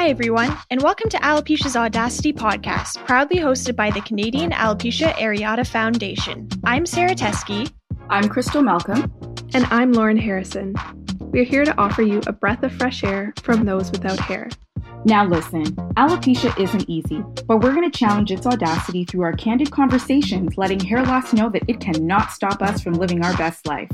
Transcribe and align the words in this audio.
Hi, 0.00 0.08
everyone, 0.08 0.56
and 0.70 0.80
welcome 0.80 1.10
to 1.10 1.18
Alopecia's 1.18 1.76
Audacity 1.76 2.32
podcast, 2.32 3.04
proudly 3.04 3.36
hosted 3.36 3.76
by 3.76 3.90
the 3.90 4.00
Canadian 4.00 4.50
Alopecia 4.50 5.12
Areata 5.16 5.66
Foundation. 5.66 6.48
I'm 6.64 6.86
Sarah 6.86 7.14
Teskey. 7.14 7.70
I'm 8.08 8.26
Crystal 8.30 8.62
Malcolm. 8.62 9.12
And 9.52 9.66
I'm 9.66 9.92
Lauren 9.92 10.16
Harrison. 10.16 10.74
We're 11.20 11.44
here 11.44 11.66
to 11.66 11.78
offer 11.78 12.00
you 12.00 12.22
a 12.26 12.32
breath 12.32 12.62
of 12.62 12.72
fresh 12.72 13.04
air 13.04 13.34
from 13.42 13.66
those 13.66 13.90
without 13.90 14.18
hair. 14.18 14.48
Now, 15.06 15.24
listen, 15.26 15.64
alopecia 15.96 16.58
isn't 16.60 16.88
easy, 16.88 17.24
but 17.46 17.60
we're 17.60 17.72
going 17.72 17.90
to 17.90 17.98
challenge 17.98 18.30
its 18.30 18.44
audacity 18.44 19.04
through 19.04 19.22
our 19.22 19.32
candid 19.32 19.70
conversations, 19.70 20.58
letting 20.58 20.78
hair 20.78 21.02
loss 21.02 21.32
know 21.32 21.48
that 21.48 21.62
it 21.68 21.80
cannot 21.80 22.32
stop 22.32 22.60
us 22.60 22.82
from 22.82 22.92
living 22.92 23.24
our 23.24 23.34
best 23.38 23.66
life. 23.66 23.90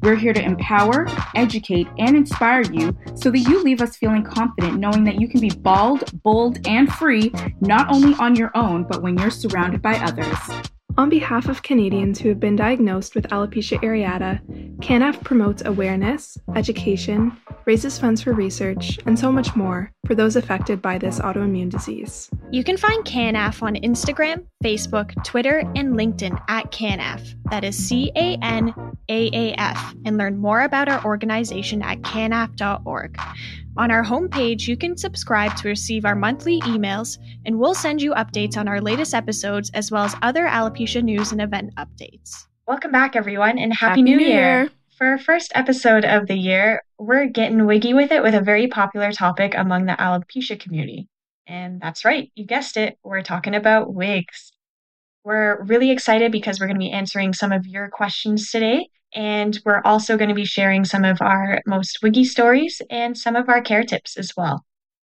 We're 0.00 0.16
here 0.16 0.32
to 0.32 0.42
empower, 0.42 1.08
educate, 1.34 1.88
and 1.98 2.16
inspire 2.16 2.62
you 2.62 2.96
so 3.14 3.30
that 3.30 3.40
you 3.40 3.62
leave 3.62 3.82
us 3.82 3.96
feeling 3.96 4.24
confident 4.24 4.78
knowing 4.78 5.04
that 5.04 5.20
you 5.20 5.28
can 5.28 5.40
be 5.40 5.50
bald, 5.50 6.22
bold, 6.22 6.66
and 6.66 6.90
free, 6.90 7.32
not 7.60 7.92
only 7.92 8.14
on 8.14 8.34
your 8.34 8.50
own, 8.54 8.84
but 8.84 9.02
when 9.02 9.18
you're 9.18 9.30
surrounded 9.30 9.82
by 9.82 9.96
others. 9.98 10.38
On 10.98 11.10
behalf 11.10 11.48
of 11.48 11.62
Canadians 11.62 12.18
who 12.18 12.30
have 12.30 12.40
been 12.40 12.56
diagnosed 12.56 13.14
with 13.14 13.28
alopecia 13.28 13.78
areata, 13.82 14.40
CANAAF 14.80 15.22
promotes 15.22 15.62
awareness, 15.66 16.38
education, 16.54 17.36
raises 17.66 17.98
funds 17.98 18.22
for 18.22 18.32
research, 18.32 18.98
and 19.04 19.18
so 19.18 19.30
much 19.30 19.54
more 19.54 19.92
for 20.06 20.14
those 20.14 20.36
affected 20.36 20.80
by 20.80 20.96
this 20.96 21.18
autoimmune 21.18 21.68
disease. 21.68 22.30
You 22.50 22.64
can 22.64 22.78
find 22.78 23.04
CANAAF 23.04 23.62
on 23.62 23.74
Instagram, 23.74 24.46
Facebook, 24.66 25.14
Twitter, 25.22 25.58
and 25.76 25.94
LinkedIn 25.94 26.42
at 26.48 26.72
CANAAF. 26.72 27.36
That 27.50 27.62
is 27.62 27.76
C 27.76 28.10
A 28.16 28.36
N 28.42 28.74
A 29.08 29.30
A 29.32 29.52
F, 29.52 29.94
and 30.04 30.18
learn 30.18 30.36
more 30.38 30.62
about 30.62 30.88
our 30.88 31.04
organization 31.04 31.82
at 31.82 32.00
canaaf.org. 32.00 33.16
On 33.76 33.92
our 33.92 34.02
homepage, 34.02 34.66
you 34.66 34.76
can 34.76 34.96
subscribe 34.96 35.54
to 35.58 35.68
receive 35.68 36.04
our 36.04 36.16
monthly 36.16 36.60
emails, 36.62 37.16
and 37.44 37.60
we'll 37.60 37.74
send 37.74 38.02
you 38.02 38.12
updates 38.14 38.56
on 38.56 38.66
our 38.66 38.80
latest 38.80 39.14
episodes 39.14 39.70
as 39.72 39.92
well 39.92 40.02
as 40.02 40.16
other 40.22 40.48
alopecia 40.48 41.00
news 41.00 41.30
and 41.30 41.40
event 41.40 41.72
updates. 41.76 42.46
Welcome 42.66 42.90
back, 42.90 43.14
everyone, 43.14 43.58
and 43.58 43.72
Happy, 43.72 43.90
Happy 43.90 44.02
New, 44.02 44.16
New 44.16 44.26
Year. 44.26 44.62
Year. 44.62 44.70
For 44.98 45.06
our 45.06 45.18
first 45.18 45.52
episode 45.54 46.04
of 46.04 46.26
the 46.26 46.34
year, 46.36 46.82
we're 46.98 47.26
getting 47.26 47.66
wiggy 47.66 47.94
with 47.94 48.10
it 48.10 48.20
with 48.20 48.34
a 48.34 48.40
very 48.40 48.66
popular 48.66 49.12
topic 49.12 49.54
among 49.56 49.86
the 49.86 49.92
alopecia 49.92 50.58
community. 50.58 51.06
And 51.46 51.80
that's 51.80 52.04
right, 52.04 52.32
you 52.34 52.44
guessed 52.44 52.76
it, 52.76 52.98
we're 53.04 53.22
talking 53.22 53.54
about 53.54 53.94
wigs. 53.94 54.50
We're 55.26 55.60
really 55.64 55.90
excited 55.90 56.30
because 56.30 56.60
we're 56.60 56.68
going 56.68 56.76
to 56.76 56.86
be 56.86 56.92
answering 56.92 57.32
some 57.32 57.50
of 57.50 57.66
your 57.66 57.88
questions 57.88 58.48
today. 58.48 58.86
And 59.12 59.58
we're 59.64 59.82
also 59.84 60.16
going 60.16 60.28
to 60.28 60.36
be 60.36 60.44
sharing 60.44 60.84
some 60.84 61.04
of 61.04 61.20
our 61.20 61.60
most 61.66 61.98
wiggy 62.00 62.24
stories 62.24 62.80
and 62.90 63.18
some 63.18 63.34
of 63.34 63.48
our 63.48 63.60
care 63.60 63.82
tips 63.82 64.16
as 64.16 64.30
well. 64.36 64.64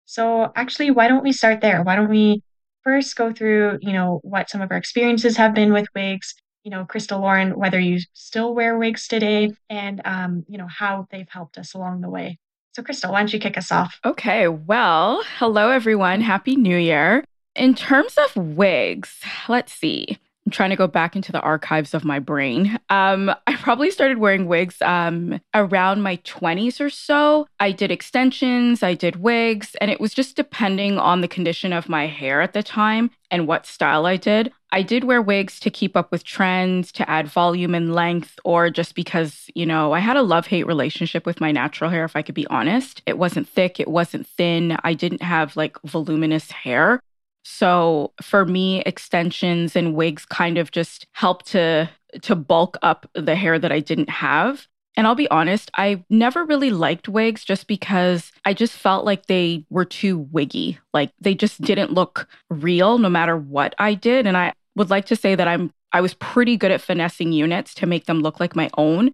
So, 0.05 0.53
actually, 0.55 0.93
why 0.93 1.09
don't 1.09 1.25
we 1.25 1.33
start 1.33 1.61
there? 1.61 1.83
Why 1.83 1.97
don't 1.97 2.09
we 2.09 2.45
first 2.85 3.17
go 3.17 3.33
through, 3.33 3.81
you 3.83 3.93
know, 3.93 4.21
what 4.23 4.48
some 4.48 4.63
of 4.63 4.71
our 4.71 4.77
experiences 4.77 5.37
have 5.39 5.55
been 5.55 5.73
with 5.73 5.89
wigs, 5.93 6.37
you 6.63 6.70
know, 6.70 6.85
Crystal 6.85 7.19
Lauren, 7.19 7.59
whether 7.59 7.81
you 7.81 7.98
still 8.13 8.55
wear 8.55 8.79
wigs 8.79 9.09
today, 9.09 9.51
and, 9.69 10.03
um, 10.05 10.45
you 10.47 10.57
know, 10.57 10.69
how 10.69 11.09
they've 11.11 11.29
helped 11.29 11.59
us 11.59 11.75
along 11.75 12.03
the 12.03 12.11
way. 12.11 12.39
So, 12.77 12.85
Crystal, 12.85 13.11
why 13.11 13.23
don't 13.23 13.33
you 13.33 13.41
kick 13.41 13.59
us 13.59 13.73
off? 13.73 13.98
Okay, 14.05 14.47
well, 14.47 15.25
hello 15.39 15.70
everyone. 15.70 16.20
Happy 16.20 16.55
New 16.55 16.77
Year. 16.77 17.25
In 17.57 17.75
terms 17.75 18.19
of 18.19 18.37
wigs, 18.37 19.21
let's 19.49 19.73
see. 19.73 20.19
I'm 20.45 20.53
trying 20.53 20.71
to 20.71 20.77
go 20.77 20.87
back 20.87 21.17
into 21.17 21.33
the 21.33 21.41
archives 21.41 21.93
of 21.93 22.05
my 22.05 22.21
brain. 22.21 22.79
Um, 22.89 23.35
I 23.48 23.57
probably 23.57 23.91
started 23.91 24.19
wearing 24.19 24.47
wigs 24.47 24.81
um, 24.81 25.41
around 25.55 26.03
my 26.03 26.19
20s 26.19 26.81
or 26.81 26.89
so. 26.89 27.48
I 27.59 27.73
did 27.73 27.91
extensions, 27.91 28.83
I 28.85 28.95
did 28.95 29.17
wigs, 29.17 29.75
and 29.80 29.91
it 29.91 30.01
was 30.01 30.14
just 30.14 30.36
depending 30.36 30.98
on 30.98 31.20
the 31.20 31.27
condition 31.29 31.73
of 31.73 31.89
my 31.89 32.07
hair 32.07 32.42
at 32.42 32.53
the 32.53 32.63
time 32.63 33.11
and 33.29 33.48
what 33.48 33.67
style 33.67 34.07
I 34.07 34.17
did. 34.17 34.53
I 34.70 34.83
did 34.83 35.03
wear 35.03 35.20
wigs 35.20 35.59
to 35.61 35.70
keep 35.70 35.97
up 35.97 36.13
with 36.13 36.23
trends, 36.23 36.92
to 36.92 37.11
add 37.11 37.27
volume 37.27 37.75
and 37.75 37.92
length, 37.92 38.39
or 38.45 38.70
just 38.70 38.95
because, 38.95 39.51
you 39.55 39.67
know, 39.67 39.95
I 39.95 39.98
had 39.98 40.17
a 40.17 40.23
love 40.23 40.47
hate 40.47 40.67
relationship 40.67 41.27
with 41.27 41.41
my 41.41 41.51
natural 41.51 41.91
hair, 41.91 42.05
if 42.05 42.14
I 42.14 42.23
could 42.23 42.36
be 42.36 42.47
honest. 42.48 43.03
It 43.07 43.19
wasn't 43.19 43.48
thick, 43.48 43.80
it 43.80 43.89
wasn't 43.89 44.29
thin. 44.29 44.77
I 44.85 44.95
didn't 44.95 45.23
have 45.23 45.57
like 45.57 45.77
voluminous 45.83 46.53
hair. 46.53 47.01
So 47.48 48.12
for 48.20 48.45
me, 48.45 48.80
extensions 48.80 49.77
and 49.77 49.95
wigs 49.95 50.27
kind 50.27 50.58
of 50.58 50.73
just 50.73 51.07
help 51.12 51.45
to 51.45 51.89
to 52.23 52.34
bulk 52.34 52.77
up 52.83 53.08
the 53.14 53.36
hair 53.36 53.57
that 53.57 53.70
I 53.70 53.79
didn't 53.79 54.11
have. 54.11 54.67
And 54.96 55.07
I'll 55.07 55.14
be 55.14 55.30
honest, 55.30 55.70
I 55.74 56.02
never 56.11 56.45
really 56.45 56.70
liked 56.70 57.08
wigs 57.08 57.45
just 57.45 57.68
because 57.68 58.33
I 58.45 58.52
just 58.52 58.73
felt 58.73 59.05
like 59.05 59.27
they 59.27 59.64
were 59.70 59.85
too 59.85 60.18
wiggy. 60.18 60.79
Like 60.92 61.12
they 61.20 61.36
just 61.36 61.61
didn't 61.61 61.92
look 61.92 62.27
real 62.51 62.98
no 62.98 63.08
matter 63.08 63.36
what 63.36 63.77
I 63.79 63.95
did. 63.95 64.27
And 64.27 64.36
I 64.36 64.52
would 64.74 64.90
like 64.90 65.06
to 65.06 65.17
say 65.17 65.36
that 65.36 65.46
I'm 65.46 65.70
I 65.92 66.01
was 66.01 66.14
pretty 66.14 66.56
good 66.56 66.73
at 66.73 66.80
finessing 66.80 67.30
units 67.30 67.74
to 67.74 67.86
make 67.86 68.06
them 68.06 68.23
look 68.23 68.40
like 68.40 68.56
my 68.56 68.70
own. 68.77 69.12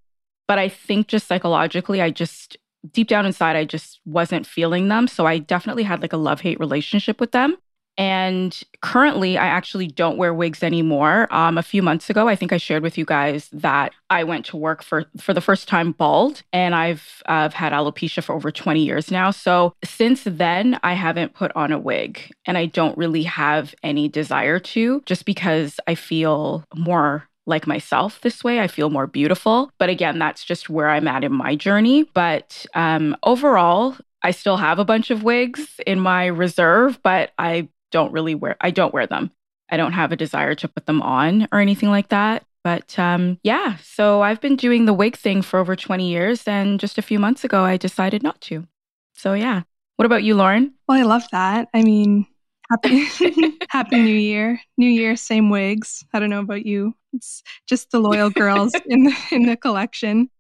But 0.48 0.59
I 0.59 0.71
think 0.71 1.06
just 1.06 1.28
psychologically, 1.28 2.00
I 2.00 2.10
just 2.10 2.56
deep 2.92 3.09
down 3.09 3.26
inside, 3.26 3.56
I 3.56 3.66
just 3.66 4.00
wasn't 4.06 4.47
feeling 4.47 4.88
them. 4.88 5.06
So 5.06 5.26
I 5.26 5.37
definitely 5.37 5.82
had 5.82 6.00
like 6.00 6.15
a 6.15 6.16
love 6.16 6.41
hate 6.41 6.59
relationship 6.59 7.21
with 7.21 7.32
them. 7.32 7.59
And 7.98 8.58
currently, 8.80 9.36
I 9.36 9.47
actually 9.47 9.86
don't 9.86 10.16
wear 10.16 10.32
wigs 10.32 10.62
anymore. 10.62 11.28
Um, 11.30 11.58
a 11.58 11.62
few 11.62 11.82
months 11.82 12.08
ago, 12.08 12.26
I 12.28 12.36
think 12.36 12.53
I 12.53 12.56
shared 12.56 12.82
with 12.82 12.97
you 12.97 13.04
guys 13.04 13.48
that 13.53 13.92
I 14.08 14.25
went 14.25 14.47
to 14.47 14.56
work 14.56 14.82
for 14.82 15.04
for 15.19 15.34
the 15.34 15.41
first 15.41 15.69
time 15.69 15.92
bald, 15.92 16.42
and 16.53 16.75
I've 16.75 17.22
I've 17.26 17.54
had 17.54 17.72
alopecia 17.72 18.22
for 18.22 18.34
over 18.34 18.50
20 18.50 18.82
years 18.82 19.10
now. 19.10 19.30
So 19.30 19.75
since 19.84 20.22
then, 20.25 20.78
I 20.82 20.94
haven't 20.94 21.34
put 21.34 21.53
on 21.54 21.72
a 21.72 21.78
wig, 21.78 22.32
and 22.47 22.56
I 22.56 22.66
don't 22.66 22.97
really 22.97 23.25
have 23.25 23.75
any 23.82 24.09
desire 24.09 24.59
to, 24.59 25.03
just 25.04 25.24
because 25.26 25.78
I 25.86 25.94
feel 25.94 26.64
more 26.74 27.28
like 27.47 27.66
myself 27.66 28.20
this 28.20 28.44
way. 28.44 28.60
I 28.60 28.69
feel 28.69 28.91
more 28.91 29.06
beautiful. 29.06 29.70
But 29.78 29.88
again, 29.88 30.19
that's 30.19 30.44
just 30.44 30.70
where 30.70 30.88
I'm 30.88 31.09
at 31.09 31.24
in 31.24 31.32
my 31.32 31.56
journey. 31.56 32.04
But 32.04 32.64
um, 32.74 33.16
overall, 33.22 33.97
I 34.22 34.30
still 34.30 34.56
have 34.56 34.78
a 34.78 34.84
bunch 34.84 35.10
of 35.10 35.22
wigs 35.22 35.80
in 35.86 35.98
my 35.98 36.26
reserve, 36.26 37.00
but 37.03 37.32
I 37.38 37.69
don't 37.92 38.12
really 38.12 38.34
wear 38.34 38.56
I 38.60 38.70
don't 38.70 38.92
wear 38.92 39.06
them. 39.06 39.30
I 39.70 39.76
don't 39.76 39.92
have 39.92 40.12
a 40.12 40.16
desire 40.16 40.54
to 40.56 40.69
put 40.69 40.86
them 40.86 41.00
on 41.00 41.48
or 41.53 41.60
anything 41.60 41.91
like 41.91 42.08
that. 42.08 42.44
But 42.64 42.98
um, 42.98 43.38
yeah, 43.42 43.76
so 43.82 44.22
I've 44.22 44.41
been 44.41 44.56
doing 44.56 44.84
the 44.84 44.92
wig 44.92 45.16
thing 45.16 45.42
for 45.42 45.58
over 45.58 45.75
20 45.75 46.08
years, 46.08 46.47
and 46.47 46.78
just 46.78 46.97
a 46.97 47.03
few 47.03 47.19
months 47.19 47.42
ago, 47.42 47.64
I 47.64 47.76
decided 47.76 48.22
not 48.22 48.41
to. 48.42 48.66
So 49.14 49.32
yeah. 49.34 49.62
What 49.97 50.06
about 50.06 50.22
you, 50.22 50.34
Lauren? 50.34 50.75
Well, 50.88 50.98
I 50.98 51.03
love 51.03 51.25
that. 51.32 51.69
I 51.75 51.82
mean, 51.82 52.26
happy 52.70 53.04
happy 53.69 53.97
new 53.97 54.14
year. 54.14 54.60
New 54.78 54.88
year, 54.88 55.16
same 55.16 55.50
wigs. 55.50 56.04
I 56.12 56.20
don't 56.20 56.30
know 56.30 56.41
about 56.41 56.66
you. 56.66 56.94
It's 57.12 57.42
just 57.69 57.91
the 57.91 58.00
loyal 58.00 58.30
girls 58.30 58.72
in 58.86 59.04
the 59.04 59.16
in 59.30 59.47
the 59.47 59.56
collection. 59.56 60.30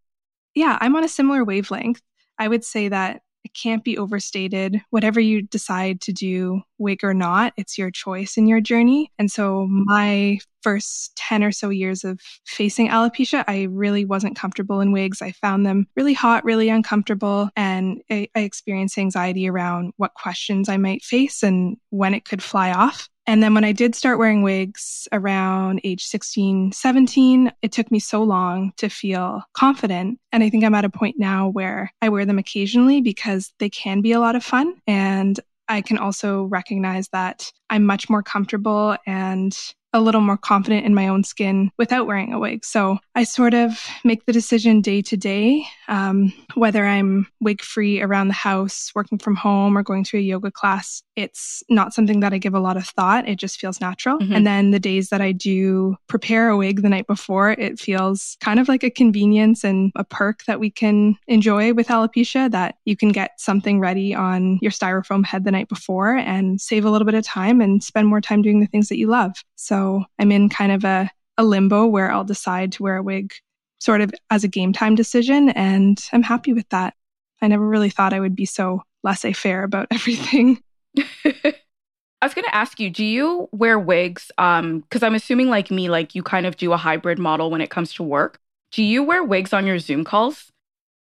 Yeah, 0.54 0.78
I'm 0.80 0.96
on 0.96 1.04
a 1.04 1.08
similar 1.08 1.44
wavelength. 1.44 2.02
I 2.38 2.48
would 2.48 2.64
say 2.64 2.88
that 2.88 3.22
can't 3.54 3.84
be 3.84 3.98
overstated. 3.98 4.80
Whatever 4.90 5.20
you 5.20 5.42
decide 5.42 6.00
to 6.02 6.12
do, 6.12 6.62
wig 6.78 7.00
or 7.02 7.14
not, 7.14 7.52
it's 7.56 7.78
your 7.78 7.90
choice 7.90 8.36
in 8.36 8.46
your 8.46 8.60
journey. 8.60 9.10
And 9.18 9.30
so, 9.30 9.66
my 9.68 10.38
first 10.62 11.14
10 11.16 11.42
or 11.42 11.52
so 11.52 11.70
years 11.70 12.04
of 12.04 12.20
facing 12.46 12.88
alopecia, 12.88 13.44
I 13.48 13.64
really 13.64 14.04
wasn't 14.04 14.36
comfortable 14.36 14.80
in 14.80 14.92
wigs. 14.92 15.20
I 15.20 15.32
found 15.32 15.66
them 15.66 15.86
really 15.96 16.14
hot, 16.14 16.44
really 16.44 16.68
uncomfortable. 16.68 17.50
And 17.56 18.00
I, 18.10 18.28
I 18.34 18.40
experienced 18.40 18.98
anxiety 18.98 19.48
around 19.48 19.92
what 19.96 20.14
questions 20.14 20.68
I 20.68 20.76
might 20.76 21.02
face 21.02 21.42
and 21.42 21.76
when 21.90 22.14
it 22.14 22.24
could 22.24 22.42
fly 22.42 22.72
off. 22.72 23.08
And 23.26 23.42
then 23.42 23.54
when 23.54 23.64
I 23.64 23.72
did 23.72 23.94
start 23.94 24.18
wearing 24.18 24.42
wigs 24.42 25.06
around 25.12 25.80
age 25.84 26.04
16, 26.04 26.72
17, 26.72 27.52
it 27.62 27.72
took 27.72 27.90
me 27.90 27.98
so 27.98 28.22
long 28.22 28.72
to 28.78 28.88
feel 28.88 29.42
confident. 29.52 30.18
And 30.32 30.42
I 30.42 30.50
think 30.50 30.64
I'm 30.64 30.74
at 30.74 30.84
a 30.84 30.90
point 30.90 31.16
now 31.18 31.48
where 31.48 31.92
I 32.02 32.08
wear 32.08 32.24
them 32.24 32.38
occasionally 32.38 33.00
because 33.00 33.52
they 33.58 33.70
can 33.70 34.00
be 34.00 34.12
a 34.12 34.20
lot 34.20 34.34
of 34.34 34.44
fun. 34.44 34.74
And 34.86 35.38
I 35.68 35.82
can 35.82 35.98
also 35.98 36.44
recognize 36.44 37.08
that 37.10 37.50
I'm 37.70 37.84
much 37.84 38.10
more 38.10 38.22
comfortable 38.22 38.96
and 39.06 39.56
a 39.92 40.00
little 40.00 40.20
more 40.20 40.36
confident 40.36 40.86
in 40.86 40.94
my 40.94 41.08
own 41.08 41.24
skin 41.24 41.70
without 41.78 42.06
wearing 42.06 42.32
a 42.32 42.38
wig. 42.38 42.64
So 42.64 42.98
I 43.14 43.24
sort 43.24 43.54
of 43.54 43.78
make 44.04 44.24
the 44.24 44.32
decision 44.32 44.80
day 44.80 45.02
to 45.02 45.16
day, 45.16 45.64
um, 45.88 46.32
whether 46.54 46.84
I'm 46.84 47.26
wig 47.40 47.60
free 47.62 48.00
around 48.00 48.28
the 48.28 48.34
house, 48.34 48.90
working 48.94 49.18
from 49.18 49.36
home, 49.36 49.76
or 49.76 49.82
going 49.82 50.04
to 50.04 50.16
a 50.18 50.20
yoga 50.20 50.50
class. 50.50 51.02
It's 51.16 51.62
not 51.68 51.92
something 51.92 52.20
that 52.20 52.32
I 52.32 52.38
give 52.38 52.54
a 52.54 52.60
lot 52.60 52.76
of 52.76 52.86
thought. 52.86 53.28
It 53.28 53.38
just 53.38 53.60
feels 53.60 53.80
natural. 53.80 54.18
Mhm. 54.18 54.36
And 54.36 54.46
then 54.46 54.70
the 54.70 54.80
days 54.80 55.10
that 55.10 55.20
I 55.20 55.32
do 55.32 55.96
prepare 56.08 56.48
a 56.48 56.56
wig 56.56 56.82
the 56.82 56.88
night 56.88 57.06
before, 57.06 57.50
it 57.50 57.78
feels 57.78 58.36
kind 58.40 58.58
of 58.58 58.68
like 58.68 58.82
a 58.82 58.90
convenience 58.90 59.64
and 59.64 59.92
a 59.96 60.04
perk 60.04 60.44
that 60.46 60.58
we 60.60 60.70
can 60.70 61.16
enjoy 61.28 61.74
with 61.74 61.88
alopecia 61.88 62.50
that 62.50 62.76
you 62.84 62.96
can 62.96 63.10
get 63.10 63.32
something 63.38 63.78
ready 63.78 64.14
on 64.14 64.58
your 64.62 64.70
styrofoam 64.70 65.24
head 65.26 65.44
the 65.44 65.50
night 65.50 65.68
before 65.68 66.16
and 66.16 66.60
save 66.60 66.84
a 66.84 66.90
little 66.90 67.04
bit 67.04 67.14
of 67.14 67.24
time 67.24 67.60
and 67.60 67.82
spend 67.84 68.08
more 68.08 68.20
time 68.20 68.40
doing 68.42 68.60
the 68.60 68.66
things 68.66 68.88
that 68.88 68.98
you 68.98 69.06
love. 69.06 69.32
So 69.62 70.04
I'm 70.18 70.32
in 70.32 70.48
kind 70.48 70.72
of 70.72 70.84
a, 70.84 71.08
a 71.38 71.44
limbo 71.44 71.86
where 71.86 72.10
I'll 72.10 72.24
decide 72.24 72.72
to 72.72 72.82
wear 72.82 72.96
a 72.96 73.02
wig 73.02 73.32
sort 73.78 74.00
of 74.00 74.12
as 74.28 74.42
a 74.42 74.48
game 74.48 74.72
time 74.72 74.96
decision. 74.96 75.50
And 75.50 75.98
I'm 76.12 76.24
happy 76.24 76.52
with 76.52 76.68
that. 76.70 76.94
I 77.40 77.48
never 77.48 77.66
really 77.66 77.90
thought 77.90 78.12
I 78.12 78.20
would 78.20 78.34
be 78.34 78.44
so 78.44 78.82
laissez 79.04 79.32
faire 79.32 79.62
about 79.62 79.86
everything. 79.92 80.60
I 80.96 82.26
was 82.26 82.34
going 82.34 82.44
to 82.44 82.54
ask 82.54 82.80
you, 82.80 82.90
do 82.90 83.04
you 83.04 83.48
wear 83.52 83.78
wigs? 83.78 84.32
Um, 84.36 84.80
because 84.80 85.02
I'm 85.02 85.14
assuming, 85.14 85.48
like 85.48 85.70
me, 85.70 85.88
like 85.88 86.14
you 86.14 86.22
kind 86.22 86.46
of 86.46 86.56
do 86.56 86.72
a 86.72 86.76
hybrid 86.76 87.18
model 87.18 87.50
when 87.50 87.60
it 87.60 87.70
comes 87.70 87.92
to 87.94 88.02
work. 88.02 88.38
Do 88.72 88.82
you 88.82 89.02
wear 89.02 89.22
wigs 89.22 89.52
on 89.52 89.66
your 89.66 89.78
Zoom 89.78 90.04
calls? 90.04 90.50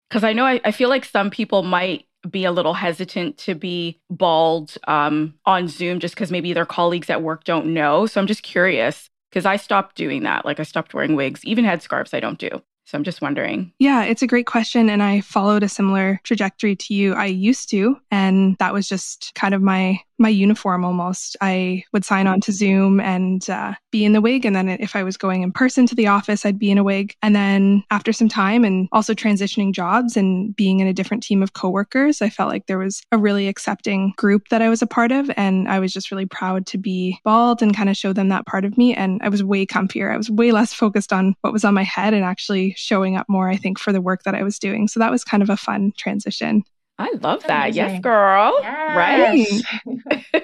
Because 0.10 0.24
I 0.24 0.34
know 0.34 0.46
I, 0.46 0.60
I 0.66 0.72
feel 0.72 0.90
like 0.90 1.06
some 1.06 1.30
people 1.30 1.62
might 1.62 2.06
be 2.30 2.46
a 2.46 2.52
little 2.52 2.74
hesitant 2.74 3.38
to 3.38 3.56
be 3.56 4.00
bald 4.10 4.76
um, 4.88 5.36
on 5.46 5.68
Zoom 5.68 6.00
just 6.00 6.16
because 6.16 6.32
maybe 6.32 6.54
their 6.54 6.66
colleagues 6.66 7.10
at 7.10 7.22
work 7.22 7.44
don't 7.44 7.74
know. 7.74 8.06
So 8.06 8.20
I'm 8.20 8.28
just 8.28 8.44
curious 8.44 9.10
because 9.30 9.46
I 9.46 9.58
stopped 9.58 9.96
doing 9.96 10.24
that. 10.24 10.46
Like 10.46 10.60
I 10.60 10.64
stopped 10.64 10.94
wearing 10.94 11.16
wigs, 11.16 11.46
even 11.46 11.66
headscarves 11.66 12.14
I 12.14 12.20
don't 12.20 12.40
do. 12.40 12.50
So 12.86 12.98
I'm 12.98 13.04
just 13.04 13.22
wondering. 13.22 13.72
Yeah, 13.78 14.04
it's 14.04 14.24
a 14.24 14.28
great 14.28 14.48
question. 14.48 14.90
And 14.90 15.04
I 15.04 15.22
followed 15.22 15.62
a 15.62 15.70
similar 15.70 16.20
trajectory 16.24 16.76
to 16.76 16.94
you. 16.96 17.14
I 17.14 17.26
used 17.26 17.70
to, 17.70 17.98
and 18.10 18.58
that 18.58 18.74
was 18.74 18.90
just 18.90 19.32
kind 19.36 19.54
of 19.54 19.62
my 19.62 20.00
my 20.20 20.30
uniform 20.30 20.84
almost. 20.84 21.38
I 21.42 21.84
would 21.94 22.06
sign 22.06 22.28
on 22.28 22.42
to 22.42 22.52
Zoom 22.52 23.00
and 23.00 23.50
uh, 23.50 23.74
be 23.92 24.06
in 24.06 24.14
the 24.14 24.22
wig. 24.22 24.46
And 24.46 24.56
then 24.56 24.70
if 24.70 24.96
I 24.96 25.04
was 25.04 25.18
going 25.18 25.42
in 25.42 25.52
person 25.52 25.86
to 25.88 25.96
the 25.96 26.08
office, 26.08 26.46
I'd 26.46 26.60
be 26.60 26.72
in 26.72 26.78
a 26.78 26.84
wig. 26.84 27.16
And 27.22 27.36
then 27.36 27.84
after 27.90 28.12
some 28.12 28.30
time 28.30 28.64
and 28.64 28.88
also 28.92 29.14
transitioning 29.14 29.74
jobs 29.74 30.18
and 30.18 30.56
being 30.56 30.80
in 30.80 30.88
a 30.88 30.94
different 30.94 31.24
team 31.24 31.42
of 31.42 31.54
coworkers, 31.54 32.22
I 32.22 32.30
felt 32.30 32.50
like 32.50 32.68
there 32.68 32.78
was 32.78 33.02
a 33.12 33.18
really 33.18 33.48
accepting 33.48 34.14
group 34.18 34.50
that 34.50 34.62
I 34.62 34.70
was 34.70 34.82
a 34.82 34.88
part 34.88 35.12
of. 35.12 35.32
And 35.38 35.68
I 35.68 35.80
was 35.80 35.94
just 35.94 36.12
really 36.12 36.26
proud 36.26 36.66
to 36.68 36.78
be 36.78 37.20
bald 37.24 37.62
and 37.62 37.76
kind 37.76 37.90
of 37.90 37.98
show 37.98 38.14
them 38.14 38.30
that 38.30 38.46
part 38.46 38.66
of 38.66 38.78
me. 38.78 38.94
And 38.94 39.22
I 39.24 39.30
was 39.30 39.44
way 39.44 39.66
comfier. 39.66 40.14
I 40.14 40.18
was 40.18 40.30
way 40.30 40.52
less 40.52 40.74
focused 40.74 41.14
on 41.14 41.36
what 41.42 41.54
was 41.54 41.64
on 41.64 41.74
my 41.74 41.84
head 41.84 42.14
and 42.14 42.24
actually 42.24 42.74
showing 42.78 43.16
up 43.16 43.28
more, 43.30 43.50
I 43.50 43.56
think, 43.56 43.80
for 43.80 43.94
the 43.94 44.02
work 44.02 44.24
that 44.24 44.36
I 44.36 44.44
was 44.44 44.60
doing. 44.60 44.88
So 44.88 45.00
that 45.00 45.12
was 45.12 45.24
kind 45.24 45.42
of 45.44 45.50
a 45.50 45.58
fun 45.58 45.94
transition. 45.98 46.64
I 47.00 47.14
love 47.22 47.44
that. 47.44 47.74
Yes, 47.74 48.00
girl. 48.02 48.54
Yes. 48.62 49.64
Right. 49.86 50.44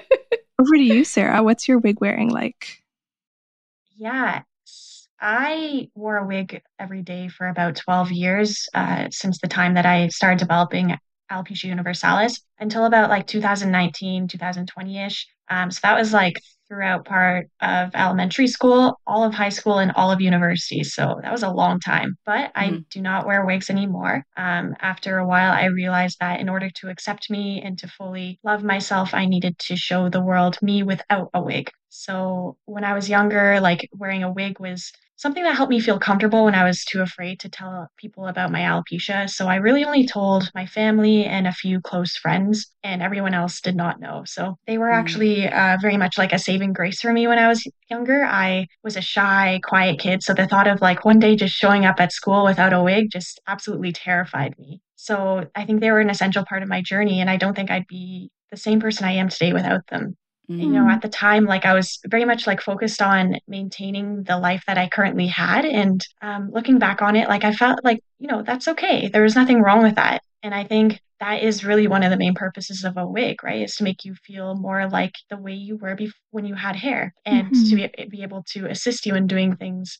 Over 0.58 0.74
to 0.74 0.82
you, 0.82 1.04
Sarah. 1.04 1.42
What's 1.42 1.68
your 1.68 1.78
wig 1.78 2.00
wearing 2.00 2.30
like? 2.30 2.82
Yeah. 3.98 4.42
I 5.20 5.88
wore 5.94 6.16
a 6.16 6.26
wig 6.26 6.62
every 6.78 7.02
day 7.02 7.28
for 7.28 7.48
about 7.48 7.76
12 7.76 8.10
years 8.10 8.68
uh, 8.74 9.08
since 9.10 9.38
the 9.38 9.48
time 9.48 9.74
that 9.74 9.86
I 9.86 10.08
started 10.08 10.38
developing 10.38 10.96
alopecia 11.30 11.64
universalis 11.64 12.40
until 12.58 12.84
about 12.84 13.10
like 13.10 13.26
2019, 13.26 14.28
2020 14.28 15.04
ish. 15.04 15.26
Um, 15.48 15.70
so 15.70 15.80
that 15.82 15.96
was 15.98 16.12
like 16.12 16.40
throughout 16.68 17.04
part 17.04 17.48
of 17.60 17.90
elementary 17.94 18.46
school, 18.46 18.98
all 19.06 19.24
of 19.24 19.34
high 19.34 19.50
school, 19.50 19.78
and 19.78 19.92
all 19.92 20.10
of 20.10 20.20
university. 20.20 20.82
So 20.84 21.20
that 21.22 21.32
was 21.32 21.42
a 21.42 21.50
long 21.50 21.80
time. 21.80 22.16
But 22.24 22.52
mm-hmm. 22.54 22.58
I 22.58 22.84
do 22.90 23.00
not 23.00 23.26
wear 23.26 23.44
wigs 23.44 23.70
anymore. 23.70 24.24
Um, 24.36 24.74
after 24.80 25.18
a 25.18 25.26
while, 25.26 25.52
I 25.52 25.66
realized 25.66 26.18
that 26.20 26.40
in 26.40 26.48
order 26.48 26.70
to 26.70 26.88
accept 26.88 27.30
me 27.30 27.62
and 27.64 27.78
to 27.78 27.88
fully 27.88 28.38
love 28.44 28.64
myself, 28.64 29.14
I 29.14 29.26
needed 29.26 29.58
to 29.60 29.76
show 29.76 30.08
the 30.08 30.22
world 30.22 30.58
me 30.62 30.82
without 30.82 31.30
a 31.34 31.42
wig. 31.42 31.70
So 31.88 32.56
when 32.64 32.84
I 32.84 32.94
was 32.94 33.08
younger, 33.08 33.60
like 33.60 33.88
wearing 33.92 34.22
a 34.22 34.32
wig 34.32 34.60
was 34.60 34.92
something 35.16 35.42
that 35.44 35.56
helped 35.56 35.70
me 35.70 35.80
feel 35.80 35.98
comfortable 35.98 36.44
when 36.44 36.54
I 36.54 36.64
was 36.64 36.84
too 36.84 37.00
afraid 37.00 37.40
to 37.40 37.48
tell 37.48 37.88
people 37.96 38.26
about 38.26 38.52
my 38.52 38.60
alopecia. 38.60 39.28
So 39.28 39.46
I 39.46 39.56
really 39.56 39.84
only 39.84 40.06
told 40.06 40.50
my 40.54 40.66
family 40.66 41.24
and 41.24 41.46
a 41.46 41.52
few 41.52 41.80
close 41.80 42.16
friends, 42.16 42.70
and 42.82 43.02
everyone 43.02 43.32
else 43.34 43.60
did 43.60 43.76
not 43.76 43.98
know. 43.98 44.24
So 44.26 44.58
they 44.66 44.78
were 44.78 44.88
mm. 44.88 44.94
actually 44.94 45.48
uh, 45.48 45.78
very 45.80 45.96
much 45.96 46.18
like 46.18 46.32
a 46.32 46.38
saving 46.38 46.74
grace 46.74 47.00
for 47.00 47.12
me 47.12 47.26
when 47.26 47.38
I 47.38 47.48
was 47.48 47.66
younger. 47.90 48.24
I 48.24 48.66
was 48.84 48.96
a 48.96 49.00
shy, 49.00 49.60
quiet 49.64 49.98
kid. 49.98 50.22
So 50.22 50.34
the 50.34 50.46
thought 50.46 50.68
of 50.68 50.82
like 50.82 51.04
one 51.04 51.18
day 51.18 51.34
just 51.34 51.54
showing 51.54 51.86
up 51.86 51.98
at 51.98 52.12
school 52.12 52.44
without 52.44 52.74
a 52.74 52.82
wig 52.82 53.10
just 53.10 53.40
absolutely 53.46 53.92
terrified 53.92 54.58
me. 54.58 54.80
So 54.96 55.46
I 55.54 55.64
think 55.64 55.80
they 55.80 55.90
were 55.90 56.00
an 56.00 56.10
essential 56.10 56.44
part 56.44 56.62
of 56.62 56.68
my 56.68 56.82
journey, 56.82 57.20
and 57.20 57.30
I 57.30 57.36
don't 57.36 57.54
think 57.54 57.70
I'd 57.70 57.86
be 57.86 58.30
the 58.50 58.56
same 58.56 58.80
person 58.80 59.04
I 59.04 59.12
am 59.12 59.28
today 59.28 59.52
without 59.52 59.86
them. 59.88 60.16
Mm. 60.50 60.60
You 60.60 60.68
know, 60.68 60.88
at 60.88 61.02
the 61.02 61.08
time, 61.08 61.44
like 61.44 61.64
I 61.64 61.74
was 61.74 61.98
very 62.06 62.24
much 62.24 62.46
like 62.46 62.60
focused 62.60 63.02
on 63.02 63.36
maintaining 63.48 64.22
the 64.22 64.38
life 64.38 64.62
that 64.66 64.78
I 64.78 64.88
currently 64.88 65.26
had. 65.26 65.64
And 65.64 66.04
um, 66.22 66.50
looking 66.52 66.78
back 66.78 67.02
on 67.02 67.16
it, 67.16 67.28
like 67.28 67.44
I 67.44 67.52
felt 67.52 67.84
like, 67.84 68.00
you 68.18 68.28
know, 68.28 68.42
that's 68.42 68.68
okay. 68.68 69.08
There 69.08 69.22
was 69.22 69.34
nothing 69.34 69.60
wrong 69.60 69.82
with 69.82 69.96
that. 69.96 70.22
And 70.42 70.54
I 70.54 70.64
think 70.64 71.00
that 71.18 71.42
is 71.42 71.64
really 71.64 71.88
one 71.88 72.02
of 72.02 72.10
the 72.10 72.16
main 72.16 72.34
purposes 72.34 72.84
of 72.84 72.96
a 72.96 73.06
wig, 73.06 73.42
right? 73.42 73.62
Is 73.62 73.76
to 73.76 73.84
make 73.84 74.04
you 74.04 74.14
feel 74.14 74.54
more 74.54 74.88
like 74.88 75.14
the 75.30 75.36
way 75.36 75.54
you 75.54 75.76
were 75.76 75.94
before 75.94 76.14
when 76.30 76.44
you 76.44 76.54
had 76.54 76.76
hair 76.76 77.14
and 77.24 77.48
mm-hmm. 77.48 77.70
to 77.70 77.76
be, 77.76 78.06
be 78.08 78.22
able 78.22 78.44
to 78.50 78.66
assist 78.66 79.06
you 79.06 79.14
in 79.14 79.26
doing 79.26 79.56
things 79.56 79.98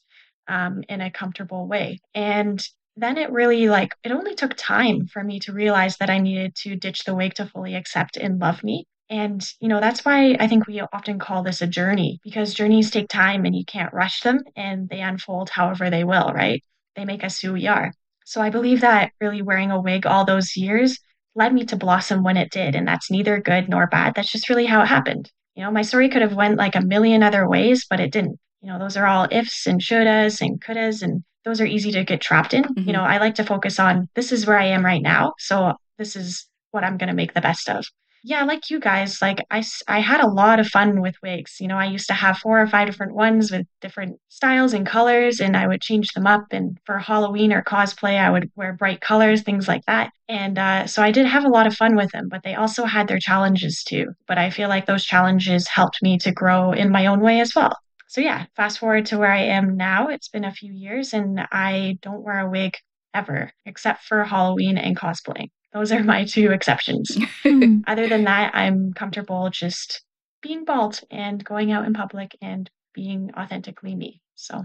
um, 0.49 0.82
in 0.88 1.00
a 1.00 1.10
comfortable 1.10 1.66
way. 1.66 1.99
And 2.14 2.62
then 2.96 3.19
it 3.19 3.31
really 3.31 3.69
like 3.69 3.94
it 4.04 4.12
only 4.12 4.34
took 4.34 4.54
time 4.56 5.06
for 5.06 5.22
me 5.22 5.38
to 5.40 5.52
realize 5.52 5.96
that 5.99 6.10
I 6.10 6.19
needed 6.19 6.54
to 6.62 6.76
ditch 6.76 7.04
the 7.04 7.14
wig 7.14 7.34
to 7.34 7.46
fully 7.46 7.75
accept 7.75 8.16
and 8.16 8.38
love 8.38 8.62
me. 8.62 8.87
And, 9.08 9.44
you 9.61 9.69
know, 9.69 9.81
that's 9.81 10.05
why 10.05 10.37
I 10.41 10.49
think 10.49 10.67
we 10.67 10.81
often 10.81 11.19
call 11.19 11.43
this 11.43 11.62
a 11.62 11.67
journey 11.67 12.19
because 12.25 12.55
journeys 12.55 12.91
take 12.91 13.08
time 13.08 13.44
and 13.44 13.55
you 13.55 13.64
can't 13.64 13.93
rush 13.94 14.20
them 14.23 14.41
and 14.56 14.88
they 14.88 15.00
unfold 15.00 15.50
however 15.50 15.91
they 15.91 16.03
will, 16.03 16.32
right? 16.35 16.62
They 16.97 17.05
make 17.05 17.23
us 17.23 17.41
who 17.41 17.53
we 17.53 17.69
are. 17.69 17.93
So 18.25 18.41
I 18.41 18.50
believe 18.50 18.81
that 18.81 19.12
really 19.20 19.43
wearing 19.43 19.70
a 19.70 19.81
wig 19.81 20.06
all 20.06 20.25
those 20.25 20.56
years 20.56 20.99
led 21.37 21.55
me 21.55 21.64
to 21.67 21.76
blossom 21.76 22.25
when 22.25 22.37
it 22.37 22.50
did. 22.50 22.75
And 22.75 22.88
that's 22.88 23.11
neither 23.11 23.41
good 23.41 23.69
nor 23.69 23.87
bad. 23.87 24.14
That's 24.17 24.32
just 24.32 24.49
really 24.49 24.67
how 24.67 24.82
it 24.82 24.88
happened. 24.88 25.31
You 25.55 25.62
know, 25.62 25.70
my 25.70 25.82
story 25.82 26.09
could 26.09 26.23
have 26.23 26.35
went 26.35 26.59
like 26.59 26.75
a 26.75 26.81
million 26.81 27.23
other 27.23 27.49
ways, 27.49 27.87
but 27.88 28.00
it 28.00 28.11
didn't. 28.11 28.38
You 28.62 28.73
know, 28.73 28.79
those 28.79 28.97
are 28.97 29.06
all 29.06 29.29
ifs 29.31 29.67
and 29.67 29.81
shouldas 29.81 30.41
and 30.41 30.61
couldas, 30.61 31.02
and 31.02 31.23
those 31.44 31.61
are 31.61 31.67
easy 31.67 31.93
to 31.93 32.05
get 32.05 32.20
trapped 32.20 32.52
in. 32.52 32.64
Mm-hmm. 32.64 32.88
You 32.88 32.93
know, 32.93 33.02
I 33.02 33.19
like 33.19 33.37
to 33.37 33.44
focus 33.44 33.79
on 33.79 34.09
this 34.17 34.32
is 34.32 34.47
where 34.47 34.59
I 34.59 34.67
am 34.67 34.85
right 34.85 35.02
now. 35.02 35.35
So 35.38 35.75
this 35.99 36.17
is 36.17 36.47
what 36.73 36.82
I'm 36.82 36.99
going 36.99 37.09
to 37.09 37.14
make 37.14 37.35
the 37.35 37.41
best 37.41 37.70
of 37.70 37.87
yeah, 38.28 38.43
like 38.43 38.70
you 38.70 38.81
guys, 38.81 39.23
like 39.23 39.38
I, 39.52 39.62
I 39.87 40.00
had 40.00 40.20
a 40.20 40.26
lot 40.26 40.58
of 40.58 40.67
fun 40.67 41.00
with 41.00 41.14
wigs. 41.23 41.61
You 41.61 41.69
know, 41.69 41.78
I 41.78 41.84
used 41.84 42.08
to 42.08 42.12
have 42.12 42.38
four 42.38 42.61
or 42.61 42.67
five 42.67 42.88
different 42.88 43.14
ones 43.14 43.52
with 43.52 43.69
different 43.81 44.19
styles 44.31 44.73
and 44.73 44.84
colors, 44.84 45.38
and 45.38 45.56
I 45.56 45.69
would 45.69 45.81
change 45.81 46.12
them 46.12 46.26
up. 46.26 46.46
And 46.50 46.76
for 46.84 46.99
Halloween 46.99 47.52
or 47.52 47.62
cosplay, 47.62 48.19
I 48.19 48.28
would 48.28 48.50
wear 48.56 48.73
bright 48.73 49.00
colors, 49.00 49.43
things 49.43 49.69
like 49.69 49.84
that. 49.87 50.11
And 50.28 50.58
uh, 50.58 50.88
so 50.88 51.05
I 51.05 51.12
did 51.12 51.26
have 51.26 51.44
a 51.44 51.49
lot 51.49 51.69
of 51.69 51.76
fun 51.76 51.94
with 51.94 52.11
them, 52.11 52.28
but 52.28 52.43
they 52.43 52.56
also 52.56 52.84
had 52.84 53.06
their 53.06 53.20
challenges 53.20 53.84
too. 53.84 54.06
But 54.26 54.38
I 54.38 54.50
feel 54.50 54.69
like 54.69 54.87
those 54.87 55.05
challenges 55.05 55.69
helped 55.69 56.02
me 56.02 56.19
to 56.19 56.32
grow 56.32 56.73
in 56.73 56.90
my 56.90 57.06
own 57.06 57.20
way 57.20 57.38
as 57.38 57.55
well. 57.55 57.78
So 58.08 58.20
yeah, 58.20 58.46
fast 58.56 58.81
forward 58.81 59.06
to 59.06 59.19
where 59.19 59.31
I 59.31 59.43
am 59.43 59.76
now. 59.76 60.08
It's 60.08 60.28
been 60.28 60.44
a 60.44 60.52
few 60.52 60.73
years, 60.73 61.14
and 61.14 61.47
I 61.52 61.99
don't 62.02 62.25
wear 62.25 62.40
a 62.40 62.50
wig 62.50 62.75
ever, 63.14 63.52
except 63.64 64.02
for 64.02 64.25
Halloween 64.25 64.78
and 64.78 64.97
cosplaying. 64.97 65.50
Those 65.76 65.92
are 65.92 66.02
my 66.02 66.25
two 66.25 66.52
exceptions. 66.52 67.18
Hmm. 67.42 67.80
Other 67.87 68.09
than 68.09 68.25
that, 68.25 68.54
I'm 68.54 68.95
comfortable 68.95 69.50
just 69.50 70.02
being 70.40 70.64
bald 70.64 71.00
and 71.11 71.45
going 71.45 71.71
out 71.71 71.85
in 71.85 71.92
public 71.92 72.35
and 72.40 72.71
being 72.95 73.30
authentically 73.37 73.95
me. 73.95 74.23
So, 74.37 74.64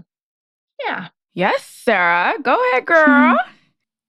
yeah. 0.82 1.08
Yes, 1.34 1.64
Sarah. 1.64 2.32
Go 2.42 2.58
ahead, 2.70 2.86
girl. 2.86 3.36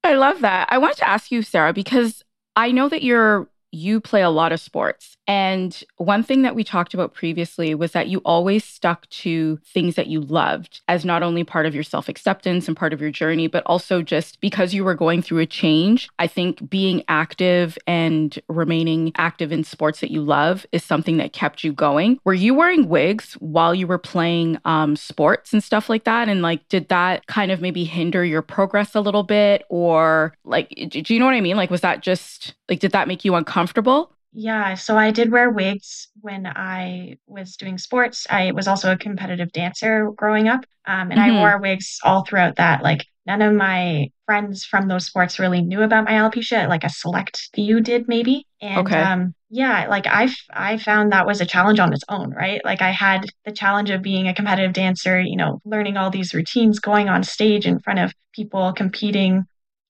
I 0.05 0.13
love 0.13 0.39
that. 0.41 0.69
I 0.71 0.77
wanted 0.77 0.97
to 0.97 1.09
ask 1.09 1.29
you, 1.29 1.41
Sarah, 1.41 1.73
because 1.73 2.23
I 2.55 2.71
know 2.71 2.87
that 2.87 3.03
you're 3.03 3.49
you 3.73 3.99
play 3.99 4.21
a 4.21 4.29
lot 4.29 4.53
of 4.53 4.61
sports. 4.61 5.17
And 5.27 5.83
one 5.97 6.23
thing 6.23 6.41
that 6.41 6.55
we 6.55 6.63
talked 6.63 6.93
about 6.93 7.13
previously 7.13 7.73
was 7.75 7.93
that 7.93 8.07
you 8.07 8.21
always 8.25 8.63
stuck 8.63 9.07
to 9.09 9.57
things 9.65 9.95
that 9.95 10.07
you 10.07 10.21
loved 10.21 10.81
as 10.87 11.05
not 11.05 11.23
only 11.23 11.43
part 11.43 11.65
of 11.65 11.73
your 11.73 11.83
self 11.83 12.09
acceptance 12.09 12.67
and 12.67 12.75
part 12.75 12.93
of 12.93 13.01
your 13.01 13.11
journey, 13.11 13.47
but 13.47 13.63
also 13.65 14.01
just 14.01 14.41
because 14.41 14.73
you 14.73 14.83
were 14.83 14.95
going 14.95 15.21
through 15.21 15.39
a 15.39 15.45
change. 15.45 16.09
I 16.19 16.27
think 16.27 16.69
being 16.69 17.03
active 17.07 17.77
and 17.87 18.37
remaining 18.49 19.11
active 19.15 19.51
in 19.51 19.63
sports 19.63 20.01
that 20.01 20.11
you 20.11 20.21
love 20.21 20.65
is 20.71 20.83
something 20.83 21.17
that 21.17 21.33
kept 21.33 21.63
you 21.63 21.71
going. 21.71 22.19
Were 22.25 22.33
you 22.33 22.53
wearing 22.53 22.89
wigs 22.89 23.33
while 23.33 23.73
you 23.73 23.87
were 23.87 23.97
playing 23.97 24.57
um, 24.65 24.95
sports 24.95 25.53
and 25.53 25.63
stuff 25.63 25.89
like 25.89 26.03
that? 26.03 26.27
And 26.27 26.41
like, 26.41 26.67
did 26.67 26.89
that 26.89 27.27
kind 27.27 27.51
of 27.51 27.61
maybe 27.61 27.85
hinder 27.85 28.25
your 28.25 28.41
progress 28.41 28.93
a 28.95 29.01
little 29.01 29.23
bit? 29.23 29.63
Or 29.69 30.35
like, 30.43 30.69
do 30.89 31.13
you 31.13 31.19
know 31.19 31.25
what 31.25 31.35
I 31.35 31.41
mean? 31.41 31.57
Like, 31.57 31.69
was 31.69 31.81
that 31.81 32.01
just 32.01 32.55
like, 32.67 32.79
did 32.79 32.91
that 32.91 33.07
make 33.07 33.23
you 33.23 33.35
uncomfortable? 33.35 34.13
Yeah, 34.33 34.73
so 34.73 34.97
I 34.97 35.11
did 35.11 35.31
wear 35.31 35.51
wigs 35.51 36.07
when 36.21 36.47
I 36.47 37.17
was 37.27 37.55
doing 37.55 37.77
sports. 37.77 38.25
I 38.29 38.51
was 38.51 38.67
also 38.67 38.91
a 38.91 38.97
competitive 38.97 39.51
dancer 39.51 40.09
growing 40.15 40.47
up, 40.47 40.65
um, 40.87 41.11
and 41.11 41.19
mm-hmm. 41.19 41.37
I 41.37 41.39
wore 41.39 41.59
wigs 41.59 41.99
all 42.03 42.25
throughout 42.25 42.55
that. 42.55 42.81
Like, 42.81 43.05
none 43.27 43.43
of 43.43 43.53
my 43.53 44.09
friends 44.25 44.65
from 44.65 44.87
those 44.87 45.05
sports 45.05 45.37
really 45.37 45.61
knew 45.61 45.83
about 45.83 46.05
my 46.05 46.13
alopecia. 46.13 46.67
Like, 46.67 46.83
a 46.83 46.89
select 46.89 47.49
few 47.53 47.79
did, 47.79 48.07
maybe. 48.07 48.47
And 48.59 48.87
okay. 48.87 48.99
um, 48.99 49.35
yeah, 49.51 49.85
like 49.87 50.07
I, 50.07 50.29
I 50.51 50.77
found 50.77 51.11
that 51.11 51.27
was 51.27 51.39
a 51.39 51.45
challenge 51.45 51.79
on 51.79 51.93
its 51.93 52.03
own, 52.09 52.31
right? 52.31 52.59
Like, 52.65 52.81
I 52.81 52.89
had 52.89 53.27
the 53.45 53.51
challenge 53.51 53.91
of 53.91 54.01
being 54.01 54.27
a 54.27 54.33
competitive 54.33 54.73
dancer, 54.73 55.21
you 55.21 55.37
know, 55.37 55.61
learning 55.63 55.97
all 55.97 56.09
these 56.09 56.33
routines, 56.33 56.79
going 56.79 57.07
on 57.07 57.23
stage 57.23 57.67
in 57.67 57.79
front 57.79 57.99
of 57.99 58.13
people, 58.33 58.73
competing 58.73 59.45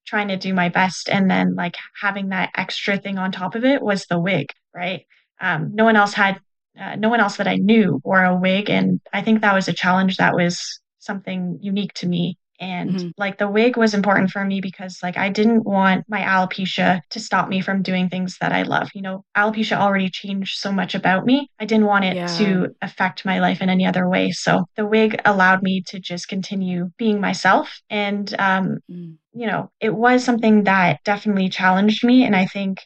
trying 0.05 0.27
to 0.29 0.37
do 0.37 0.53
my 0.53 0.69
best 0.69 1.09
and 1.09 1.29
then 1.29 1.55
like 1.55 1.75
having 2.01 2.29
that 2.29 2.51
extra 2.55 2.97
thing 2.97 3.17
on 3.17 3.31
top 3.31 3.55
of 3.55 3.63
it 3.63 3.81
was 3.81 4.05
the 4.05 4.19
wig 4.19 4.49
right? 4.73 5.05
Um, 5.39 5.75
no 5.75 5.83
one 5.83 5.95
else 5.95 6.13
had 6.13 6.39
uh, 6.79 6.95
no 6.95 7.09
one 7.09 7.19
else 7.19 7.37
that 7.37 7.47
i 7.47 7.55
knew 7.55 8.01
wore 8.03 8.23
a 8.23 8.35
wig 8.35 8.69
and 8.69 8.99
i 9.11 9.21
think 9.21 9.41
that 9.41 9.53
was 9.53 9.67
a 9.67 9.73
challenge 9.73 10.17
that 10.17 10.33
was 10.33 10.79
something 10.99 11.59
unique 11.61 11.93
to 11.93 12.07
me 12.07 12.37
And 12.63 12.91
mm-hmm. 12.91 13.09
like 13.17 13.37
the 13.37 13.49
wig 13.49 13.75
was 13.75 13.93
important 13.93 14.31
for 14.31 14.45
me 14.45 14.61
because 14.61 14.99
like 15.03 15.17
I 15.17 15.27
didn't 15.27 15.65
want 15.65 16.05
my 16.07 16.21
alopecia 16.21 17.01
to 17.09 17.19
stop 17.19 17.49
me 17.49 17.59
from 17.59 17.81
doing 17.81 18.07
things 18.07 18.37
that 18.39 18.53
I 18.53 18.63
love. 18.63 18.89
You 18.95 19.01
know, 19.01 19.25
alopecia 19.35 19.77
already 19.77 20.09
changed 20.09 20.57
so 20.57 20.71
much 20.71 20.95
about 20.95 21.25
me. 21.25 21.49
I 21.59 21.65
didn't 21.65 21.87
want 21.87 22.05
it 22.05 22.15
yeah. 22.15 22.27
to 22.37 22.73
affect 22.81 23.25
my 23.25 23.41
life 23.41 23.61
in 23.61 23.69
any 23.69 23.85
other 23.85 24.07
way. 24.07 24.31
So 24.31 24.65
the 24.77 24.85
wig 24.85 25.19
allowed 25.25 25.61
me 25.61 25.83
to 25.87 25.99
just 25.99 26.29
continue 26.29 26.89
being 26.97 27.19
myself. 27.19 27.81
And, 27.89 28.33
um, 28.39 28.79
mm. 28.89 29.17
you 29.33 29.47
know, 29.47 29.69
it 29.81 29.93
was 29.93 30.23
something 30.23 30.63
that 30.63 31.03
definitely 31.03 31.49
challenged 31.49 32.05
me. 32.05 32.23
And 32.23 32.33
I 32.35 32.45
think 32.45 32.77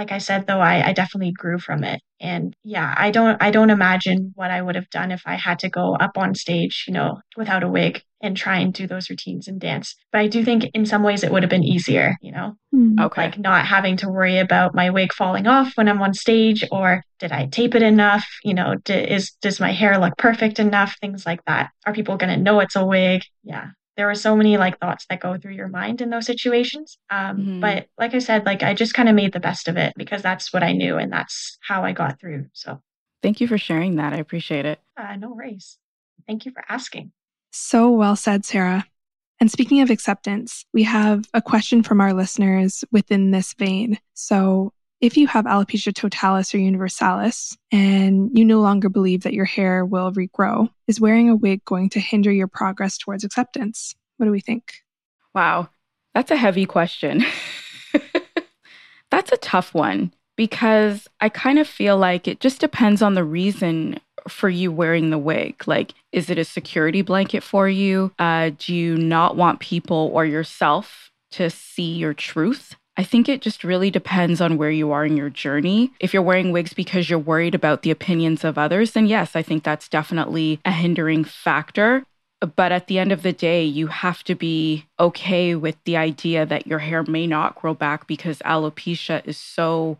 like 0.00 0.12
I 0.12 0.18
said 0.18 0.46
though, 0.46 0.60
I, 0.60 0.88
I 0.88 0.92
definitely 0.94 1.32
grew 1.32 1.58
from 1.58 1.84
it. 1.84 2.00
And 2.20 2.54
yeah, 2.64 2.94
I 2.96 3.10
don't 3.10 3.36
I 3.42 3.50
don't 3.50 3.68
imagine 3.68 4.32
what 4.34 4.50
I 4.50 4.62
would 4.62 4.74
have 4.74 4.88
done 4.88 5.12
if 5.12 5.20
I 5.26 5.34
had 5.34 5.58
to 5.58 5.68
go 5.68 5.94
up 5.94 6.16
on 6.16 6.34
stage, 6.34 6.86
you 6.88 6.94
know, 6.94 7.20
without 7.36 7.62
a 7.62 7.68
wig 7.68 8.02
and 8.22 8.34
try 8.34 8.56
and 8.60 8.72
do 8.72 8.86
those 8.86 9.10
routines 9.10 9.46
and 9.46 9.60
dance. 9.60 9.94
But 10.10 10.22
I 10.22 10.26
do 10.26 10.42
think 10.42 10.70
in 10.72 10.86
some 10.86 11.02
ways 11.02 11.22
it 11.22 11.30
would 11.30 11.42
have 11.42 11.50
been 11.50 11.64
easier, 11.64 12.16
you 12.22 12.32
know? 12.32 12.54
Hmm. 12.72 12.98
Okay. 12.98 13.24
Like 13.24 13.38
not 13.38 13.66
having 13.66 13.98
to 13.98 14.08
worry 14.08 14.38
about 14.38 14.74
my 14.74 14.88
wig 14.88 15.12
falling 15.12 15.46
off 15.46 15.72
when 15.74 15.86
I'm 15.86 16.00
on 16.00 16.14
stage 16.14 16.66
or 16.72 17.02
did 17.18 17.30
I 17.30 17.44
tape 17.46 17.74
it 17.74 17.82
enough? 17.82 18.24
You 18.42 18.54
know, 18.54 18.76
is 18.88 19.32
does 19.42 19.60
my 19.60 19.72
hair 19.72 19.98
look 19.98 20.16
perfect 20.16 20.58
enough? 20.58 20.96
Things 20.98 21.26
like 21.26 21.44
that. 21.44 21.72
Are 21.84 21.92
people 21.92 22.16
going 22.16 22.34
to 22.34 22.42
know 22.42 22.60
it's 22.60 22.76
a 22.76 22.86
wig? 22.86 23.20
Yeah 23.44 23.66
there 24.00 24.06
were 24.06 24.14
so 24.14 24.34
many 24.34 24.56
like 24.56 24.80
thoughts 24.80 25.04
that 25.10 25.20
go 25.20 25.36
through 25.36 25.52
your 25.52 25.68
mind 25.68 26.00
in 26.00 26.08
those 26.08 26.24
situations. 26.24 26.96
Um, 27.10 27.36
mm-hmm. 27.36 27.60
But 27.60 27.88
like 27.98 28.14
I 28.14 28.18
said, 28.18 28.46
like 28.46 28.62
I 28.62 28.72
just 28.72 28.94
kind 28.94 29.10
of 29.10 29.14
made 29.14 29.34
the 29.34 29.40
best 29.40 29.68
of 29.68 29.76
it 29.76 29.92
because 29.94 30.22
that's 30.22 30.54
what 30.54 30.62
I 30.62 30.72
knew 30.72 30.96
and 30.96 31.12
that's 31.12 31.58
how 31.60 31.84
I 31.84 31.92
got 31.92 32.18
through. 32.18 32.46
So 32.54 32.80
thank 33.22 33.42
you 33.42 33.46
for 33.46 33.58
sharing 33.58 33.96
that. 33.96 34.14
I 34.14 34.16
appreciate 34.16 34.64
it. 34.64 34.80
Uh, 34.96 35.16
no 35.16 35.34
worries. 35.34 35.76
Thank 36.26 36.46
you 36.46 36.52
for 36.52 36.64
asking. 36.66 37.12
So 37.52 37.90
well 37.90 38.16
said, 38.16 38.46
Sarah. 38.46 38.86
And 39.38 39.50
speaking 39.50 39.82
of 39.82 39.90
acceptance, 39.90 40.64
we 40.72 40.84
have 40.84 41.26
a 41.34 41.42
question 41.42 41.82
from 41.82 42.00
our 42.00 42.14
listeners 42.14 42.82
within 42.90 43.32
this 43.32 43.52
vein. 43.52 43.98
So 44.14 44.72
if 45.00 45.16
you 45.16 45.26
have 45.26 45.46
alopecia 45.46 45.94
totalis 45.94 46.54
or 46.54 46.58
universalis 46.58 47.56
and 47.72 48.30
you 48.36 48.44
no 48.44 48.60
longer 48.60 48.88
believe 48.88 49.22
that 49.22 49.32
your 49.32 49.46
hair 49.46 49.84
will 49.84 50.12
regrow, 50.12 50.68
is 50.86 51.00
wearing 51.00 51.28
a 51.30 51.36
wig 51.36 51.64
going 51.64 51.88
to 51.90 52.00
hinder 52.00 52.30
your 52.30 52.48
progress 52.48 52.98
towards 52.98 53.24
acceptance? 53.24 53.94
What 54.18 54.26
do 54.26 54.32
we 54.32 54.40
think? 54.40 54.74
Wow, 55.34 55.70
that's 56.14 56.30
a 56.30 56.36
heavy 56.36 56.66
question. 56.66 57.24
that's 59.10 59.32
a 59.32 59.38
tough 59.38 59.72
one 59.72 60.12
because 60.36 61.08
I 61.20 61.28
kind 61.28 61.58
of 61.58 61.66
feel 61.66 61.96
like 61.96 62.28
it 62.28 62.40
just 62.40 62.60
depends 62.60 63.00
on 63.00 63.14
the 63.14 63.24
reason 63.24 64.00
for 64.28 64.48
you 64.48 64.70
wearing 64.70 65.10
the 65.10 65.18
wig? 65.18 65.66
Like, 65.66 65.94
is 66.12 66.30
it 66.30 66.38
a 66.38 66.44
security 66.44 67.02
blanket 67.02 67.42
for 67.42 67.68
you? 67.68 68.12
Uh, 68.18 68.50
do 68.58 68.74
you 68.74 68.96
not 68.96 69.36
want 69.36 69.60
people 69.60 70.10
or 70.12 70.26
yourself 70.26 71.10
to 71.32 71.48
see 71.48 71.92
your 71.94 72.14
truth? 72.14 72.76
I 73.00 73.02
think 73.02 73.30
it 73.30 73.40
just 73.40 73.64
really 73.64 73.90
depends 73.90 74.42
on 74.42 74.58
where 74.58 74.70
you 74.70 74.92
are 74.92 75.06
in 75.06 75.16
your 75.16 75.30
journey. 75.30 75.90
If 76.00 76.12
you're 76.12 76.22
wearing 76.22 76.52
wigs 76.52 76.74
because 76.74 77.08
you're 77.08 77.18
worried 77.18 77.54
about 77.54 77.80
the 77.80 77.90
opinions 77.90 78.44
of 78.44 78.58
others, 78.58 78.90
then 78.90 79.06
yes, 79.06 79.34
I 79.34 79.40
think 79.40 79.64
that's 79.64 79.88
definitely 79.88 80.60
a 80.66 80.70
hindering 80.70 81.24
factor. 81.24 82.04
But 82.56 82.72
at 82.72 82.88
the 82.88 82.98
end 82.98 83.10
of 83.10 83.22
the 83.22 83.32
day, 83.32 83.64
you 83.64 83.86
have 83.86 84.22
to 84.24 84.34
be 84.34 84.84
okay 84.98 85.54
with 85.54 85.82
the 85.84 85.96
idea 85.96 86.44
that 86.44 86.66
your 86.66 86.80
hair 86.80 87.02
may 87.04 87.26
not 87.26 87.54
grow 87.54 87.72
back 87.72 88.06
because 88.06 88.40
alopecia 88.40 89.26
is 89.26 89.38
so 89.38 89.96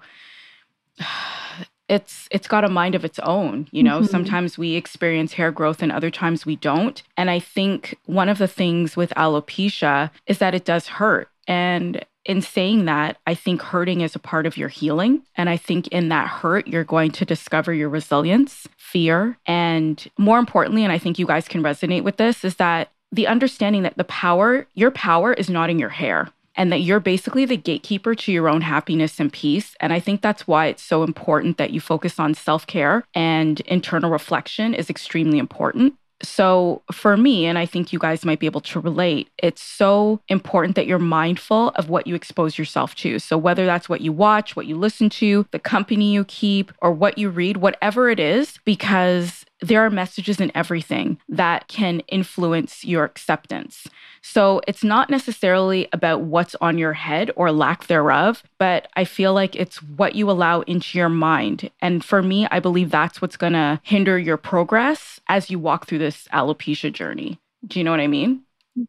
it's 1.88 2.28
it's 2.30 2.49
got 2.49 2.64
a 2.64 2.69
mind 2.69 2.95
of 2.95 3.04
its 3.04 3.19
own 3.21 3.66
you 3.73 3.83
know 3.83 3.97
mm-hmm. 3.97 4.07
sometimes 4.07 4.57
we 4.57 4.75
experience 4.75 5.33
hair 5.33 5.50
growth 5.50 5.83
and 5.83 5.90
other 5.90 6.09
times 6.09 6.47
we 6.47 6.54
don't 6.54 7.02
and 7.16 7.28
i 7.28 7.40
think 7.40 7.99
one 8.07 8.28
of 8.28 8.38
the 8.38 8.47
things 8.47 8.97
with 8.97 9.11
alopecia 9.16 10.09
is 10.28 10.38
that 10.38 10.54
it 10.54 10.64
does 10.64 10.87
hurt 10.87 11.28
and 11.49 12.04
in 12.24 12.42
saying 12.42 12.84
that, 12.84 13.16
I 13.26 13.34
think 13.34 13.62
hurting 13.62 14.02
is 14.02 14.14
a 14.14 14.20
part 14.20 14.46
of 14.46 14.56
your 14.56 14.68
healing. 14.68 15.22
And 15.36 15.48
I 15.48 15.56
think 15.56 15.88
in 15.88 16.08
that 16.10 16.28
hurt, 16.28 16.68
you're 16.68 16.84
going 16.84 17.10
to 17.12 17.24
discover 17.24 17.72
your 17.72 17.88
resilience, 17.88 18.68
fear, 18.76 19.38
and 19.46 20.06
more 20.18 20.38
importantly, 20.38 20.84
and 20.84 20.92
I 20.92 20.98
think 20.98 21.18
you 21.18 21.26
guys 21.26 21.48
can 21.48 21.62
resonate 21.62 22.04
with 22.04 22.18
this, 22.18 22.44
is 22.44 22.56
that 22.56 22.90
the 23.12 23.26
understanding 23.26 23.82
that 23.82 23.96
the 23.96 24.04
power, 24.04 24.66
your 24.74 24.90
power 24.90 25.32
is 25.32 25.50
not 25.50 25.70
in 25.70 25.78
your 25.78 25.88
hair 25.88 26.28
and 26.56 26.70
that 26.72 26.80
you're 26.80 27.00
basically 27.00 27.44
the 27.44 27.56
gatekeeper 27.56 28.14
to 28.14 28.32
your 28.32 28.48
own 28.48 28.60
happiness 28.60 29.18
and 29.18 29.32
peace. 29.32 29.74
And 29.80 29.92
I 29.92 30.00
think 30.00 30.20
that's 30.20 30.46
why 30.46 30.66
it's 30.66 30.82
so 30.82 31.02
important 31.02 31.56
that 31.56 31.70
you 31.70 31.80
focus 31.80 32.18
on 32.18 32.34
self 32.34 32.66
care 32.66 33.04
and 33.14 33.60
internal 33.60 34.10
reflection 34.10 34.74
is 34.74 34.90
extremely 34.90 35.38
important. 35.38 35.94
So, 36.22 36.82
for 36.92 37.16
me, 37.16 37.46
and 37.46 37.58
I 37.58 37.64
think 37.64 37.92
you 37.92 37.98
guys 37.98 38.24
might 38.24 38.40
be 38.40 38.46
able 38.46 38.60
to 38.62 38.80
relate, 38.80 39.30
it's 39.38 39.62
so 39.62 40.20
important 40.28 40.76
that 40.76 40.86
you're 40.86 40.98
mindful 40.98 41.70
of 41.70 41.88
what 41.88 42.06
you 42.06 42.14
expose 42.14 42.58
yourself 42.58 42.94
to. 42.96 43.18
So, 43.18 43.38
whether 43.38 43.64
that's 43.64 43.88
what 43.88 44.02
you 44.02 44.12
watch, 44.12 44.54
what 44.54 44.66
you 44.66 44.76
listen 44.76 45.08
to, 45.10 45.46
the 45.50 45.58
company 45.58 46.12
you 46.12 46.24
keep, 46.24 46.72
or 46.82 46.92
what 46.92 47.16
you 47.16 47.30
read, 47.30 47.56
whatever 47.58 48.10
it 48.10 48.20
is, 48.20 48.58
because 48.64 49.44
there 49.60 49.84
are 49.84 49.90
messages 49.90 50.40
in 50.40 50.50
everything 50.54 51.18
that 51.28 51.68
can 51.68 52.00
influence 52.08 52.84
your 52.84 53.04
acceptance. 53.04 53.86
So 54.22 54.60
it's 54.66 54.84
not 54.84 55.10
necessarily 55.10 55.88
about 55.92 56.22
what's 56.22 56.54
on 56.60 56.78
your 56.78 56.92
head 56.92 57.30
or 57.36 57.52
lack 57.52 57.86
thereof, 57.86 58.42
but 58.58 58.88
I 58.96 59.04
feel 59.04 59.32
like 59.34 59.56
it's 59.56 59.82
what 59.82 60.14
you 60.14 60.30
allow 60.30 60.60
into 60.62 60.98
your 60.98 61.08
mind. 61.08 61.70
And 61.80 62.04
for 62.04 62.22
me, 62.22 62.46
I 62.50 62.60
believe 62.60 62.90
that's 62.90 63.20
what's 63.22 63.36
going 63.36 63.54
to 63.54 63.80
hinder 63.82 64.18
your 64.18 64.36
progress 64.36 65.20
as 65.28 65.50
you 65.50 65.58
walk 65.58 65.86
through 65.86 65.98
this 65.98 66.28
alopecia 66.32 66.92
journey. 66.92 67.38
Do 67.66 67.78
you 67.78 67.84
know 67.84 67.90
what 67.90 68.00
I 68.00 68.06
mean? 68.06 68.42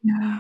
Yeah. 0.04 0.40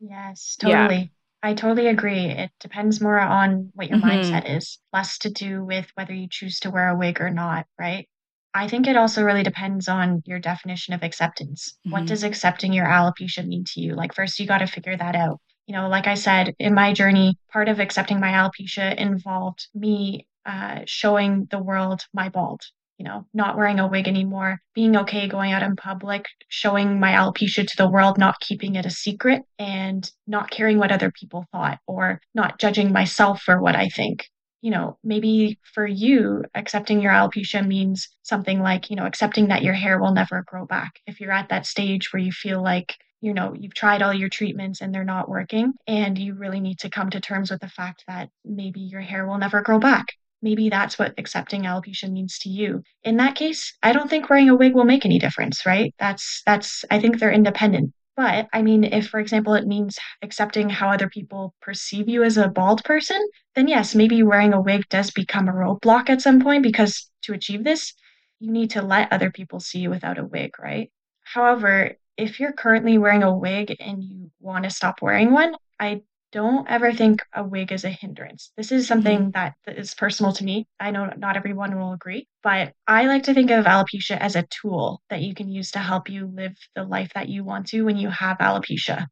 Yes, 0.00 0.56
totally. 0.58 0.96
Yeah. 0.96 1.06
I 1.42 1.52
totally 1.52 1.88
agree. 1.88 2.24
It 2.24 2.50
depends 2.58 3.02
more 3.02 3.18
on 3.18 3.70
what 3.74 3.90
your 3.90 3.98
mm-hmm. 3.98 4.08
mindset 4.08 4.56
is, 4.56 4.78
less 4.94 5.18
to 5.18 5.30
do 5.30 5.62
with 5.62 5.90
whether 5.94 6.14
you 6.14 6.26
choose 6.28 6.60
to 6.60 6.70
wear 6.70 6.88
a 6.88 6.96
wig 6.96 7.20
or 7.20 7.30
not, 7.30 7.66
right? 7.78 8.08
I 8.54 8.68
think 8.68 8.86
it 8.86 8.96
also 8.96 9.24
really 9.24 9.42
depends 9.42 9.88
on 9.88 10.22
your 10.24 10.38
definition 10.38 10.94
of 10.94 11.02
acceptance. 11.02 11.72
Mm-hmm. 11.80 11.90
What 11.90 12.06
does 12.06 12.22
accepting 12.22 12.72
your 12.72 12.86
alopecia 12.86 13.44
mean 13.44 13.64
to 13.74 13.80
you? 13.80 13.94
Like, 13.96 14.14
first, 14.14 14.38
you 14.38 14.46
got 14.46 14.58
to 14.58 14.68
figure 14.68 14.96
that 14.96 15.16
out. 15.16 15.40
You 15.66 15.74
know, 15.74 15.88
like 15.88 16.06
I 16.06 16.14
said, 16.14 16.54
in 16.60 16.72
my 16.72 16.92
journey, 16.92 17.36
part 17.52 17.68
of 17.68 17.80
accepting 17.80 18.20
my 18.20 18.30
alopecia 18.30 18.94
involved 18.96 19.66
me 19.74 20.28
uh, 20.46 20.80
showing 20.86 21.48
the 21.50 21.58
world 21.58 22.02
my 22.12 22.28
bald, 22.28 22.60
you 22.98 23.04
know, 23.04 23.26
not 23.34 23.56
wearing 23.56 23.80
a 23.80 23.88
wig 23.88 24.06
anymore, 24.06 24.60
being 24.74 24.96
okay 24.98 25.26
going 25.26 25.52
out 25.52 25.62
in 25.62 25.74
public, 25.74 26.26
showing 26.48 27.00
my 27.00 27.12
alopecia 27.12 27.66
to 27.66 27.76
the 27.76 27.88
world, 27.88 28.18
not 28.18 28.38
keeping 28.40 28.76
it 28.76 28.86
a 28.86 28.90
secret, 28.90 29.42
and 29.58 30.08
not 30.26 30.50
caring 30.50 30.78
what 30.78 30.92
other 30.92 31.10
people 31.10 31.46
thought 31.50 31.78
or 31.86 32.20
not 32.34 32.60
judging 32.60 32.92
myself 32.92 33.40
for 33.40 33.60
what 33.60 33.74
I 33.74 33.88
think 33.88 34.28
you 34.64 34.70
know, 34.70 34.96
maybe 35.04 35.58
for 35.74 35.86
you, 35.86 36.42
accepting 36.54 37.02
your 37.02 37.12
alopecia 37.12 37.64
means 37.66 38.08
something 38.22 38.60
like, 38.60 38.88
you 38.88 38.96
know, 38.96 39.04
accepting 39.04 39.48
that 39.48 39.62
your 39.62 39.74
hair 39.74 40.00
will 40.00 40.14
never 40.14 40.42
grow 40.46 40.64
back. 40.64 41.00
If 41.06 41.20
you're 41.20 41.32
at 41.32 41.50
that 41.50 41.66
stage 41.66 42.10
where 42.10 42.22
you 42.22 42.32
feel 42.32 42.62
like, 42.62 42.96
you 43.20 43.34
know, 43.34 43.54
you've 43.54 43.74
tried 43.74 44.00
all 44.00 44.14
your 44.14 44.30
treatments 44.30 44.80
and 44.80 44.94
they're 44.94 45.04
not 45.04 45.28
working, 45.28 45.74
and 45.86 46.18
you 46.18 46.32
really 46.32 46.60
need 46.60 46.78
to 46.78 46.88
come 46.88 47.10
to 47.10 47.20
terms 47.20 47.50
with 47.50 47.60
the 47.60 47.68
fact 47.68 48.04
that 48.08 48.30
maybe 48.42 48.80
your 48.80 49.02
hair 49.02 49.26
will 49.26 49.36
never 49.36 49.60
grow 49.60 49.78
back. 49.78 50.06
Maybe 50.40 50.70
that's 50.70 50.98
what 50.98 51.12
accepting 51.18 51.64
alopecia 51.64 52.10
means 52.10 52.38
to 52.38 52.48
you. 52.48 52.82
In 53.02 53.18
that 53.18 53.34
case, 53.34 53.76
I 53.82 53.92
don't 53.92 54.08
think 54.08 54.30
wearing 54.30 54.48
a 54.48 54.56
wig 54.56 54.74
will 54.74 54.84
make 54.84 55.04
any 55.04 55.18
difference, 55.18 55.66
right? 55.66 55.94
That's 55.98 56.40
that's 56.46 56.86
I 56.90 57.00
think 57.00 57.18
they're 57.18 57.30
independent. 57.30 57.92
But 58.16 58.48
I 58.52 58.62
mean, 58.62 58.84
if, 58.84 59.08
for 59.08 59.18
example, 59.18 59.54
it 59.54 59.66
means 59.66 59.98
accepting 60.22 60.70
how 60.70 60.88
other 60.88 61.08
people 61.08 61.54
perceive 61.60 62.08
you 62.08 62.22
as 62.22 62.36
a 62.36 62.48
bald 62.48 62.84
person, 62.84 63.20
then 63.54 63.66
yes, 63.66 63.94
maybe 63.94 64.22
wearing 64.22 64.52
a 64.52 64.60
wig 64.60 64.88
does 64.88 65.10
become 65.10 65.48
a 65.48 65.52
roadblock 65.52 66.08
at 66.10 66.22
some 66.22 66.40
point 66.40 66.62
because 66.62 67.10
to 67.22 67.32
achieve 67.32 67.64
this, 67.64 67.92
you 68.38 68.52
need 68.52 68.70
to 68.70 68.82
let 68.82 69.12
other 69.12 69.30
people 69.30 69.58
see 69.58 69.80
you 69.80 69.90
without 69.90 70.18
a 70.18 70.24
wig, 70.24 70.52
right? 70.60 70.92
However, 71.22 71.96
if 72.16 72.38
you're 72.38 72.52
currently 72.52 72.98
wearing 72.98 73.22
a 73.22 73.36
wig 73.36 73.74
and 73.80 74.04
you 74.04 74.30
want 74.38 74.64
to 74.64 74.70
stop 74.70 75.02
wearing 75.02 75.32
one, 75.32 75.54
I 75.80 76.02
don't 76.34 76.68
ever 76.68 76.92
think 76.92 77.22
a 77.32 77.44
wig 77.44 77.70
is 77.70 77.84
a 77.84 77.90
hindrance. 77.90 78.50
This 78.56 78.72
is 78.72 78.88
something 78.88 79.30
mm-hmm. 79.30 79.30
that 79.30 79.54
is 79.68 79.94
personal 79.94 80.32
to 80.32 80.44
me. 80.44 80.66
I 80.80 80.90
know 80.90 81.08
not 81.16 81.36
everyone 81.36 81.78
will 81.78 81.92
agree, 81.92 82.26
but 82.42 82.72
I 82.88 83.06
like 83.06 83.22
to 83.24 83.34
think 83.34 83.52
of 83.52 83.66
alopecia 83.66 84.18
as 84.18 84.34
a 84.34 84.44
tool 84.50 85.00
that 85.10 85.22
you 85.22 85.32
can 85.32 85.48
use 85.48 85.70
to 85.70 85.78
help 85.78 86.10
you 86.10 86.26
live 86.26 86.56
the 86.74 86.82
life 86.82 87.12
that 87.14 87.28
you 87.28 87.44
want 87.44 87.68
to 87.68 87.82
when 87.82 87.96
you 87.96 88.10
have 88.10 88.38
alopecia. 88.38 89.06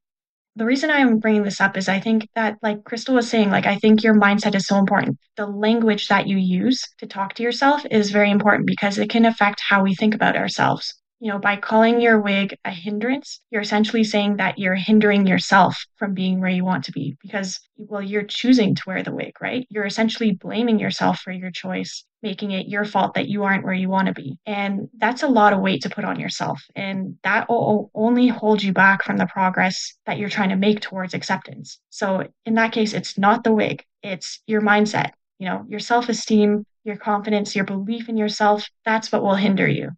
The 0.56 0.66
reason 0.66 0.90
I'm 0.90 1.20
bringing 1.20 1.44
this 1.44 1.60
up 1.60 1.76
is 1.76 1.88
I 1.88 2.00
think 2.00 2.28
that, 2.34 2.58
like 2.60 2.82
Crystal 2.82 3.14
was 3.14 3.30
saying, 3.30 3.50
like, 3.50 3.66
I 3.66 3.76
think 3.76 4.02
your 4.02 4.14
mindset 4.14 4.56
is 4.56 4.66
so 4.66 4.76
important. 4.76 5.16
The 5.36 5.46
language 5.46 6.08
that 6.08 6.26
you 6.26 6.38
use 6.38 6.82
to 6.98 7.06
talk 7.06 7.34
to 7.34 7.44
yourself 7.44 7.86
is 7.88 8.10
very 8.10 8.32
important 8.32 8.66
because 8.66 8.98
it 8.98 9.10
can 9.10 9.26
affect 9.26 9.62
how 9.66 9.84
we 9.84 9.94
think 9.94 10.14
about 10.14 10.36
ourselves 10.36 10.92
you 11.22 11.28
know, 11.28 11.38
by 11.38 11.54
calling 11.54 12.00
your 12.00 12.20
wig 12.20 12.58
a 12.64 12.72
hindrance, 12.72 13.40
you're 13.48 13.62
essentially 13.62 14.02
saying 14.02 14.38
that 14.38 14.58
you're 14.58 14.74
hindering 14.74 15.24
yourself 15.24 15.86
from 15.96 16.14
being 16.14 16.40
where 16.40 16.50
you 16.50 16.64
want 16.64 16.82
to 16.86 16.90
be 16.90 17.16
because, 17.22 17.60
well, 17.76 18.02
you're 18.02 18.24
choosing 18.24 18.74
to 18.74 18.82
wear 18.88 19.04
the 19.04 19.14
wig, 19.14 19.32
right? 19.40 19.64
You're 19.70 19.86
essentially 19.86 20.32
blaming 20.32 20.80
yourself 20.80 21.20
for 21.20 21.30
your 21.30 21.52
choice. 21.52 22.04
making 22.24 22.50
it 22.50 22.66
your 22.66 22.84
fault 22.84 23.14
that 23.14 23.28
you 23.28 23.44
aren't 23.44 23.62
where 23.64 23.72
you 23.72 23.88
want 23.88 24.08
to 24.08 24.14
be. 24.14 24.36
And 24.46 24.88
that's 24.98 25.22
a 25.22 25.28
lot 25.28 25.52
of 25.52 25.60
weight 25.60 25.82
to 25.82 25.90
put 25.90 26.04
on 26.04 26.18
yourself. 26.18 26.60
And 26.74 27.18
that 27.22 27.48
will 27.48 27.92
only 27.94 28.26
hold 28.26 28.60
you 28.60 28.72
back 28.72 29.04
from 29.04 29.16
the 29.16 29.26
progress 29.26 29.94
that 30.06 30.18
you're 30.18 30.28
trying 30.28 30.48
to 30.48 30.56
make 30.56 30.80
towards 30.80 31.14
acceptance. 31.14 31.78
So 31.90 32.26
in 32.46 32.54
that 32.54 32.72
case, 32.72 32.94
it's 32.94 33.16
not 33.16 33.44
the 33.44 33.54
wig, 33.54 33.84
it's 34.02 34.40
your 34.48 34.60
mindset, 34.60 35.10
you 35.38 35.46
know, 35.46 35.64
your 35.68 35.80
self 35.80 36.08
esteem, 36.08 36.64
your 36.82 36.96
confidence, 36.96 37.54
your 37.54 37.64
belief 37.64 38.08
in 38.08 38.16
yourself. 38.16 38.68
That's 38.84 39.12
what 39.12 39.22
will 39.22 39.36
hinder 39.36 39.68
you. 39.68 39.90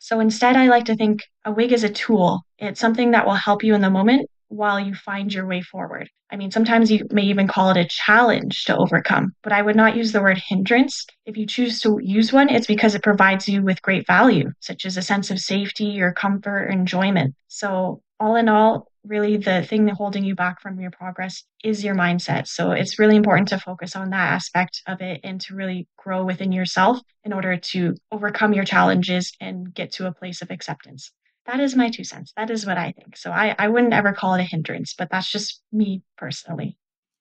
So 0.00 0.20
instead, 0.20 0.56
I 0.56 0.68
like 0.68 0.84
to 0.86 0.96
think 0.96 1.22
a 1.44 1.52
wig 1.52 1.72
is 1.72 1.84
a 1.84 1.88
tool. 1.88 2.42
It's 2.58 2.80
something 2.80 3.12
that 3.12 3.26
will 3.26 3.34
help 3.34 3.62
you 3.62 3.74
in 3.74 3.80
the 3.80 3.90
moment 3.90 4.28
while 4.48 4.78
you 4.78 4.94
find 4.94 5.32
your 5.32 5.46
way 5.46 5.60
forward. 5.60 6.08
I 6.30 6.36
mean, 6.36 6.50
sometimes 6.50 6.90
you 6.90 7.06
may 7.10 7.22
even 7.22 7.46
call 7.46 7.70
it 7.70 7.76
a 7.76 7.88
challenge 7.88 8.64
to 8.64 8.76
overcome, 8.76 9.32
but 9.42 9.52
I 9.52 9.62
would 9.62 9.76
not 9.76 9.96
use 9.96 10.12
the 10.12 10.20
word 10.20 10.38
hindrance. 10.38 11.06
If 11.24 11.36
you 11.36 11.46
choose 11.46 11.80
to 11.80 11.98
use 12.02 12.32
one, 12.32 12.48
it's 12.48 12.66
because 12.66 12.94
it 12.94 13.02
provides 13.02 13.48
you 13.48 13.62
with 13.62 13.82
great 13.82 14.06
value, 14.06 14.50
such 14.60 14.86
as 14.86 14.96
a 14.96 15.02
sense 15.02 15.30
of 15.30 15.38
safety 15.38 16.00
or 16.00 16.12
comfort 16.12 16.64
or 16.64 16.68
enjoyment. 16.68 17.34
So, 17.48 18.02
all 18.18 18.36
in 18.36 18.48
all, 18.48 18.88
really 19.06 19.36
the 19.36 19.62
thing 19.62 19.88
holding 19.88 20.24
you 20.24 20.34
back 20.34 20.60
from 20.60 20.80
your 20.80 20.90
progress 20.90 21.44
is 21.64 21.84
your 21.84 21.94
mindset. 21.94 22.46
So, 22.46 22.72
it's 22.72 22.98
really 22.98 23.16
important 23.16 23.48
to 23.48 23.58
focus 23.58 23.96
on 23.96 24.10
that 24.10 24.32
aspect 24.32 24.82
of 24.86 25.00
it 25.00 25.20
and 25.24 25.40
to 25.42 25.54
really 25.54 25.88
grow 25.96 26.24
within 26.24 26.52
yourself 26.52 26.98
in 27.24 27.32
order 27.32 27.56
to 27.56 27.94
overcome 28.12 28.52
your 28.52 28.64
challenges 28.64 29.32
and 29.40 29.72
get 29.74 29.92
to 29.92 30.06
a 30.06 30.12
place 30.12 30.42
of 30.42 30.50
acceptance 30.50 31.12
that 31.46 31.60
is 31.60 31.76
my 31.76 31.90
two 31.90 32.04
cents. 32.04 32.32
That 32.36 32.50
is 32.50 32.66
what 32.66 32.76
I 32.76 32.92
think. 32.92 33.16
So 33.16 33.30
I, 33.30 33.54
I 33.58 33.68
wouldn't 33.68 33.92
ever 33.92 34.12
call 34.12 34.34
it 34.34 34.40
a 34.40 34.44
hindrance, 34.44 34.94
but 34.96 35.08
that's 35.10 35.30
just 35.30 35.62
me 35.72 36.02
personally. 36.18 36.76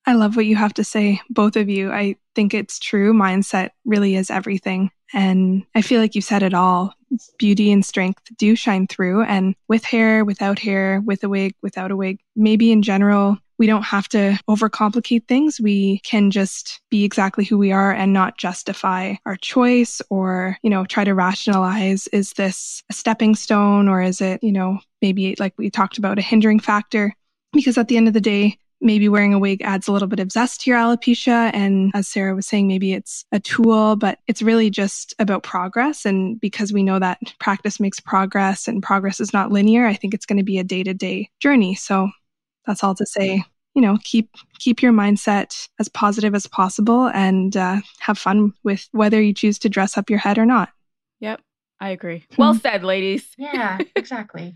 I 0.07 0.13
love 0.13 0.35
what 0.35 0.45
you 0.45 0.55
have 0.55 0.73
to 0.75 0.83
say, 0.83 1.21
both 1.29 1.55
of 1.55 1.69
you. 1.69 1.91
I 1.91 2.15
think 2.35 2.53
it's 2.53 2.77
true. 2.77 3.13
Mindset 3.13 3.71
really 3.85 4.15
is 4.15 4.29
everything. 4.29 4.91
And 5.13 5.63
I 5.73 5.81
feel 5.81 5.99
like 5.99 6.15
you 6.15 6.21
said 6.21 6.43
it 6.43 6.53
all. 6.53 6.93
Beauty 7.37 7.71
and 7.71 7.85
strength 7.85 8.23
do 8.37 8.55
shine 8.55 8.87
through. 8.87 9.23
And 9.23 9.55
with 9.67 9.83
hair, 9.83 10.25
without 10.25 10.59
hair, 10.59 11.01
with 11.05 11.23
a 11.23 11.29
wig, 11.29 11.55
without 11.61 11.91
a 11.91 11.95
wig, 11.95 12.19
maybe 12.35 12.71
in 12.71 12.81
general, 12.81 13.37
we 13.57 13.67
don't 13.67 13.83
have 13.83 14.07
to 14.09 14.37
overcomplicate 14.49 15.27
things. 15.27 15.59
We 15.61 15.99
can 15.99 16.31
just 16.31 16.81
be 16.89 17.05
exactly 17.05 17.45
who 17.45 17.57
we 17.57 17.71
are 17.71 17.91
and 17.91 18.11
not 18.11 18.37
justify 18.37 19.15
our 19.25 19.37
choice 19.37 20.01
or, 20.09 20.57
you 20.61 20.69
know, 20.69 20.85
try 20.85 21.03
to 21.03 21.13
rationalize 21.13 22.07
is 22.07 22.33
this 22.33 22.83
a 22.89 22.93
stepping 22.93 23.35
stone 23.35 23.87
or 23.87 24.01
is 24.01 24.19
it, 24.21 24.43
you 24.43 24.51
know, 24.51 24.79
maybe 25.01 25.35
like 25.39 25.53
we 25.57 25.69
talked 25.69 25.97
about 25.97 26.19
a 26.19 26.23
hindering 26.23 26.59
factor? 26.59 27.13
Because 27.53 27.77
at 27.77 27.87
the 27.87 27.97
end 27.97 28.07
of 28.07 28.13
the 28.13 28.21
day, 28.21 28.59
maybe 28.85 29.09
wearing 29.09 29.33
a 29.33 29.39
wig 29.39 29.61
adds 29.63 29.87
a 29.87 29.91
little 29.91 30.07
bit 30.07 30.19
of 30.19 30.31
zest 30.31 30.61
to 30.61 30.69
your 30.69 30.79
alopecia. 30.79 31.51
And 31.53 31.91
as 31.93 32.07
Sarah 32.07 32.35
was 32.35 32.45
saying, 32.45 32.67
maybe 32.67 32.93
it's 32.93 33.25
a 33.31 33.39
tool, 33.39 33.95
but 33.95 34.19
it's 34.27 34.41
really 34.41 34.69
just 34.69 35.13
about 35.19 35.43
progress. 35.43 36.05
And 36.05 36.39
because 36.39 36.71
we 36.71 36.83
know 36.83 36.99
that 36.99 37.19
practice 37.39 37.79
makes 37.79 37.99
progress 37.99 38.67
and 38.67 38.83
progress 38.83 39.19
is 39.19 39.33
not 39.33 39.51
linear, 39.51 39.85
I 39.85 39.95
think 39.95 40.13
it's 40.13 40.25
going 40.25 40.37
to 40.37 40.43
be 40.43 40.59
a 40.59 40.63
day 40.63 40.83
to 40.83 40.93
day 40.93 41.29
journey. 41.41 41.75
So 41.75 42.09
that's 42.65 42.83
all 42.83 42.95
to 42.95 43.05
say 43.05 43.43
you 43.75 43.81
know 43.81 43.97
keep 44.03 44.29
keep 44.57 44.81
your 44.81 44.93
mindset 44.93 45.67
as 45.79 45.89
positive 45.89 46.33
as 46.33 46.47
possible 46.47 47.07
and 47.07 47.55
uh, 47.55 47.81
have 47.99 48.17
fun 48.17 48.53
with 48.63 48.87
whether 48.91 49.21
you 49.21 49.33
choose 49.33 49.59
to 49.59 49.69
dress 49.69 49.97
up 49.97 50.09
your 50.09 50.19
head 50.19 50.37
or 50.37 50.45
not 50.45 50.69
yep 51.19 51.41
i 51.79 51.89
agree 51.89 52.25
well 52.37 52.55
said 52.61 52.83
ladies 52.83 53.27
yeah 53.37 53.77
exactly 53.95 54.55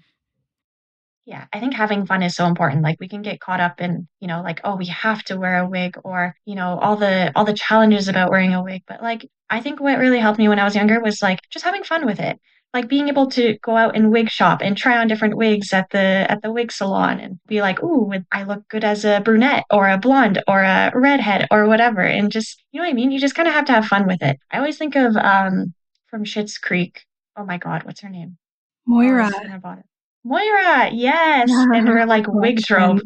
yeah 1.30 1.46
i 1.54 1.60
think 1.60 1.74
having 1.74 2.06
fun 2.06 2.24
is 2.24 2.36
so 2.36 2.46
important 2.46 2.82
like 2.82 3.00
we 3.00 3.08
can 3.08 3.22
get 3.22 3.40
caught 3.40 3.60
up 3.60 3.80
in 3.80 4.08
you 4.20 4.28
know 4.28 4.42
like 4.42 4.60
oh 4.64 4.76
we 4.76 4.88
have 4.88 5.24
to 5.24 5.38
wear 5.38 5.60
a 5.60 5.70
wig 5.70 5.96
or 6.04 6.36
you 6.46 6.56
know 6.56 6.80
all 6.80 6.96
the 6.96 7.32
all 7.36 7.46
the 7.46 7.54
challenges 7.54 8.08
about 8.08 8.32
wearing 8.32 8.54
a 8.54 8.64
wig 8.64 8.82
but 8.88 9.02
like 9.02 9.30
i 9.50 9.62
think 9.62 9.80
what 9.80 10.00
really 10.00 10.20
helped 10.20 10.40
me 10.40 10.50
when 10.50 10.60
i 10.60 10.64
was 10.64 10.76
younger 10.76 11.00
was 11.00 11.22
like 11.22 11.40
just 11.52 11.66
having 11.66 11.84
fun 11.84 12.06
with 12.06 12.20
it 12.20 12.40
like 12.74 12.88
being 12.88 13.08
able 13.08 13.28
to 13.28 13.58
go 13.64 13.76
out 13.76 13.96
and 13.96 14.12
wig 14.12 14.30
shop 14.30 14.62
and 14.62 14.78
try 14.78 14.98
on 14.98 15.08
different 15.08 15.38
wigs 15.38 15.74
at 15.74 15.90
the 15.92 16.26
at 16.30 16.42
the 16.42 16.52
wig 16.52 16.72
salon 16.72 17.20
and 17.20 17.40
be 17.48 17.62
like, 17.62 17.82
"Ooh, 17.82 18.12
I 18.32 18.44
look 18.44 18.68
good 18.68 18.84
as 18.84 19.06
a 19.06 19.22
brunette 19.22 19.64
or 19.72 19.90
a 19.90 19.98
blonde 19.98 20.44
or 20.48 20.62
a 20.62 20.92
redhead 20.94 21.48
or 21.50 21.68
whatever." 21.68 22.02
And 22.02 22.32
just, 22.32 22.64
you 22.72 22.80
know 22.80 22.86
what 22.86 22.92
I 22.92 22.94
mean? 22.94 23.12
You 23.12 23.20
just 23.20 23.34
kind 23.34 23.48
of 23.48 23.56
have 23.56 23.66
to 23.66 23.74
have 23.74 23.86
fun 23.88 24.06
with 24.06 24.22
it. 24.22 24.38
I 24.52 24.60
always 24.60 24.78
think 24.78 24.96
of 24.96 25.16
um 25.18 25.74
from 26.12 26.26
Schitt's 26.26 26.58
Creek. 26.60 27.06
Oh 27.36 27.44
my 27.46 27.58
god, 27.58 27.86
what's 27.86 28.02
her 28.02 28.10
name? 28.10 28.38
Moira. 28.86 29.32
Oh, 29.34 29.80
Moira, 30.24 30.90
yes. 30.92 31.50
and 31.50 31.88
her 31.88 32.06
like 32.06 32.26
wig 32.30 32.60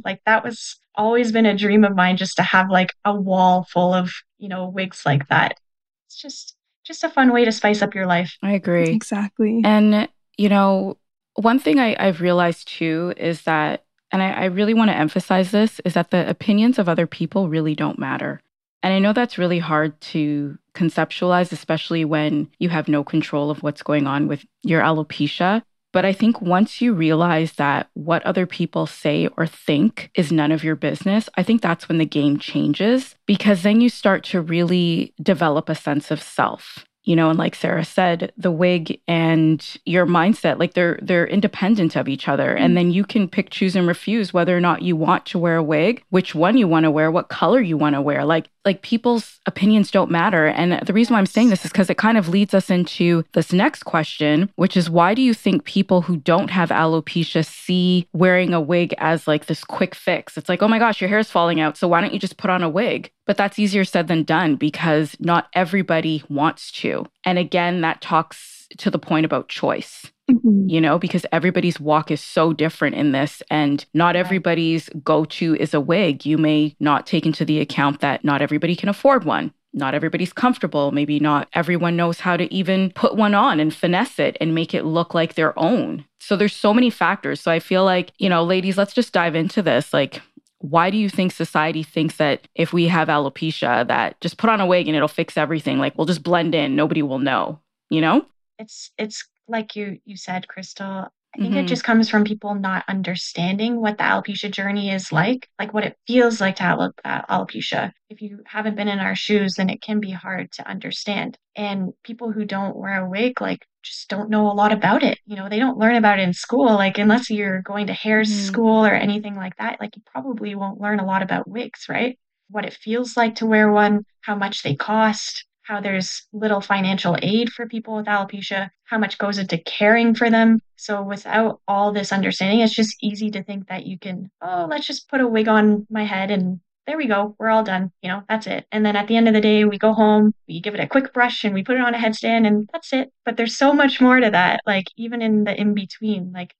Like 0.04 0.21
that 0.26 0.43
was 0.43 0.78
always 0.95 1.32
been 1.32 1.45
a 1.45 1.58
dream 1.58 1.84
of 1.84 1.95
mine 1.95 2.17
just 2.17 2.36
to 2.38 2.43
have 2.43 2.69
like 2.69 2.93
a 3.06 3.15
wall 3.15 3.67
full 3.71 3.93
of, 3.93 4.12
you 4.38 4.49
know, 4.49 4.67
wigs 4.69 5.04
like 5.06 5.28
that. 5.30 5.60
It's 6.08 6.17
just 6.17 6.56
just 6.84 7.04
a 7.04 7.10
fun 7.10 7.32
way 7.32 7.45
to 7.45 7.52
spice 7.52 7.82
up 7.82 7.95
your 7.95 8.06
life. 8.06 8.38
I 8.41 8.54
agree. 8.54 8.89
Exactly. 8.89 9.62
And, 9.63 10.10
you 10.38 10.49
know, 10.49 10.97
one 11.36 11.60
thing 11.60 11.80
I, 11.80 12.02
have 12.04 12.21
realized 12.21 12.67
too 12.67 13.13
is 13.17 13.43
that, 13.43 13.86
and 14.12 14.21
I, 14.21 14.32
I 14.32 14.45
really 14.45 14.73
want 14.73 14.91
to 14.91 14.97
emphasize 14.97 15.52
this, 15.52 15.80
is 15.86 15.93
that 15.93 16.12
the 16.12 16.30
opinions 16.30 16.78
of 16.78 16.89
other 16.89 17.08
people 17.08 17.49
really 17.49 17.73
don't 17.73 17.97
matter. 17.97 18.41
And 18.84 18.93
I 18.93 18.99
know 18.99 19.13
that's 19.13 19.38
really 19.38 19.60
hard 19.60 19.99
to 20.02 20.58
conceptualize, 20.76 21.54
especially 21.54 22.04
when 22.04 22.49
you 22.60 22.67
have 22.69 22.89
no 22.89 23.04
control 23.04 23.49
of 23.49 23.63
what's 23.63 23.82
going 23.82 24.08
on 24.08 24.28
with 24.28 24.45
your 24.62 24.82
alopecia. 24.82 25.63
But 25.93 26.06
I 26.06 26.12
think 26.12 26.41
once 26.41 26.82
you 26.82 26.91
realize 26.93 27.53
that 27.53 27.88
what 27.93 28.25
other 28.25 28.45
people 28.45 28.88
say 28.88 29.27
or 29.38 29.47
think 29.47 30.10
is 30.15 30.32
none 30.32 30.51
of 30.51 30.63
your 30.63 30.75
business, 30.75 31.29
I 31.38 31.43
think 31.43 31.62
that's 31.62 31.88
when 31.88 31.99
the 31.99 32.06
game 32.06 32.39
changes 32.39 33.15
because 33.27 33.62
then 33.62 33.79
you 33.79 33.89
start 33.89 34.23
to 34.25 34.41
really 34.41 35.13
develop 35.21 35.69
a 35.69 35.75
sense 35.75 36.12
of 36.12 36.21
self. 36.21 36.86
You 37.06 37.17
know 37.17 37.29
and 37.29 37.38
like 37.38 37.53
sarah 37.53 37.84
said 37.84 38.32
the 38.38 38.49
wig 38.49 39.01
and 39.10 39.62
your 39.84 40.06
mindset 40.06 40.58
like 40.58 40.73
they're 40.73 40.97
they're 41.01 41.27
independent 41.27 41.97
of 41.97 42.08
each 42.08 42.29
other. 42.29 42.56
And 42.56 42.71
mm. 42.71 42.75
then 42.75 42.91
you 42.91 43.03
can 43.03 43.27
pick 43.27 43.49
choose 43.49 43.75
and 43.75 43.86
refuse 43.89 44.34
whether 44.34 44.56
or 44.56 44.62
not 44.62 44.84
you 44.84 44.95
want 44.95 45.25
to 45.27 45.38
wear 45.38 45.58
a 45.58 45.63
wig 45.63 46.01
which 46.12 46.34
one 46.34 46.56
you 46.56 46.65
want 46.65 46.86
to 46.86 46.91
wear 46.91 47.12
what 47.12 47.27
color 47.27 47.60
you 47.60 47.75
want 47.75 47.95
to 47.95 48.01
wear. 48.01 48.23
Like 48.23 48.47
like 48.65 48.82
people's 48.82 49.39
opinions 49.45 49.91
don't 49.91 50.12
matter 50.12 50.47
and 50.47 50.86
the 50.86 50.93
reason 50.93 51.13
why 51.13 51.19
i'm 51.19 51.26
saying 51.26 51.49
this 51.49 51.65
is 51.65 51.71
because 51.71 51.89
it 51.89 51.97
kind 51.97 52.17
of 52.17 52.30
leads 52.30 52.54
us 52.54 52.69
into 52.69 53.23
this 53.34 53.52
next 53.52 53.84
question 53.84 54.49
which 54.56 54.78
is 54.78 54.89
why 54.89 55.13
do 55.13 55.21
you 55.21 55.34
think 55.34 55.63
people 55.65 56.02
who 56.02 56.17
don't 56.17 56.49
have 56.49 56.69
alopecia 56.69 57.45
see 57.45 58.08
wearing 58.13 58.54
a 58.54 58.62
wig 58.62 58.93
as 58.97 59.28
like 59.28 59.45
this 59.45 59.63
quick 59.63 59.95
fix 59.95 60.38
it's 60.38 60.49
like 60.49 60.62
oh 60.62 60.67
my 60.67 60.80
gosh 60.80 61.02
your 61.02 61.10
hair 61.10 61.19
is 61.19 61.32
falling 61.32 61.60
out 61.60 61.78
so 61.78 61.88
why 61.88 62.02
don't 62.02 62.13
you 62.13 62.19
just 62.19 62.38
put 62.38 62.49
on 62.49 62.63
a 62.63 62.69
wig 62.69 63.12
but 63.26 63.38
that's 63.38 63.60
easier 63.60 63.86
said 63.86 64.08
than 64.08 64.23
done 64.23 64.56
because 64.56 65.15
not 65.19 65.47
everybody 65.54 66.23
wants 66.30 66.71
to. 66.73 67.06
And 67.23 67.38
again, 67.38 67.82
that 67.82 68.02
talks 68.02 68.67
to 68.78 68.89
the 68.89 68.99
point 68.99 69.26
about 69.26 69.49
choice. 69.49 70.12
Mm-hmm. 70.32 70.70
You 70.70 70.80
know, 70.80 70.98
because 70.98 71.26
everybody's 71.32 71.80
walk 71.80 72.10
is 72.10 72.22
so 72.22 72.54
different 72.54 72.96
in 72.96 73.12
this, 73.12 73.44
and 73.50 73.86
not 73.94 74.16
everybody's 74.16 74.90
go 75.04 75.26
to 75.26 75.56
is 75.56 75.74
a 75.74 75.82
wig. 75.82 76.26
You 76.26 76.38
may 76.38 76.76
not 76.80 77.06
take 77.06 77.26
into 77.26 77.44
the 77.44 77.60
account 77.60 78.00
that 78.00 78.24
not 78.24 78.42
everybody 78.42 78.76
can 78.76 78.90
afford 78.90 79.26
one 79.26 79.54
not 79.74 79.96
everybody's 79.96 80.32
comfortable. 80.32 80.92
Maybe 80.92 81.20
not 81.20 81.50
everyone 81.54 81.96
knows 81.96 82.20
how 82.20 82.38
to 82.38 82.52
even 82.54 82.92
put 82.92 83.16
one 83.16 83.34
on 83.34 83.60
and 83.60 83.74
finesse 83.74 84.20
it 84.20 84.38
and 84.40 84.54
make 84.54 84.74
it 84.74 84.86
look 84.86 85.14
like 85.14 85.34
their 85.34 85.58
own. 85.58 86.06
So 86.20 86.36
there's 86.36 86.56
so 86.56 86.74
many 86.74 86.90
factors. 86.90 87.42
So 87.42 87.52
I 87.52 87.60
feel 87.60 87.84
like, 87.84 88.12
you 88.20 88.30
know, 88.30 88.44
ladies, 88.44 88.78
let's 88.78 88.94
just 88.94 89.14
dive 89.14 89.36
into 89.36 89.62
this. 89.62 89.92
Like, 89.92 90.22
why 90.60 90.90
do 90.90 90.98
you 90.98 91.10
think 91.10 91.32
society 91.32 91.84
thinks 91.84 92.18
that 92.18 92.48
if 92.56 92.72
we 92.72 92.88
have 92.88 93.10
alopecia 93.10 93.86
that 93.88 94.20
just 94.22 94.38
put 94.38 94.50
on 94.50 94.62
a 94.62 94.66
wig 94.66 94.88
and 94.88 94.96
it'll 94.96 95.10
fix 95.10 95.36
everything 95.36 95.78
like 95.78 95.98
we'll 95.98 96.08
just 96.08 96.24
blend 96.24 96.56
in 96.56 96.74
nobody 96.74 97.02
will 97.02 97.20
know 97.20 97.60
you 97.90 98.00
know 98.00 98.26
it's 98.58 98.90
it's 98.98 99.28
like 99.47 99.75
you 99.75 99.99
you 100.06 100.17
said 100.17 100.47
crystal 100.47 101.08
I 101.36 101.39
think 101.39 101.51
mm-hmm. 101.53 101.65
it 101.65 101.67
just 101.67 101.84
comes 101.84 102.10
from 102.10 102.25
people 102.25 102.53
not 102.53 102.86
understanding 102.88 103.82
what 103.82 103.97
the 103.97 104.03
alopecia 104.03 104.51
journey 104.51 104.91
is 104.91 105.12
like, 105.12 105.49
like 105.58 105.73
what 105.73 105.84
it 105.84 105.97
feels 106.06 106.39
like 106.39 106.58
to 106.58 106.63
have 106.63 106.79
uh, 106.79 107.21
alopecia. 107.27 107.91
If 108.10 108.21
you 108.21 108.43
haven't 108.45 108.75
been 108.75 108.88
in 108.88 108.99
our 108.99 109.15
shoes, 109.15 109.56
then 109.56 109.71
it 109.71 109.82
can 109.82 109.99
be 109.99 110.12
hard 110.12 110.51
to 110.53 110.69
understand. 110.69 111.39
And 111.56 111.93
people 112.03 112.32
who 112.32 112.45
don't 112.45 112.75
wear 112.75 113.03
a 113.03 113.10
wig, 113.10 113.41
like, 113.41 113.65
just 113.82 114.10
don't 114.10 114.29
know 114.29 114.51
a 114.51 114.53
lot 114.53 114.71
about 114.71 115.01
it. 115.01 115.17
You 115.25 115.36
know, 115.36 115.49
they 115.49 115.58
don't 115.58 115.79
learn 115.79 115.95
about 115.95 116.19
it 116.19 116.21
in 116.23 116.34
school. 116.34 116.71
Like, 116.75 116.99
unless 116.99 117.32
you're 117.32 117.63
going 117.63 117.88
to 117.88 117.93
hair 117.93 118.21
mm-hmm. 118.21 118.45
school 118.45 118.86
or 118.86 118.93
anything 118.93 119.36
like 119.36 119.58
that, 119.58 119.82
like, 119.82 119.95
you 119.95 120.03
probably 120.06 120.53
won't 120.53 120.79
learn 120.79 120.99
a 120.99 121.06
lot 121.06 121.23
about 121.23 121.47
wigs, 121.47 121.88
right? 121.89 122.19
What 122.49 122.65
it 122.65 122.75
feels 122.75 123.17
like 123.17 123.36
to 123.36 123.47
wear 123.47 123.71
one, 123.71 124.06
how 124.21 124.36
much 124.36 124.62
they 124.62 124.75
cost, 124.75 125.45
how 125.63 125.82
there's 125.82 126.27
little 126.32 126.62
financial 126.62 127.17
aid 127.21 127.51
for 127.51 127.67
people 127.67 127.95
with 127.95 128.06
alopecia, 128.06 128.69
how 128.93 128.99
much 128.99 129.17
goes 129.17 129.39
into 129.39 129.58
caring 129.58 130.13
for 130.13 130.29
them. 130.29 130.60
So, 130.75 131.01
without 131.01 131.62
all 131.67 131.91
this 131.91 132.13
understanding, 132.13 132.60
it's 132.60 132.75
just 132.75 132.95
easy 133.01 133.32
to 133.32 133.43
think 133.43 133.67
that 133.67 133.88
you 133.88 133.97
can, 133.97 134.29
oh, 134.39 134.67
let's 134.69 134.86
just 134.86 135.10
put 135.10 135.19
a 135.19 135.27
wig 135.27 135.47
on 135.47 135.88
my 135.89 136.03
head 136.03 136.29
and 136.29 136.60
there 136.86 136.97
we 136.97 137.08
go, 137.08 137.36
we're 137.39 137.49
all 137.49 137.63
done. 137.63 137.91
You 138.03 138.10
know, 138.10 138.23
that's 138.29 138.45
it. 138.45 138.67
And 138.71 138.86
then 138.86 138.95
at 138.95 139.08
the 139.08 139.15
end 139.15 139.27
of 139.27 139.34
the 139.34 139.41
day, 139.41 139.65
we 139.65 139.79
go 139.79 139.93
home, 139.93 140.34
we 140.47 140.62
give 140.62 140.75
it 140.75 140.79
a 140.79 140.88
quick 140.88 141.12
brush 141.12 141.43
and 141.43 141.56
we 141.56 141.63
put 141.63 141.77
it 141.77 141.82
on 141.82 141.95
a 141.95 141.97
headstand 141.97 142.45
and 142.45 142.69
that's 142.71 142.93
it. 142.93 143.12
But 143.25 143.36
there's 143.36 143.58
so 143.58 143.73
much 143.73 143.99
more 143.99 144.19
to 144.19 144.29
that, 144.29 144.60
like 144.67 144.86
even 144.95 145.21
in 145.21 145.43
the 145.45 145.60
in 145.60 145.73
between, 145.73 146.32
like 146.32 146.53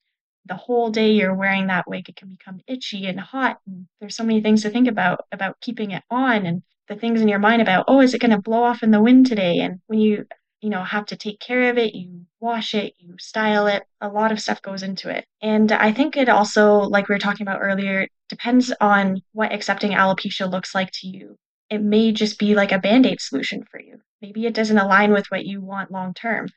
the 0.46 0.56
whole 0.56 0.90
day 0.90 1.12
you're 1.12 1.36
wearing 1.36 1.68
that 1.68 1.88
wig, 1.88 2.10
it 2.10 2.16
can 2.16 2.30
become 2.30 2.62
itchy 2.68 3.06
and 3.06 3.20
hot. 3.20 3.60
And 3.68 3.88
there's 4.00 4.16
so 4.16 4.24
many 4.24 4.42
things 4.42 4.64
to 4.64 4.72
think 4.72 4.88
about 4.88 5.26
about 5.32 5.62
keeping 5.62 5.92
it 5.92 6.04
on 6.10 6.48
and 6.48 6.64
the 6.88 6.96
things 6.96 7.22
in 7.22 7.28
your 7.28 7.40
mind 7.40 7.62
about, 7.62 7.86
oh, 7.88 8.02
is 8.02 8.14
it 8.14 8.22
going 8.22 8.32
to 8.32 8.42
blow 8.42 8.64
off 8.64 8.82
in 8.82 8.92
the 8.92 9.02
wind 9.02 9.28
today? 9.28 9.60
And 9.60 9.82
when 9.88 10.00
you, 10.00 10.26
you 10.64 10.70
know, 10.70 10.84
have 10.84 11.06
to 11.08 11.18
take 11.18 11.40
care 11.42 11.70
of 11.70 11.78
it, 11.78 11.94
you 11.94 12.26
wash 12.40 12.74
it, 12.74 12.94
you 12.98 13.16
style 13.20 13.68
it, 13.68 13.84
a 14.00 14.08
lot 14.08 14.32
of 14.32 14.40
stuff 14.40 14.62
goes 14.62 14.82
into 14.82 15.10
it. 15.10 15.26
And 15.42 15.72
I 15.72 15.92
think 15.92 16.16
it 16.16 16.30
also, 16.30 16.78
like 16.80 17.10
we 17.10 17.16
were 17.16 17.20
talking 17.20 17.46
about 17.46 17.60
earlier, 17.62 18.08
depends 18.30 18.74
on 18.80 19.22
what 19.34 19.52
accepting 19.52 19.92
alopecia 19.92 20.50
looks 20.50 20.74
like 20.74 20.90
to 21.02 21.08
you. 21.08 21.36
It 21.70 21.82
may 21.82 22.14
just 22.14 22.40
be 22.40 22.56
like 22.56 22.72
a 22.72 22.80
band 22.80 23.06
aid 23.06 23.20
solution 23.20 23.66
for 23.70 23.80
you. 23.80 24.00
Maybe 24.22 24.46
it 24.46 24.54
doesn't 24.54 24.78
align 24.78 25.12
with 25.12 25.26
what 25.30 25.46
you 25.46 25.60
want 25.60 25.92
long 25.92 26.14
term, 26.14 26.48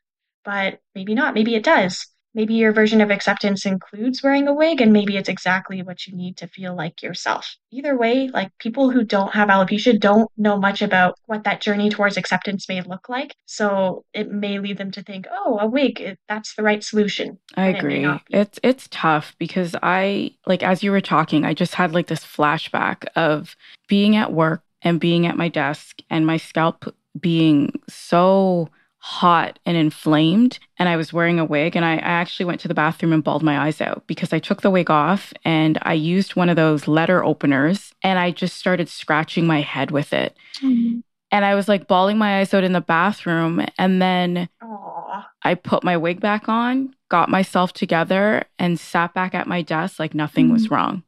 but 0.44 0.78
maybe 0.94 1.14
not. 1.14 1.34
Maybe 1.34 1.56
it 1.56 1.64
does 1.64 2.06
maybe 2.36 2.54
your 2.54 2.70
version 2.70 3.00
of 3.00 3.10
acceptance 3.10 3.64
includes 3.64 4.22
wearing 4.22 4.46
a 4.46 4.54
wig 4.54 4.82
and 4.82 4.92
maybe 4.92 5.16
it's 5.16 5.28
exactly 5.28 5.82
what 5.82 6.06
you 6.06 6.14
need 6.14 6.36
to 6.36 6.46
feel 6.46 6.76
like 6.76 7.02
yourself. 7.02 7.56
Either 7.72 7.96
way, 7.96 8.28
like 8.28 8.52
people 8.58 8.90
who 8.90 9.02
don't 9.02 9.32
have 9.32 9.48
alopecia 9.48 9.98
don't 9.98 10.30
know 10.36 10.58
much 10.58 10.82
about 10.82 11.18
what 11.24 11.44
that 11.44 11.62
journey 11.62 11.88
towards 11.88 12.18
acceptance 12.18 12.68
may 12.68 12.82
look 12.82 13.08
like. 13.08 13.34
So 13.46 14.04
it 14.12 14.30
may 14.30 14.58
lead 14.58 14.76
them 14.76 14.90
to 14.92 15.02
think, 15.02 15.26
"Oh, 15.32 15.58
a 15.58 15.66
wig, 15.66 16.18
that's 16.28 16.54
the 16.54 16.62
right 16.62 16.84
solution." 16.84 17.38
I 17.56 17.68
agree. 17.68 18.04
It 18.04 18.20
it's 18.28 18.60
it's 18.62 18.88
tough 18.90 19.34
because 19.38 19.74
I 19.82 20.32
like 20.46 20.62
as 20.62 20.82
you 20.82 20.90
were 20.90 21.00
talking, 21.00 21.44
I 21.44 21.54
just 21.54 21.74
had 21.74 21.92
like 21.92 22.06
this 22.06 22.24
flashback 22.24 23.06
of 23.16 23.56
being 23.88 24.14
at 24.14 24.32
work 24.32 24.62
and 24.82 25.00
being 25.00 25.26
at 25.26 25.38
my 25.38 25.48
desk 25.48 26.00
and 26.10 26.26
my 26.26 26.36
scalp 26.36 26.94
being 27.18 27.72
so 27.88 28.68
hot 29.06 29.60
and 29.64 29.76
inflamed 29.76 30.58
and 30.80 30.88
I 30.88 30.96
was 30.96 31.12
wearing 31.12 31.38
a 31.38 31.44
wig 31.44 31.76
and 31.76 31.84
I, 31.84 31.92
I, 31.92 31.98
actually 31.98 32.46
went 32.46 32.60
to 32.62 32.68
the 32.68 32.74
bathroom 32.74 33.12
and 33.12 33.22
bawled 33.22 33.44
my 33.44 33.56
eyes 33.56 33.80
out 33.80 34.02
because 34.08 34.32
I 34.32 34.40
took 34.40 34.62
the 34.62 34.70
wig 34.70 34.90
off 34.90 35.32
and 35.44 35.78
I 35.82 35.92
used 35.92 36.34
one 36.34 36.48
of 36.48 36.56
those 36.56 36.88
letter 36.88 37.24
openers 37.24 37.94
and 38.02 38.18
I 38.18 38.32
just 38.32 38.56
started 38.56 38.88
scratching 38.88 39.46
my 39.46 39.60
head 39.60 39.92
with 39.92 40.12
it. 40.12 40.36
Mm-hmm. 40.60 40.98
And 41.30 41.44
I 41.44 41.54
was 41.54 41.68
like 41.68 41.86
bawling 41.86 42.18
my 42.18 42.40
eyes 42.40 42.52
out 42.52 42.64
in 42.64 42.72
the 42.72 42.80
bathroom 42.80 43.64
and 43.78 44.02
then 44.02 44.48
Aww. 44.60 45.24
I 45.44 45.54
put 45.54 45.84
my 45.84 45.96
wig 45.96 46.18
back 46.18 46.48
on, 46.48 46.92
got 47.08 47.28
myself 47.28 47.72
together 47.72 48.42
and 48.58 48.78
sat 48.78 49.14
back 49.14 49.36
at 49.36 49.46
my 49.46 49.62
desk 49.62 50.00
like 50.00 50.14
nothing 50.14 50.46
mm-hmm. 50.46 50.54
was 50.54 50.68
wrong. 50.68 51.04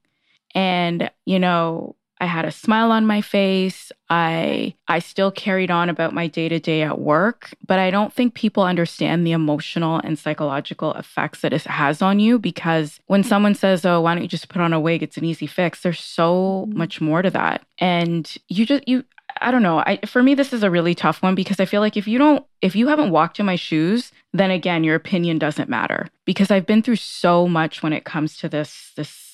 And 0.54 1.10
you 1.26 1.40
know, 1.40 1.96
I 2.20 2.26
had 2.26 2.44
a 2.44 2.50
smile 2.50 2.90
on 2.90 3.06
my 3.06 3.20
face. 3.20 3.92
I 4.10 4.74
I 4.88 4.98
still 4.98 5.30
carried 5.30 5.70
on 5.70 5.88
about 5.88 6.14
my 6.14 6.26
day-to-day 6.26 6.82
at 6.82 6.98
work, 6.98 7.54
but 7.66 7.78
I 7.78 7.90
don't 7.90 8.12
think 8.12 8.34
people 8.34 8.62
understand 8.62 9.26
the 9.26 9.32
emotional 9.32 10.00
and 10.02 10.18
psychological 10.18 10.94
effects 10.94 11.40
that 11.40 11.52
it 11.52 11.62
has 11.64 12.02
on 12.02 12.18
you 12.18 12.38
because 12.38 13.00
when 13.06 13.22
someone 13.22 13.54
says, 13.54 13.84
"Oh, 13.84 14.00
why 14.00 14.14
don't 14.14 14.22
you 14.22 14.28
just 14.28 14.48
put 14.48 14.62
on 14.62 14.72
a 14.72 14.80
wig? 14.80 15.02
It's 15.02 15.16
an 15.16 15.24
easy 15.24 15.46
fix." 15.46 15.82
There's 15.82 16.00
so 16.00 16.66
much 16.70 17.00
more 17.00 17.22
to 17.22 17.30
that. 17.30 17.64
And 17.78 18.36
you 18.48 18.66
just 18.66 18.88
you 18.88 19.04
I 19.40 19.50
don't 19.50 19.62
know. 19.62 19.78
I 19.78 19.98
for 20.06 20.22
me 20.22 20.34
this 20.34 20.52
is 20.52 20.62
a 20.62 20.70
really 20.70 20.94
tough 20.94 21.22
one 21.22 21.34
because 21.34 21.60
I 21.60 21.66
feel 21.66 21.80
like 21.80 21.96
if 21.96 22.08
you 22.08 22.18
don't 22.18 22.44
if 22.62 22.74
you 22.74 22.88
haven't 22.88 23.10
walked 23.10 23.38
in 23.38 23.46
my 23.46 23.56
shoes, 23.56 24.10
then 24.32 24.50
again 24.50 24.84
your 24.84 24.96
opinion 24.96 25.38
doesn't 25.38 25.68
matter 25.68 26.08
because 26.24 26.50
I've 26.50 26.66
been 26.66 26.82
through 26.82 26.96
so 26.96 27.46
much 27.46 27.82
when 27.82 27.92
it 27.92 28.04
comes 28.04 28.36
to 28.38 28.48
this 28.48 28.92
this 28.96 29.27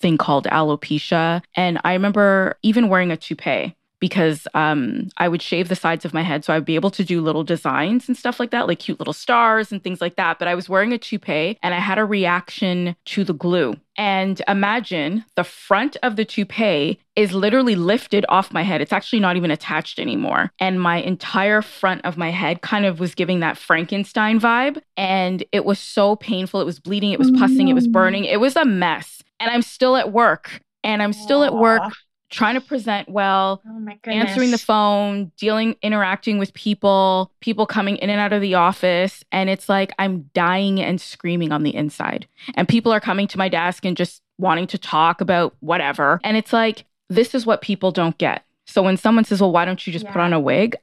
thing 0.00 0.18
called 0.18 0.46
alopecia. 0.46 1.42
And 1.54 1.80
I 1.84 1.92
remember 1.92 2.56
even 2.62 2.88
wearing 2.88 3.10
a 3.10 3.16
toupee 3.16 3.74
because 4.00 4.46
um, 4.54 5.08
I 5.16 5.28
would 5.28 5.42
shave 5.42 5.68
the 5.68 5.76
sides 5.76 6.04
of 6.04 6.14
my 6.14 6.22
head 6.22 6.44
so 6.44 6.52
I'd 6.52 6.64
be 6.64 6.76
able 6.76 6.90
to 6.90 7.04
do 7.04 7.20
little 7.20 7.44
designs 7.44 8.08
and 8.08 8.16
stuff 8.16 8.38
like 8.38 8.50
that, 8.50 8.68
like 8.68 8.78
cute 8.78 9.00
little 9.00 9.12
stars 9.12 9.72
and 9.72 9.82
things 9.82 10.00
like 10.00 10.16
that. 10.16 10.38
But 10.38 10.48
I 10.48 10.54
was 10.54 10.68
wearing 10.68 10.92
a 10.92 10.98
toupee 10.98 11.58
and 11.62 11.74
I 11.74 11.78
had 11.78 11.98
a 11.98 12.04
reaction 12.04 12.96
to 13.06 13.24
the 13.24 13.32
glue. 13.32 13.74
And 13.96 14.40
imagine 14.46 15.24
the 15.34 15.42
front 15.42 15.96
of 16.04 16.14
the 16.14 16.24
toupee 16.24 17.00
is 17.16 17.32
literally 17.32 17.74
lifted 17.74 18.24
off 18.28 18.52
my 18.52 18.62
head. 18.62 18.80
It's 18.80 18.92
actually 18.92 19.18
not 19.18 19.36
even 19.36 19.50
attached 19.50 19.98
anymore. 19.98 20.52
And 20.60 20.80
my 20.80 20.98
entire 20.98 21.62
front 21.62 22.04
of 22.04 22.16
my 22.16 22.30
head 22.30 22.62
kind 22.62 22.86
of 22.86 23.00
was 23.00 23.16
giving 23.16 23.40
that 23.40 23.58
Frankenstein 23.58 24.38
vibe. 24.38 24.80
And 24.96 25.42
it 25.50 25.64
was 25.64 25.80
so 25.80 26.14
painful. 26.14 26.60
It 26.60 26.64
was 26.64 26.78
bleeding, 26.78 27.10
it 27.10 27.18
was 27.18 27.32
pussing, 27.32 27.66
it 27.66 27.74
was 27.74 27.88
burning. 27.88 28.24
It 28.24 28.38
was 28.38 28.54
a 28.54 28.64
mess 28.64 29.18
and 29.40 29.50
I'm 29.50 29.62
still 29.62 29.96
at 29.96 30.12
work 30.12 30.60
and 30.84 31.02
I'm 31.02 31.12
still 31.12 31.40
Aww. 31.40 31.46
at 31.46 31.54
work 31.54 31.92
trying 32.30 32.54
to 32.54 32.60
present 32.60 33.08
well, 33.08 33.62
oh 33.66 33.88
answering 34.04 34.50
the 34.50 34.58
phone, 34.58 35.32
dealing, 35.38 35.76
interacting 35.82 36.38
with 36.38 36.52
people, 36.54 37.32
people 37.40 37.66
coming 37.66 37.96
in 37.96 38.10
and 38.10 38.20
out 38.20 38.32
of 38.32 38.42
the 38.42 38.54
office. 38.54 39.24
And 39.32 39.48
it's 39.48 39.68
like 39.68 39.92
I'm 39.98 40.30
dying 40.34 40.80
and 40.80 41.00
screaming 41.00 41.52
on 41.52 41.62
the 41.62 41.74
inside. 41.74 42.26
And 42.54 42.68
people 42.68 42.92
are 42.92 43.00
coming 43.00 43.26
to 43.28 43.38
my 43.38 43.48
desk 43.48 43.84
and 43.84 43.96
just 43.96 44.22
wanting 44.38 44.66
to 44.68 44.78
talk 44.78 45.20
about 45.20 45.56
whatever. 45.60 46.20
And 46.22 46.36
it's 46.36 46.52
like, 46.52 46.84
this 47.08 47.34
is 47.34 47.46
what 47.46 47.62
people 47.62 47.90
don't 47.90 48.18
get. 48.18 48.44
So 48.66 48.82
when 48.82 48.98
someone 48.98 49.24
says, 49.24 49.40
well, 49.40 49.52
why 49.52 49.64
don't 49.64 49.86
you 49.86 49.92
just 49.92 50.04
yeah. 50.04 50.12
put 50.12 50.20
on 50.20 50.32
a 50.34 50.40
wig? 50.40 50.76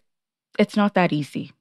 It's 0.57 0.75
not 0.75 0.95
that 0.95 1.13
easy. 1.13 1.51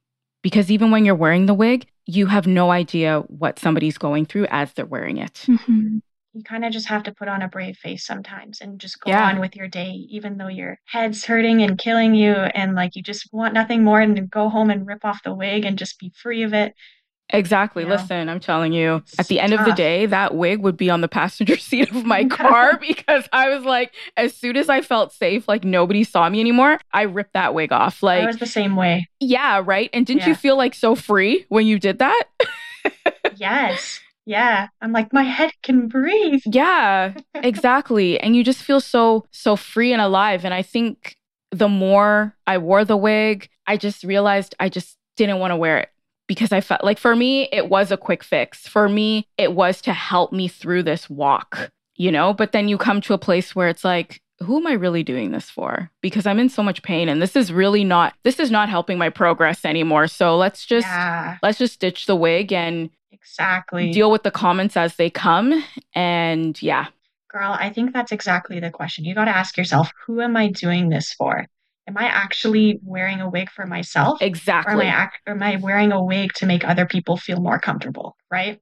Because 0.42 0.70
even 0.70 0.90
when 0.90 1.04
you're 1.04 1.14
wearing 1.14 1.46
the 1.46 1.54
wig, 1.54 1.87
you 2.07 2.26
have 2.26 2.46
no 2.46 2.70
idea 2.70 3.20
what 3.28 3.59
somebody's 3.59 3.98
going 3.98 4.26
through 4.26 4.46
as 4.50 4.72
they're 4.72 4.87
wearing 4.87 5.18
it. 5.18 5.44
Mm-hmm 5.46 5.98
you 6.34 6.42
kind 6.42 6.64
of 6.64 6.72
just 6.72 6.88
have 6.88 7.04
to 7.04 7.12
put 7.12 7.28
on 7.28 7.42
a 7.42 7.48
brave 7.48 7.76
face 7.76 8.04
sometimes 8.04 8.60
and 8.60 8.80
just 8.80 9.00
go 9.00 9.10
yeah. 9.10 9.28
on 9.28 9.40
with 9.40 9.54
your 9.56 9.68
day, 9.68 10.06
even 10.10 10.36
though 10.36 10.48
your 10.48 10.78
head's 10.86 11.24
hurting 11.24 11.62
and 11.62 11.78
killing 11.78 12.14
you, 12.14 12.32
and 12.32 12.74
like 12.74 12.96
you 12.96 13.02
just 13.02 13.32
want 13.32 13.54
nothing 13.54 13.84
more 13.84 14.00
than 14.00 14.16
to 14.16 14.22
go 14.22 14.48
home 14.48 14.70
and 14.70 14.86
rip 14.86 15.04
off 15.04 15.22
the 15.22 15.34
wig 15.34 15.64
and 15.64 15.78
just 15.78 15.98
be 15.98 16.12
free 16.14 16.42
of 16.42 16.52
it. 16.52 16.74
Exactly. 17.30 17.84
Know, 17.84 17.90
Listen, 17.90 18.28
I'm 18.28 18.40
telling 18.40 18.72
you, 18.72 19.02
at 19.18 19.28
the 19.28 19.40
end 19.40 19.52
tough. 19.52 19.60
of 19.60 19.66
the 19.66 19.72
day, 19.72 20.06
that 20.06 20.34
wig 20.34 20.60
would 20.60 20.76
be 20.76 20.90
on 20.90 21.00
the 21.00 21.08
passenger 21.08 21.56
seat 21.58 21.90
of 21.90 22.04
my 22.04 22.24
car 22.30 22.78
because 22.78 23.28
I 23.32 23.48
was 23.48 23.64
like, 23.64 23.94
as 24.16 24.36
soon 24.36 24.56
as 24.56 24.68
I 24.68 24.82
felt 24.82 25.12
safe, 25.12 25.48
like 25.48 25.64
nobody 25.64 26.04
saw 26.04 26.28
me 26.28 26.40
anymore, 26.40 26.78
I 26.92 27.02
ripped 27.02 27.32
that 27.32 27.54
wig 27.54 27.72
off. 27.72 28.02
Like, 28.02 28.22
I 28.22 28.26
was 28.26 28.38
the 28.38 28.46
same 28.46 28.76
way. 28.76 29.08
Yeah, 29.20 29.62
right. 29.64 29.88
And 29.92 30.04
didn't 30.04 30.22
yeah. 30.22 30.28
you 30.28 30.34
feel 30.34 30.56
like 30.56 30.74
so 30.74 30.94
free 30.94 31.46
when 31.48 31.66
you 31.66 31.78
did 31.78 31.98
that? 32.00 32.24
yes. 33.36 34.00
Yeah. 34.26 34.68
I'm 34.80 34.92
like, 34.92 35.12
my 35.12 35.22
head 35.22 35.52
can 35.62 35.88
breathe. 35.88 36.42
Yeah, 36.46 37.14
exactly. 37.34 38.18
and 38.18 38.34
you 38.34 38.42
just 38.42 38.62
feel 38.62 38.80
so, 38.80 39.26
so 39.30 39.56
free 39.56 39.92
and 39.92 40.00
alive. 40.00 40.44
And 40.44 40.54
I 40.54 40.62
think 40.62 41.16
the 41.50 41.68
more 41.68 42.34
I 42.46 42.58
wore 42.58 42.84
the 42.84 42.96
wig, 42.96 43.48
I 43.66 43.76
just 43.76 44.02
realized 44.02 44.54
I 44.58 44.68
just 44.68 44.96
didn't 45.16 45.38
want 45.38 45.52
to 45.52 45.56
wear 45.56 45.78
it 45.78 45.90
because 46.26 46.52
I 46.52 46.60
felt 46.60 46.84
like 46.84 46.98
for 46.98 47.14
me, 47.14 47.48
it 47.52 47.68
was 47.68 47.90
a 47.90 47.96
quick 47.96 48.24
fix. 48.24 48.66
For 48.66 48.88
me, 48.88 49.28
it 49.38 49.52
was 49.52 49.80
to 49.82 49.92
help 49.92 50.32
me 50.32 50.48
through 50.48 50.82
this 50.84 51.08
walk, 51.08 51.70
you 51.96 52.10
know? 52.10 52.32
But 52.32 52.52
then 52.52 52.68
you 52.68 52.78
come 52.78 53.00
to 53.02 53.14
a 53.14 53.18
place 53.18 53.54
where 53.54 53.68
it's 53.68 53.84
like, 53.84 54.20
who 54.40 54.56
am 54.58 54.66
I 54.66 54.72
really 54.72 55.02
doing 55.02 55.30
this 55.30 55.48
for? 55.48 55.90
Because 56.00 56.26
I'm 56.26 56.40
in 56.40 56.48
so 56.48 56.62
much 56.62 56.82
pain 56.82 57.08
and 57.08 57.22
this 57.22 57.37
is 57.37 57.52
really 57.52 57.84
not 57.84 58.14
this 58.24 58.40
is 58.40 58.50
not 58.50 58.68
helping 58.68 58.98
my 58.98 59.08
progress 59.08 59.64
anymore. 59.64 60.08
So 60.08 60.37
let's 60.37 60.66
just 60.66 60.87
yeah. 60.87 61.38
let's 61.42 61.58
just 61.58 61.78
ditch 61.78 62.06
the 62.06 62.16
wig 62.16 62.52
and 62.52 62.90
Exactly. 63.14 63.92
Deal 63.92 64.11
with 64.11 64.22
the 64.22 64.31
comments 64.31 64.77
as 64.77 64.96
they 64.96 65.11
come. 65.11 65.64
And 65.94 66.61
yeah. 66.61 66.87
Girl, 67.31 67.57
I 67.59 67.70
think 67.70 67.92
that's 67.92 68.12
exactly 68.12 68.61
the 68.61 68.70
question. 68.70 69.05
You 69.05 69.14
got 69.14 69.24
to 69.24 69.37
ask 69.37 69.57
yourself, 69.57 69.90
who 70.07 70.20
am 70.20 70.37
I 70.37 70.48
doing 70.48 70.88
this 70.88 71.12
for? 71.12 71.46
Am 71.87 71.98
I 71.98 72.05
actually 72.05 72.81
wearing 72.83 73.20
a 73.20 73.29
wig 73.29 73.50
for 73.50 73.66
myself? 73.66 74.22
Exactly. 74.22 74.74
Or 74.74 74.83
am 74.83 74.94
I, 74.94 75.05
ac- 75.05 75.12
or 75.27 75.33
am 75.35 75.42
I 75.42 75.57
wearing 75.57 75.92
a 75.92 76.03
wig 76.03 76.33
to 76.35 76.46
make 76.46 76.64
other 76.64 76.87
people 76.87 77.16
feel 77.16 77.40
more 77.40 77.59
comfortable? 77.59 78.16
Right 78.31 78.61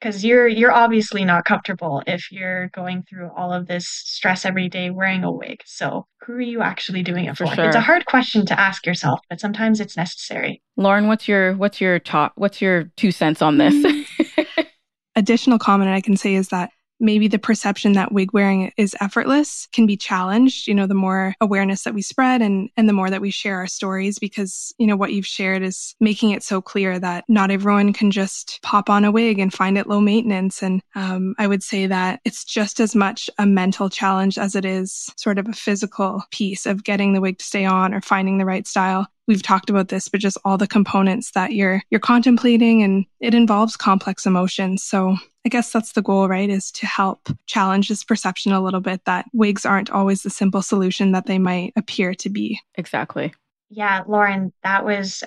because 0.00 0.24
you're 0.24 0.46
you're 0.46 0.72
obviously 0.72 1.24
not 1.24 1.44
comfortable 1.44 2.02
if 2.06 2.30
you're 2.30 2.68
going 2.68 3.02
through 3.08 3.30
all 3.36 3.52
of 3.52 3.66
this 3.66 3.86
stress 3.88 4.44
every 4.44 4.68
day 4.68 4.90
wearing 4.90 5.24
a 5.24 5.32
wig. 5.32 5.60
So 5.64 6.06
who 6.22 6.34
are 6.34 6.40
you 6.40 6.62
actually 6.62 7.02
doing 7.02 7.24
it 7.24 7.36
for? 7.36 7.46
for? 7.46 7.54
Sure. 7.54 7.66
It's 7.66 7.76
a 7.76 7.80
hard 7.80 8.06
question 8.06 8.46
to 8.46 8.58
ask 8.58 8.86
yourself, 8.86 9.20
but 9.28 9.40
sometimes 9.40 9.80
it's 9.80 9.96
necessary. 9.96 10.62
Lauren, 10.76 11.08
what's 11.08 11.26
your 11.28 11.54
what's 11.54 11.80
your 11.80 11.98
top 11.98 12.32
what's 12.36 12.60
your 12.60 12.84
two 12.96 13.10
cents 13.10 13.42
on 13.42 13.58
this? 13.58 13.74
Mm. 13.74 14.66
Additional 15.16 15.58
comment 15.58 15.90
I 15.90 16.00
can 16.00 16.16
say 16.16 16.34
is 16.34 16.48
that 16.48 16.70
maybe 17.00 17.28
the 17.28 17.38
perception 17.38 17.92
that 17.92 18.12
wig 18.12 18.32
wearing 18.32 18.72
is 18.76 18.96
effortless 19.00 19.68
can 19.72 19.86
be 19.86 19.96
challenged 19.96 20.66
you 20.66 20.74
know 20.74 20.86
the 20.86 20.94
more 20.94 21.34
awareness 21.40 21.82
that 21.82 21.94
we 21.94 22.02
spread 22.02 22.42
and 22.42 22.70
and 22.76 22.88
the 22.88 22.92
more 22.92 23.10
that 23.10 23.20
we 23.20 23.30
share 23.30 23.56
our 23.56 23.66
stories 23.66 24.18
because 24.18 24.74
you 24.78 24.86
know 24.86 24.96
what 24.96 25.12
you've 25.12 25.26
shared 25.26 25.62
is 25.62 25.94
making 26.00 26.30
it 26.30 26.42
so 26.42 26.60
clear 26.60 26.98
that 26.98 27.24
not 27.28 27.50
everyone 27.50 27.92
can 27.92 28.10
just 28.10 28.60
pop 28.62 28.90
on 28.90 29.04
a 29.04 29.12
wig 29.12 29.38
and 29.38 29.52
find 29.52 29.78
it 29.78 29.86
low 29.86 30.00
maintenance. 30.00 30.62
And 30.62 30.82
um, 30.94 31.34
i 31.38 31.46
would 31.46 31.62
say 31.62 31.86
that 31.86 32.20
it's 32.24 32.44
just 32.44 32.80
as 32.80 32.94
much 32.94 33.30
a 33.38 33.46
mental 33.46 33.88
challenge 33.88 34.38
as 34.38 34.54
it 34.54 34.64
is 34.64 35.12
sort 35.16 35.38
of 35.38 35.48
a 35.48 35.52
physical 35.52 36.22
piece 36.30 36.66
of 36.66 36.84
getting 36.84 37.12
the 37.12 37.20
wig 37.20 37.38
to 37.38 37.44
stay 37.44 37.64
on 37.64 37.94
or 37.94 38.00
finding 38.00 38.38
the 38.38 38.44
right 38.44 38.66
style 38.66 39.06
we've 39.28 39.42
talked 39.42 39.70
about 39.70 39.88
this, 39.88 40.08
but 40.08 40.20
just 40.20 40.38
all 40.44 40.58
the 40.58 40.66
components 40.66 41.30
that 41.32 41.52
you're 41.52 41.82
you're 41.90 42.00
contemplating 42.00 42.82
and 42.82 43.04
it 43.20 43.34
involves 43.34 43.76
complex 43.76 44.26
emotions. 44.26 44.82
So 44.82 45.16
I 45.46 45.48
guess 45.48 45.70
that's 45.70 45.92
the 45.92 46.02
goal, 46.02 46.28
right? 46.28 46.50
Is 46.50 46.72
to 46.72 46.86
help 46.86 47.28
challenge 47.46 47.88
this 47.88 48.02
perception 48.02 48.52
a 48.52 48.60
little 48.60 48.80
bit 48.80 49.04
that 49.04 49.26
wigs 49.32 49.64
aren't 49.64 49.90
always 49.90 50.22
the 50.22 50.30
simple 50.30 50.62
solution 50.62 51.12
that 51.12 51.26
they 51.26 51.38
might 51.38 51.72
appear 51.76 52.14
to 52.14 52.28
be. 52.28 52.58
Exactly. 52.74 53.32
Yeah, 53.70 54.02
Lauren, 54.08 54.52
that 54.64 54.84
was 54.84 55.22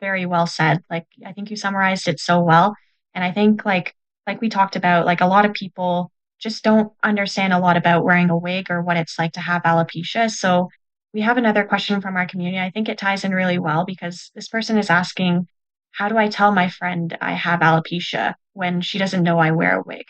very 0.00 0.26
well 0.26 0.46
said. 0.46 0.84
Like 0.88 1.06
I 1.26 1.32
think 1.32 1.50
you 1.50 1.56
summarized 1.56 2.06
it 2.06 2.20
so 2.20 2.40
well. 2.40 2.76
And 3.14 3.24
I 3.24 3.32
think 3.32 3.64
like 3.64 3.94
like 4.26 4.40
we 4.42 4.50
talked 4.50 4.76
about, 4.76 5.06
like 5.06 5.22
a 5.22 5.26
lot 5.26 5.46
of 5.46 5.54
people 5.54 6.12
just 6.38 6.62
don't 6.62 6.92
understand 7.02 7.52
a 7.52 7.58
lot 7.58 7.76
about 7.76 8.04
wearing 8.04 8.30
a 8.30 8.36
wig 8.36 8.70
or 8.70 8.82
what 8.82 8.96
it's 8.96 9.18
like 9.18 9.32
to 9.32 9.40
have 9.40 9.62
alopecia. 9.62 10.30
So 10.30 10.68
we 11.18 11.22
have 11.22 11.36
another 11.36 11.64
question 11.64 12.00
from 12.00 12.16
our 12.16 12.28
community. 12.28 12.60
I 12.60 12.70
think 12.70 12.88
it 12.88 12.96
ties 12.96 13.24
in 13.24 13.34
really 13.34 13.58
well 13.58 13.84
because 13.84 14.30
this 14.36 14.46
person 14.46 14.78
is 14.78 14.88
asking, 14.88 15.48
how 15.90 16.08
do 16.08 16.16
I 16.16 16.28
tell 16.28 16.52
my 16.52 16.68
friend 16.68 17.18
I 17.20 17.32
have 17.32 17.58
alopecia 17.58 18.34
when 18.52 18.82
she 18.82 18.98
doesn't 18.98 19.24
know 19.24 19.36
I 19.36 19.50
wear 19.50 19.80
a 19.80 19.82
wig? 19.82 20.04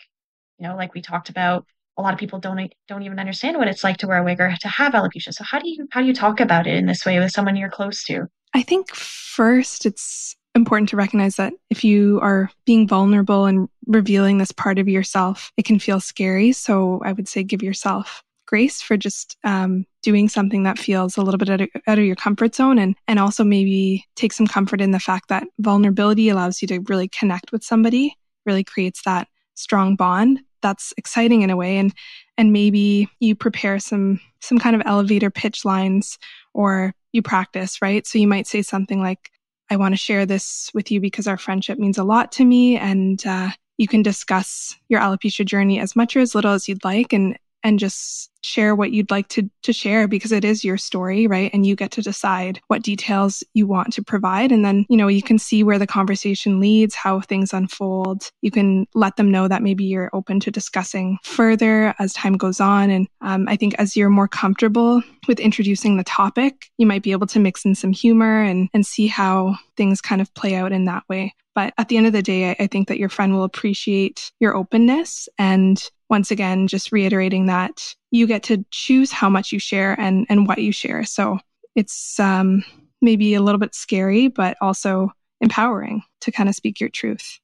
You 0.59 0.67
know, 0.67 0.75
like 0.75 0.93
we 0.93 1.01
talked 1.01 1.29
about, 1.29 1.65
a 1.97 2.03
lot 2.03 2.13
of 2.13 2.19
people 2.19 2.37
don't 2.37 2.71
don't 2.87 3.01
even 3.01 3.17
understand 3.17 3.57
what 3.57 3.67
it's 3.67 3.83
like 3.83 3.97
to 3.97 4.07
wear 4.07 4.19
a 4.19 4.23
wig 4.23 4.39
or 4.39 4.55
to 4.61 4.67
have 4.67 4.93
alopecia. 4.93 5.33
So 5.33 5.43
how 5.43 5.57
do 5.57 5.67
you 5.67 5.87
how 5.89 6.01
do 6.01 6.05
you 6.05 6.13
talk 6.13 6.39
about 6.39 6.67
it 6.67 6.75
in 6.75 6.85
this 6.85 7.03
way 7.07 7.17
with 7.17 7.31
someone 7.31 7.55
you're 7.55 7.71
close 7.71 8.03
to? 8.03 8.27
I 8.53 8.61
think 8.61 8.93
first 8.93 9.87
it's 9.87 10.35
important 10.53 10.89
to 10.89 10.95
recognize 10.95 11.37
that 11.37 11.53
if 11.71 11.83
you 11.83 12.19
are 12.21 12.51
being 12.67 12.87
vulnerable 12.87 13.47
and 13.47 13.67
revealing 13.87 14.37
this 14.37 14.51
part 14.51 14.77
of 14.77 14.87
yourself, 14.87 15.51
it 15.57 15.65
can 15.65 15.79
feel 15.79 15.99
scary. 15.99 16.51
So 16.51 17.01
I 17.03 17.13
would 17.13 17.27
say 17.27 17.41
give 17.41 17.63
yourself 17.63 18.21
grace 18.45 18.79
for 18.79 18.95
just 18.95 19.37
um, 19.43 19.85
doing 20.01 20.29
something 20.29 20.63
that 20.63 20.79
feels 20.79 21.17
a 21.17 21.21
little 21.21 21.37
bit 21.37 21.49
out 21.49 21.61
of, 21.61 21.69
out 21.87 21.99
of 21.99 22.05
your 22.05 22.15
comfort 22.15 22.55
zone 22.55 22.79
and 22.79 22.95
and 23.07 23.19
also 23.19 23.43
maybe 23.43 24.05
take 24.15 24.31
some 24.33 24.47
comfort 24.47 24.81
in 24.81 24.91
the 24.91 24.99
fact 24.99 25.29
that 25.29 25.47
vulnerability 25.59 26.29
allows 26.29 26.61
you 26.61 26.67
to 26.67 26.79
really 26.87 27.07
connect 27.07 27.51
with 27.51 27.63
somebody 27.63 28.15
really 28.45 28.63
creates 28.63 29.01
that 29.03 29.27
strong 29.55 29.95
bond 29.95 30.39
that's 30.61 30.93
exciting 30.97 31.41
in 31.41 31.49
a 31.49 31.55
way. 31.55 31.77
And 31.77 31.93
and 32.37 32.53
maybe 32.53 33.09
you 33.19 33.35
prepare 33.35 33.79
some 33.79 34.19
some 34.41 34.59
kind 34.59 34.75
of 34.75 34.81
elevator 34.85 35.29
pitch 35.29 35.65
lines 35.65 36.17
or 36.53 36.93
you 37.11 37.21
practice 37.21 37.81
right? 37.81 38.05
So 38.05 38.17
you 38.17 38.27
might 38.27 38.47
say 38.47 38.61
something 38.61 39.01
like 39.01 39.31
i 39.71 39.75
want 39.75 39.93
to 39.93 39.97
share 39.97 40.25
this 40.25 40.71
with 40.73 40.89
you 40.89 40.99
because 40.99 41.27
our 41.27 41.37
friendship 41.37 41.77
means 41.77 41.99
a 41.99 42.03
lot 42.03 42.31
to 42.31 42.43
me 42.43 42.75
and 42.75 43.23
uh, 43.27 43.49
you 43.77 43.87
can 43.87 44.01
discuss 44.01 44.75
your 44.89 44.99
alopecia 44.99 45.45
journey 45.45 45.79
as 45.79 45.95
much 45.95 46.15
or 46.15 46.21
as 46.21 46.33
little 46.33 46.51
as 46.51 46.67
you'd 46.67 46.83
like. 46.83 47.13
And 47.13 47.37
and 47.63 47.79
just 47.79 48.31
share 48.41 48.73
what 48.73 48.91
you'd 48.91 49.11
like 49.11 49.27
to 49.27 49.49
to 49.63 49.73
share 49.73 50.07
because 50.07 50.31
it 50.31 50.45
is 50.45 50.63
your 50.63 50.77
story 50.77 51.27
right? 51.27 51.51
And 51.53 51.65
you 51.65 51.75
get 51.75 51.91
to 51.91 52.01
decide 52.01 52.61
what 52.67 52.83
details 52.83 53.43
you 53.53 53.67
want 53.67 53.91
to 53.93 54.03
provide. 54.03 54.51
And 54.51 54.63
then 54.63 54.85
you 54.89 54.97
know 54.97 55.07
you 55.07 55.21
can 55.21 55.37
see 55.37 55.63
where 55.63 55.79
the 55.79 55.87
conversation 55.87 56.59
leads 56.59 56.95
how 56.95 57.19
things 57.21 57.53
unfold. 57.53 58.29
You 58.41 58.51
can 58.51 58.87
let 58.95 59.17
them 59.17 59.31
know 59.31 59.47
that 59.47 59.63
maybe 59.63 59.83
you're 59.83 60.09
open 60.13 60.39
to 60.41 60.51
discussing 60.51 61.17
further 61.23 61.93
as 61.99 62.13
time 62.13 62.37
goes 62.37 62.59
on. 62.59 62.89
And 62.89 63.07
um, 63.21 63.47
i 63.47 63.55
think 63.55 63.75
as 63.75 63.95
you're 63.95 64.09
more 64.09 64.27
comfortable 64.27 65.01
with 65.27 65.39
introducing 65.39 65.97
the 65.97 66.03
topic 66.03 66.67
you 66.77 66.85
might 66.85 67.03
be 67.03 67.11
able 67.11 67.27
to 67.27 67.39
mix 67.39 67.65
in 67.65 67.75
some 67.75 67.91
humor 67.91 68.41
and 68.41 68.69
and 68.73 68.85
see 68.85 69.07
how 69.07 69.55
things 69.77 70.01
kind 70.01 70.21
of 70.21 70.33
play 70.33 70.55
out 70.55 70.71
in 70.71 70.85
that 70.85 71.03
way 71.09 71.33
but 71.59 71.73
at 71.77 71.89
the 71.89 71.97
end 71.97 72.07
of 72.07 72.13
the 72.13 72.21
day, 72.21 72.55
I, 72.57 72.67
think 72.67 72.87
that 72.87 72.99
your 72.99 73.09
friend 73.09 73.33
will 73.33 73.43
appreciate 73.43 74.31
your 74.39 74.55
openness. 74.55 75.27
And 75.37 75.77
once 76.09 76.31
again, 76.31 76.69
just 76.69 76.93
reiterating 76.93 77.47
that 77.47 77.95
you 78.11 78.27
get 78.27 78.43
to 78.43 78.63
choose 78.71 79.11
how 79.11 79.29
much 79.29 79.51
you 79.51 79.59
share 79.59 79.99
and, 79.99 80.25
and 80.29 80.47
what 80.47 80.59
you 80.59 80.71
share. 80.71 81.03
So 81.03 81.37
it's 81.75 82.17
um, 82.17 82.63
maybe 83.01 83.33
a 83.33 83.41
little 83.41 83.59
bit 83.59 83.75
scary, 83.75 84.29
but 84.29 84.55
also 84.61 85.11
empowering 85.41 86.01
to 86.21 86.31
kind 86.31 86.47
of 86.47 86.55
speak 86.55 86.79
your 86.79 86.87
truth. 86.87 87.41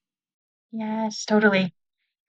Yes, 0.72 1.26
totally. 1.26 1.74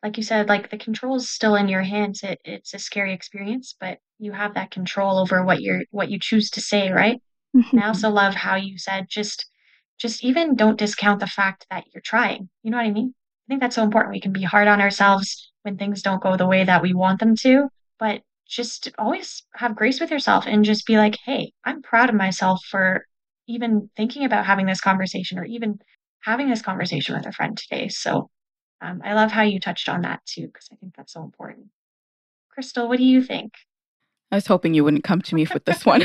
Like 0.02 0.16
you 0.16 0.24
said, 0.24 0.48
like 0.48 0.70
the 0.70 0.78
control 0.78 1.14
is 1.14 1.30
still 1.30 1.54
in 1.54 1.68
your 1.68 1.82
hands. 1.82 2.24
It, 2.24 2.40
it's 2.44 2.74
a 2.74 2.80
scary 2.80 3.12
experience, 3.12 3.76
but 3.78 4.00
you 4.18 4.32
have 4.32 4.54
that 4.54 4.72
control 4.72 5.20
over 5.20 5.44
what 5.44 5.60
you're 5.60 5.82
what 5.92 6.10
you 6.10 6.18
choose 6.18 6.50
to 6.50 6.60
say, 6.60 6.90
right? 6.90 7.22
Mm-hmm. 7.56 7.78
I 7.78 7.86
also 7.86 8.10
love 8.10 8.34
how 8.34 8.56
you 8.56 8.76
said 8.76 9.06
just 9.08 9.46
just 9.98 10.24
even 10.24 10.54
don't 10.54 10.78
discount 10.78 11.20
the 11.20 11.26
fact 11.26 11.66
that 11.70 11.84
you're 11.92 12.02
trying. 12.02 12.48
You 12.62 12.70
know 12.70 12.76
what 12.76 12.86
I 12.86 12.90
mean? 12.90 13.14
I 13.16 13.46
think 13.48 13.60
that's 13.60 13.76
so 13.76 13.82
important. 13.82 14.12
We 14.12 14.20
can 14.20 14.32
be 14.32 14.42
hard 14.42 14.68
on 14.68 14.80
ourselves 14.80 15.50
when 15.62 15.76
things 15.76 16.02
don't 16.02 16.22
go 16.22 16.36
the 16.36 16.46
way 16.46 16.64
that 16.64 16.82
we 16.82 16.94
want 16.94 17.20
them 17.20 17.36
to, 17.36 17.68
but 17.98 18.22
just 18.48 18.90
always 18.98 19.42
have 19.54 19.76
grace 19.76 20.00
with 20.00 20.10
yourself 20.10 20.44
and 20.46 20.64
just 20.64 20.86
be 20.86 20.96
like, 20.96 21.16
hey, 21.24 21.52
I'm 21.64 21.82
proud 21.82 22.08
of 22.08 22.14
myself 22.14 22.64
for 22.68 23.04
even 23.48 23.90
thinking 23.96 24.24
about 24.24 24.46
having 24.46 24.66
this 24.66 24.80
conversation 24.80 25.38
or 25.38 25.44
even 25.44 25.78
having 26.20 26.48
this 26.48 26.62
conversation 26.62 27.16
with 27.16 27.26
a 27.26 27.32
friend 27.32 27.56
today. 27.56 27.88
So 27.88 28.30
um, 28.80 29.00
I 29.04 29.14
love 29.14 29.30
how 29.30 29.42
you 29.42 29.60
touched 29.60 29.88
on 29.88 30.02
that 30.02 30.20
too, 30.26 30.46
because 30.46 30.68
I 30.72 30.76
think 30.76 30.94
that's 30.96 31.12
so 31.12 31.22
important. 31.22 31.66
Crystal, 32.50 32.88
what 32.88 32.98
do 32.98 33.04
you 33.04 33.22
think? 33.22 33.52
I 34.30 34.36
was 34.36 34.46
hoping 34.46 34.74
you 34.74 34.84
wouldn't 34.84 35.04
come 35.04 35.22
to 35.22 35.34
me 35.34 35.46
with 35.52 35.64
this 35.64 35.86
one. 35.86 36.02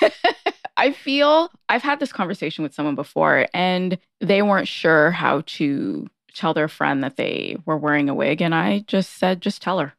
I 0.76 0.92
feel 0.92 1.50
I've 1.68 1.82
had 1.82 2.00
this 2.00 2.12
conversation 2.12 2.62
with 2.62 2.74
someone 2.74 2.94
before 2.94 3.46
and 3.54 3.98
they 4.20 4.42
weren't 4.42 4.68
sure 4.68 5.10
how 5.10 5.42
to 5.46 6.08
tell 6.34 6.54
their 6.54 6.68
friend 6.68 7.02
that 7.04 7.16
they 7.16 7.56
were 7.64 7.76
wearing 7.76 8.08
a 8.08 8.14
wig. 8.14 8.42
And 8.42 8.54
I 8.54 8.80
just 8.86 9.18
said, 9.18 9.40
just 9.40 9.62
tell 9.62 9.78
her. 9.78 9.94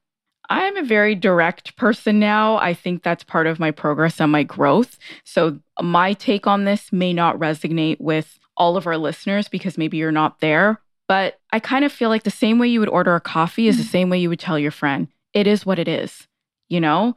I'm 0.50 0.78
a 0.78 0.84
very 0.84 1.16
direct 1.16 1.76
person 1.76 2.20
now. 2.20 2.58
I 2.58 2.74
think 2.74 3.02
that's 3.02 3.24
part 3.24 3.48
of 3.48 3.60
my 3.60 3.72
progress 3.72 4.20
and 4.20 4.32
my 4.32 4.44
growth. 4.44 4.98
So, 5.24 5.60
my 5.82 6.14
take 6.14 6.46
on 6.46 6.66
this 6.66 6.94
may 6.94 7.14
not 7.14 7.40
resonate 7.40 8.00
with 8.00 8.38
all 8.56 8.78
of 8.78 8.86
our 8.86 8.98
listeners 8.98 9.48
because 9.48 9.78
maybe 9.78 9.98
you're 9.98 10.12
not 10.12 10.40
there. 10.42 10.80
But 11.08 11.40
I 11.52 11.60
kind 11.60 11.86
of 11.86 11.92
feel 11.92 12.10
like 12.10 12.24
the 12.24 12.32
same 12.32 12.60
way 12.60 12.68
you 12.68 12.80
would 12.80 12.90
order 12.90 13.16
a 13.16 13.22
coffee 13.22 13.68
is 13.68 13.78
the 13.78 13.84
mm-hmm. 13.84 13.92
same 13.92 14.10
way 14.10 14.20
you 14.20 14.30
would 14.30 14.40
tell 14.40 14.58
your 14.58 14.72
friend. 14.72 15.08
It 15.34 15.48
is 15.48 15.66
what 15.66 15.80
it 15.80 15.88
is, 15.88 16.28
you 16.70 16.80
know? 16.80 17.16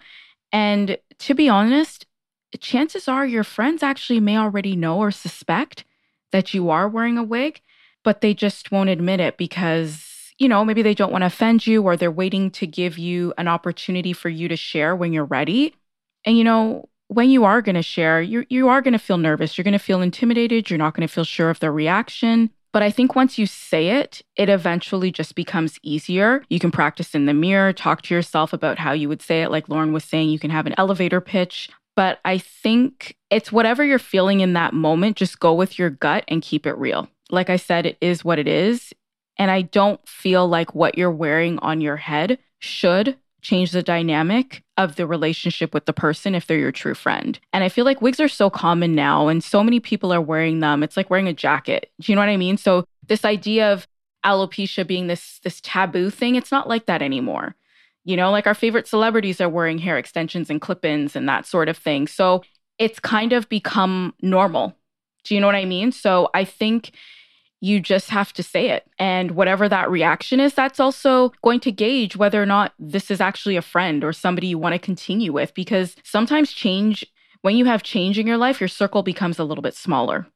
And 0.52 0.98
to 1.18 1.34
be 1.34 1.48
honest, 1.48 2.06
chances 2.56 3.08
are 3.08 3.26
your 3.26 3.44
friends 3.44 3.82
actually 3.82 4.20
may 4.20 4.38
already 4.38 4.74
know 4.74 4.98
or 4.98 5.10
suspect 5.10 5.84
that 6.32 6.54
you 6.54 6.70
are 6.70 6.88
wearing 6.88 7.18
a 7.18 7.22
wig, 7.22 7.60
but 8.04 8.20
they 8.20 8.34
just 8.34 8.72
won't 8.72 8.88
admit 8.88 9.20
it 9.20 9.36
because, 9.36 10.32
you 10.38 10.48
know, 10.48 10.64
maybe 10.64 10.82
they 10.82 10.94
don't 10.94 11.12
want 11.12 11.22
to 11.22 11.26
offend 11.26 11.66
you 11.66 11.82
or 11.82 11.96
they're 11.96 12.10
waiting 12.10 12.50
to 12.52 12.66
give 12.66 12.96
you 12.96 13.34
an 13.36 13.48
opportunity 13.48 14.12
for 14.12 14.28
you 14.28 14.48
to 14.48 14.56
share 14.56 14.96
when 14.96 15.12
you're 15.12 15.24
ready. 15.24 15.74
And, 16.24 16.38
you 16.38 16.44
know, 16.44 16.88
when 17.08 17.30
you 17.30 17.44
are 17.44 17.62
going 17.62 17.74
to 17.74 17.82
share, 17.82 18.20
you 18.20 18.44
you 18.48 18.68
are 18.68 18.82
going 18.82 18.92
to 18.92 18.98
feel 18.98 19.18
nervous. 19.18 19.56
You're 19.56 19.64
going 19.64 19.72
to 19.72 19.78
feel 19.78 20.02
intimidated. 20.02 20.70
You're 20.70 20.78
not 20.78 20.94
going 20.94 21.06
to 21.06 21.12
feel 21.12 21.24
sure 21.24 21.50
of 21.50 21.60
the 21.60 21.70
reaction. 21.70 22.50
But 22.70 22.82
I 22.82 22.90
think 22.90 23.16
once 23.16 23.38
you 23.38 23.46
say 23.46 23.88
it, 23.88 24.22
it 24.36 24.50
eventually 24.50 25.10
just 25.10 25.34
becomes 25.34 25.78
easier. 25.82 26.44
You 26.50 26.58
can 26.58 26.70
practice 26.70 27.14
in 27.14 27.24
the 27.24 27.32
mirror, 27.32 27.72
talk 27.72 28.02
to 28.02 28.14
yourself 28.14 28.52
about 28.52 28.78
how 28.78 28.92
you 28.92 29.08
would 29.08 29.22
say 29.22 29.42
it. 29.42 29.50
Like 29.50 29.70
Lauren 29.70 29.92
was 29.92 30.04
saying, 30.04 30.28
you 30.28 30.38
can 30.38 30.50
have 30.50 30.66
an 30.66 30.74
elevator 30.76 31.22
pitch 31.22 31.70
but 31.98 32.20
I 32.24 32.38
think 32.38 33.16
it's 33.28 33.50
whatever 33.50 33.84
you're 33.84 33.98
feeling 33.98 34.38
in 34.38 34.52
that 34.52 34.72
moment, 34.72 35.16
just 35.16 35.40
go 35.40 35.52
with 35.52 35.80
your 35.80 35.90
gut 35.90 36.22
and 36.28 36.40
keep 36.40 36.64
it 36.64 36.78
real. 36.78 37.08
Like 37.28 37.50
I 37.50 37.56
said, 37.56 37.86
it 37.86 37.98
is 38.00 38.24
what 38.24 38.38
it 38.38 38.46
is. 38.46 38.92
And 39.36 39.50
I 39.50 39.62
don't 39.62 40.00
feel 40.08 40.46
like 40.46 40.76
what 40.76 40.96
you're 40.96 41.10
wearing 41.10 41.58
on 41.58 41.80
your 41.80 41.96
head 41.96 42.38
should 42.60 43.16
change 43.40 43.72
the 43.72 43.82
dynamic 43.82 44.62
of 44.76 44.94
the 44.94 45.08
relationship 45.08 45.74
with 45.74 45.86
the 45.86 45.92
person 45.92 46.36
if 46.36 46.46
they're 46.46 46.56
your 46.56 46.70
true 46.70 46.94
friend. 46.94 47.40
And 47.52 47.64
I 47.64 47.68
feel 47.68 47.84
like 47.84 48.00
wigs 48.00 48.20
are 48.20 48.28
so 48.28 48.48
common 48.48 48.94
now 48.94 49.26
and 49.26 49.42
so 49.42 49.64
many 49.64 49.80
people 49.80 50.12
are 50.12 50.20
wearing 50.20 50.60
them. 50.60 50.84
It's 50.84 50.96
like 50.96 51.10
wearing 51.10 51.26
a 51.26 51.32
jacket. 51.32 51.90
Do 52.00 52.12
you 52.12 52.14
know 52.14 52.22
what 52.22 52.28
I 52.28 52.36
mean? 52.36 52.58
So 52.58 52.84
this 53.08 53.24
idea 53.24 53.72
of 53.72 53.88
alopecia 54.24 54.86
being 54.86 55.08
this 55.08 55.40
this 55.42 55.60
taboo 55.64 56.10
thing, 56.10 56.36
it's 56.36 56.52
not 56.52 56.68
like 56.68 56.86
that 56.86 57.02
anymore. 57.02 57.56
You 58.08 58.16
know, 58.16 58.30
like 58.30 58.46
our 58.46 58.54
favorite 58.54 58.88
celebrities 58.88 59.38
are 59.38 59.50
wearing 59.50 59.76
hair 59.76 59.98
extensions 59.98 60.48
and 60.48 60.62
clip 60.62 60.82
ins 60.82 61.14
and 61.14 61.28
that 61.28 61.44
sort 61.44 61.68
of 61.68 61.76
thing. 61.76 62.06
So 62.06 62.42
it's 62.78 62.98
kind 62.98 63.34
of 63.34 63.50
become 63.50 64.14
normal. 64.22 64.74
Do 65.24 65.34
you 65.34 65.42
know 65.42 65.46
what 65.46 65.54
I 65.54 65.66
mean? 65.66 65.92
So 65.92 66.30
I 66.32 66.46
think 66.46 66.92
you 67.60 67.80
just 67.80 68.08
have 68.08 68.32
to 68.32 68.42
say 68.42 68.70
it. 68.70 68.88
And 68.98 69.32
whatever 69.32 69.68
that 69.68 69.90
reaction 69.90 70.40
is, 70.40 70.54
that's 70.54 70.80
also 70.80 71.32
going 71.42 71.60
to 71.60 71.70
gauge 71.70 72.16
whether 72.16 72.42
or 72.42 72.46
not 72.46 72.72
this 72.78 73.10
is 73.10 73.20
actually 73.20 73.56
a 73.56 73.62
friend 73.62 74.02
or 74.02 74.14
somebody 74.14 74.46
you 74.46 74.56
want 74.56 74.72
to 74.72 74.78
continue 74.78 75.30
with. 75.30 75.52
Because 75.52 75.94
sometimes 76.02 76.52
change, 76.52 77.04
when 77.42 77.58
you 77.58 77.66
have 77.66 77.82
change 77.82 78.18
in 78.18 78.26
your 78.26 78.38
life, 78.38 78.58
your 78.58 78.68
circle 78.68 79.02
becomes 79.02 79.38
a 79.38 79.44
little 79.44 79.60
bit 79.60 79.74
smaller. 79.74 80.26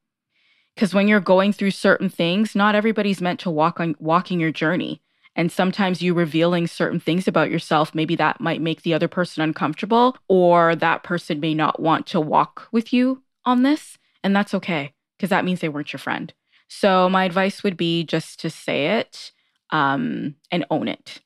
Because 0.74 0.92
when 0.92 1.08
you're 1.08 1.20
going 1.20 1.54
through 1.54 1.70
certain 1.70 2.10
things, 2.10 2.54
not 2.54 2.74
everybody's 2.74 3.22
meant 3.22 3.40
to 3.40 3.50
walk 3.50 3.80
on 3.80 3.94
walking 3.98 4.40
your 4.40 4.52
journey. 4.52 5.00
And 5.34 5.50
sometimes 5.50 6.02
you 6.02 6.12
revealing 6.12 6.66
certain 6.66 7.00
things 7.00 7.26
about 7.26 7.50
yourself, 7.50 7.94
maybe 7.94 8.16
that 8.16 8.40
might 8.40 8.60
make 8.60 8.82
the 8.82 8.92
other 8.92 9.08
person 9.08 9.42
uncomfortable, 9.42 10.16
or 10.28 10.76
that 10.76 11.04
person 11.04 11.40
may 11.40 11.54
not 11.54 11.80
want 11.80 12.06
to 12.08 12.20
walk 12.20 12.68
with 12.70 12.92
you 12.92 13.22
on 13.44 13.62
this. 13.62 13.96
And 14.22 14.36
that's 14.36 14.54
okay, 14.54 14.92
because 15.16 15.30
that 15.30 15.44
means 15.44 15.60
they 15.60 15.70
weren't 15.70 15.92
your 15.92 15.98
friend. 15.98 16.32
So 16.68 17.08
my 17.08 17.24
advice 17.24 17.62
would 17.62 17.76
be 17.76 18.04
just 18.04 18.40
to 18.40 18.50
say 18.50 18.98
it 18.98 19.32
um, 19.70 20.36
and 20.50 20.66
own 20.70 20.88
it. 20.88 21.20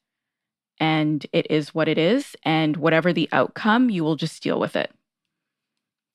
And 0.79 1.27
it 1.33 1.51
is 1.51 1.75
what 1.75 1.89
it 1.89 1.99
is. 1.99 2.37
And 2.43 2.77
whatever 2.77 3.13
the 3.13 3.29
outcome, 3.33 3.91
you 3.91 4.05
will 4.05 4.17
just 4.17 4.43
deal 4.43 4.61
with 4.61 4.77
it. 4.77 4.93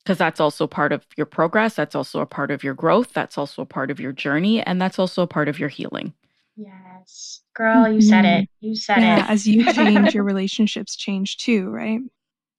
Because 0.04 0.18
that's 0.18 0.40
also 0.40 0.66
part 0.66 0.92
of 0.92 1.06
your 1.16 1.26
progress. 1.26 1.76
That's 1.76 1.96
also 1.96 2.22
a 2.22 2.26
part 2.26 2.52
of 2.52 2.64
your 2.64 2.74
growth. 2.74 3.14
That's 3.14 3.38
also 3.38 3.62
a 3.62 3.68
part 3.68 3.92
of 3.92 4.00
your 4.00 4.12
journey. 4.12 4.62
And 4.62 4.82
that's 4.82 4.98
also 4.98 5.22
a 5.22 5.28
part 5.28 5.48
of 5.48 5.60
your 5.60 5.70
healing. 5.70 6.14
Yes. 6.62 7.42
Girl, 7.56 7.92
you 7.92 8.02
said 8.02 8.26
it. 8.26 8.44
Mm-hmm. 8.44 8.66
You 8.68 8.76
said 8.76 8.98
yeah, 9.00 9.26
it. 9.26 9.30
as 9.30 9.48
you 9.48 9.72
change, 9.74 10.14
your 10.14 10.24
relationships 10.34 10.96
change 10.96 11.38
too, 11.38 11.70
right? 11.70 12.00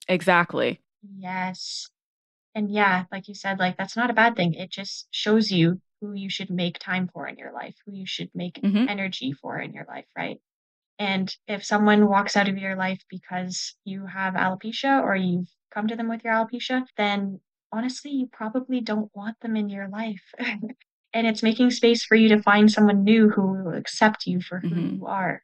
Exactly. 0.07 0.81
Yes. 1.17 1.89
And 2.55 2.69
yeah, 2.69 3.05
like 3.11 3.27
you 3.27 3.35
said, 3.35 3.59
like 3.59 3.77
that's 3.77 3.95
not 3.95 4.09
a 4.09 4.13
bad 4.13 4.35
thing. 4.35 4.53
It 4.53 4.69
just 4.69 5.07
shows 5.11 5.51
you 5.51 5.81
who 6.01 6.13
you 6.13 6.29
should 6.29 6.49
make 6.49 6.79
time 6.79 7.09
for 7.13 7.27
in 7.27 7.37
your 7.37 7.53
life, 7.53 7.75
who 7.85 7.93
you 7.93 8.05
should 8.05 8.29
make 8.35 8.55
mm-hmm. 8.61 8.89
energy 8.89 9.31
for 9.31 9.57
in 9.57 9.73
your 9.73 9.85
life, 9.87 10.05
right? 10.17 10.39
And 10.99 11.33
if 11.47 11.63
someone 11.63 12.07
walks 12.07 12.35
out 12.35 12.49
of 12.49 12.57
your 12.57 12.75
life 12.75 13.01
because 13.09 13.75
you 13.83 14.05
have 14.05 14.35
alopecia 14.35 15.01
or 15.01 15.15
you've 15.15 15.49
come 15.73 15.87
to 15.87 15.95
them 15.95 16.09
with 16.09 16.23
your 16.23 16.33
alopecia, 16.33 16.85
then 16.97 17.39
honestly, 17.71 18.11
you 18.11 18.27
probably 18.31 18.81
don't 18.81 19.09
want 19.15 19.39
them 19.39 19.55
in 19.55 19.69
your 19.69 19.87
life. 19.87 20.23
and 21.13 21.27
it's 21.27 21.43
making 21.43 21.71
space 21.71 22.03
for 22.03 22.15
you 22.15 22.29
to 22.29 22.41
find 22.41 22.71
someone 22.71 23.03
new 23.03 23.29
who 23.29 23.47
will 23.47 23.73
accept 23.73 24.25
you 24.25 24.41
for 24.41 24.59
who 24.59 24.69
mm-hmm. 24.69 24.95
you 24.95 25.05
are, 25.05 25.43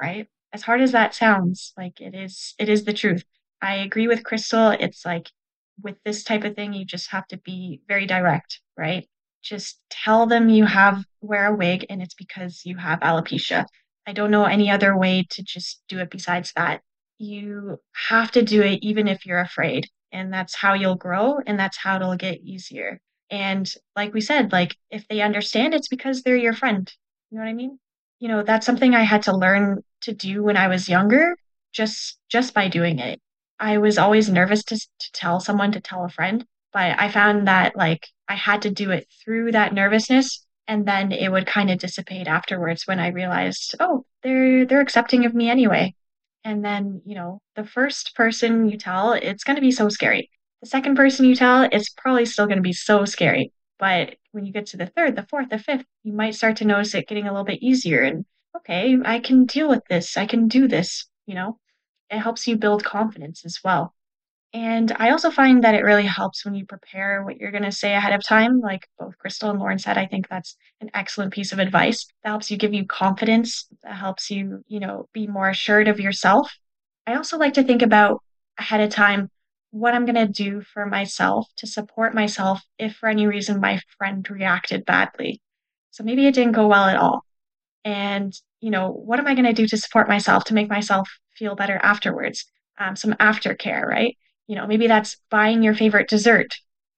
right? 0.00 0.28
As 0.52 0.62
hard 0.62 0.80
as 0.80 0.92
that 0.92 1.14
sounds, 1.14 1.72
like 1.76 2.00
it 2.00 2.14
is 2.14 2.54
it 2.58 2.68
is 2.68 2.84
the 2.84 2.92
truth. 2.92 3.24
I 3.62 3.76
agree 3.76 4.08
with 4.08 4.24
Crystal. 4.24 4.70
It's 4.70 5.04
like 5.04 5.30
with 5.82 5.96
this 6.04 6.22
type 6.24 6.44
of 6.44 6.54
thing, 6.54 6.72
you 6.72 6.84
just 6.84 7.10
have 7.10 7.26
to 7.28 7.38
be 7.38 7.80
very 7.88 8.06
direct, 8.06 8.60
right? 8.76 9.08
Just 9.42 9.80
tell 9.90 10.26
them 10.26 10.48
you 10.48 10.64
have 10.64 11.04
wear 11.20 11.46
a 11.46 11.56
wig 11.56 11.86
and 11.90 12.02
it's 12.02 12.14
because 12.14 12.62
you 12.64 12.76
have 12.76 13.00
alopecia. 13.00 13.66
I 14.06 14.12
don't 14.12 14.30
know 14.30 14.44
any 14.44 14.70
other 14.70 14.96
way 14.96 15.26
to 15.30 15.42
just 15.42 15.82
do 15.88 15.98
it 15.98 16.10
besides 16.10 16.52
that. 16.56 16.82
You 17.18 17.78
have 18.08 18.30
to 18.32 18.42
do 18.42 18.62
it 18.62 18.80
even 18.82 19.08
if 19.08 19.24
you're 19.26 19.40
afraid. 19.40 19.88
And 20.12 20.32
that's 20.32 20.54
how 20.54 20.74
you'll 20.74 20.94
grow 20.94 21.38
and 21.46 21.58
that's 21.58 21.76
how 21.76 21.96
it'll 21.96 22.16
get 22.16 22.40
easier. 22.40 23.00
And 23.34 23.68
like 23.96 24.14
we 24.14 24.20
said, 24.20 24.52
like 24.52 24.76
if 24.90 25.08
they 25.08 25.20
understand, 25.20 25.74
it's 25.74 25.88
because 25.88 26.22
they're 26.22 26.36
your 26.36 26.52
friend. 26.52 26.90
You 27.30 27.38
know 27.38 27.44
what 27.44 27.50
I 27.50 27.54
mean? 27.54 27.80
You 28.20 28.28
know, 28.28 28.44
that's 28.44 28.64
something 28.64 28.94
I 28.94 29.02
had 29.02 29.24
to 29.24 29.36
learn 29.36 29.82
to 30.02 30.14
do 30.14 30.44
when 30.44 30.56
I 30.56 30.68
was 30.68 30.88
younger, 30.88 31.34
just 31.72 32.16
just 32.28 32.54
by 32.54 32.68
doing 32.68 33.00
it. 33.00 33.20
I 33.58 33.78
was 33.78 33.98
always 33.98 34.30
nervous 34.30 34.62
to 34.64 34.76
to 34.76 35.12
tell 35.12 35.40
someone 35.40 35.72
to 35.72 35.80
tell 35.80 36.04
a 36.04 36.08
friend, 36.08 36.46
but 36.72 36.96
I 36.96 37.08
found 37.10 37.48
that 37.48 37.74
like 37.76 38.06
I 38.28 38.36
had 38.36 38.62
to 38.62 38.70
do 38.70 38.92
it 38.92 39.08
through 39.24 39.50
that 39.52 39.74
nervousness 39.74 40.46
and 40.68 40.86
then 40.86 41.10
it 41.10 41.30
would 41.32 41.46
kind 41.46 41.70
of 41.72 41.78
dissipate 41.78 42.28
afterwards 42.28 42.86
when 42.86 43.00
I 43.00 43.08
realized, 43.08 43.74
oh, 43.80 44.06
they're 44.22 44.64
they're 44.64 44.80
accepting 44.80 45.26
of 45.26 45.34
me 45.34 45.50
anyway. 45.50 45.94
And 46.44 46.64
then, 46.64 47.02
you 47.04 47.16
know, 47.16 47.40
the 47.56 47.64
first 47.64 48.14
person 48.14 48.68
you 48.68 48.78
tell, 48.78 49.12
it's 49.12 49.42
going 49.42 49.56
to 49.56 49.60
be 49.60 49.72
so 49.72 49.88
scary. 49.88 50.30
The 50.64 50.70
second 50.70 50.94
person 50.94 51.26
you 51.26 51.36
tell, 51.36 51.68
it's 51.70 51.90
probably 51.90 52.24
still 52.24 52.46
going 52.46 52.56
to 52.56 52.62
be 52.62 52.72
so 52.72 53.04
scary. 53.04 53.52
But 53.78 54.16
when 54.32 54.46
you 54.46 54.52
get 54.54 54.64
to 54.68 54.78
the 54.78 54.86
third, 54.86 55.14
the 55.14 55.26
fourth, 55.28 55.50
the 55.50 55.58
fifth, 55.58 55.84
you 56.04 56.14
might 56.14 56.34
start 56.36 56.56
to 56.56 56.64
notice 56.64 56.94
it 56.94 57.06
getting 57.06 57.26
a 57.26 57.32
little 57.32 57.44
bit 57.44 57.62
easier. 57.62 58.00
And 58.00 58.24
okay, 58.56 58.96
I 59.04 59.18
can 59.20 59.44
deal 59.44 59.68
with 59.68 59.82
this. 59.90 60.16
I 60.16 60.24
can 60.24 60.48
do 60.48 60.66
this. 60.66 61.04
You 61.26 61.34
know, 61.34 61.58
it 62.08 62.18
helps 62.20 62.46
you 62.46 62.56
build 62.56 62.82
confidence 62.82 63.44
as 63.44 63.58
well. 63.62 63.94
And 64.54 64.90
I 64.96 65.10
also 65.10 65.30
find 65.30 65.64
that 65.64 65.74
it 65.74 65.84
really 65.84 66.06
helps 66.06 66.46
when 66.46 66.54
you 66.54 66.64
prepare 66.64 67.22
what 67.22 67.36
you're 67.36 67.50
going 67.50 67.64
to 67.64 67.70
say 67.70 67.94
ahead 67.94 68.14
of 68.14 68.26
time. 68.26 68.60
Like 68.60 68.88
both 68.98 69.18
Crystal 69.18 69.50
and 69.50 69.58
Lauren 69.58 69.78
said, 69.78 69.98
I 69.98 70.06
think 70.06 70.30
that's 70.30 70.56
an 70.80 70.90
excellent 70.94 71.34
piece 71.34 71.52
of 71.52 71.58
advice. 71.58 72.06
That 72.22 72.30
helps 72.30 72.50
you 72.50 72.56
give 72.56 72.72
you 72.72 72.86
confidence. 72.86 73.68
That 73.82 73.96
helps 73.96 74.30
you, 74.30 74.64
you 74.66 74.80
know, 74.80 75.10
be 75.12 75.26
more 75.26 75.50
assured 75.50 75.88
of 75.88 76.00
yourself. 76.00 76.50
I 77.06 77.16
also 77.16 77.36
like 77.36 77.52
to 77.54 77.64
think 77.64 77.82
about 77.82 78.22
ahead 78.58 78.80
of 78.80 78.88
time 78.88 79.28
what 79.74 79.94
I'm 79.94 80.06
going 80.06 80.26
to 80.26 80.28
do 80.28 80.62
for 80.62 80.86
myself 80.86 81.48
to 81.56 81.66
support 81.66 82.14
myself 82.14 82.62
if 82.78 82.96
for 82.96 83.08
any 83.08 83.26
reason 83.26 83.60
my 83.60 83.80
friend 83.98 84.28
reacted 84.30 84.84
badly. 84.84 85.40
So 85.90 86.04
maybe 86.04 86.26
it 86.26 86.34
didn't 86.34 86.52
go 86.52 86.68
well 86.68 86.84
at 86.84 86.96
all. 86.96 87.24
And, 87.84 88.32
you 88.60 88.70
know, 88.70 88.90
what 88.90 89.18
am 89.18 89.26
I 89.26 89.34
going 89.34 89.46
to 89.46 89.52
do 89.52 89.66
to 89.66 89.76
support 89.76 90.08
myself 90.08 90.44
to 90.44 90.54
make 90.54 90.68
myself 90.68 91.08
feel 91.36 91.54
better 91.54 91.78
afterwards? 91.82 92.46
Um, 92.78 92.96
some 92.96 93.14
aftercare, 93.14 93.84
right? 93.84 94.16
you 94.46 94.56
know, 94.56 94.66
maybe 94.66 94.86
that's 94.86 95.16
buying 95.30 95.62
your 95.62 95.74
favorite 95.74 96.08
dessert 96.08 96.54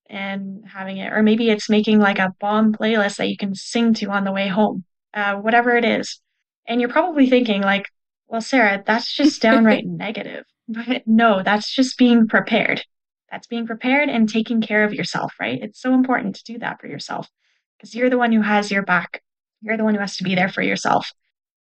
and 0.09 0.65
having 0.67 0.99
it, 0.99 1.13
or 1.13 1.23
maybe 1.23 1.51
it's 1.51 1.69
making 1.69 1.99
like 1.99 2.19
a 2.19 2.35
bomb 2.41 2.73
playlist 2.73 3.17
that 3.17 3.29
you 3.29 3.37
can 3.37 3.55
sing 3.55 3.95
to 3.95 4.07
on 4.11 4.25
the 4.25 4.33
way 4.33 4.49
home, 4.49 4.85
uh, 5.15 5.35
whatever 5.35 5.77
it 5.77 5.85
is. 5.85 6.21
And 6.67 6.81
you're 6.81 6.91
probably 6.91 7.29
thinking, 7.29 7.63
like, 7.63 7.87
well, 8.29 8.41
Sarah, 8.41 8.83
that's 8.85 9.15
just 9.15 9.41
downright 9.41 9.85
negative. 9.87 10.45
But 10.69 11.07
no, 11.07 11.43
that's 11.43 11.73
just 11.73 11.99
being 11.99 12.27
prepared. 12.27 12.83
That's 13.31 13.47
being 13.47 13.67
prepared 13.67 14.09
and 14.09 14.29
taking 14.29 14.61
care 14.61 14.85
of 14.85 14.95
yourself, 14.95 15.33
right? 15.41 15.59
It's 15.61 15.81
so 15.81 15.95
important 15.95 16.37
to 16.37 16.45
do 16.45 16.59
that 16.59 16.81
for 16.81 16.87
yourself 16.87 17.29
because 17.77 17.95
you're 17.95 18.11
the 18.11 18.19
one 18.19 18.33
who 18.33 18.43
has 18.43 18.71
your 18.71 18.83
back. 18.83 19.23
You're 19.63 19.77
the 19.77 19.85
one 19.85 19.95
who 19.95 20.01
has 20.01 20.17
to 20.19 20.25
be 20.25 20.35
there 20.35 20.49
for 20.49 20.63
yourself. 20.63 21.11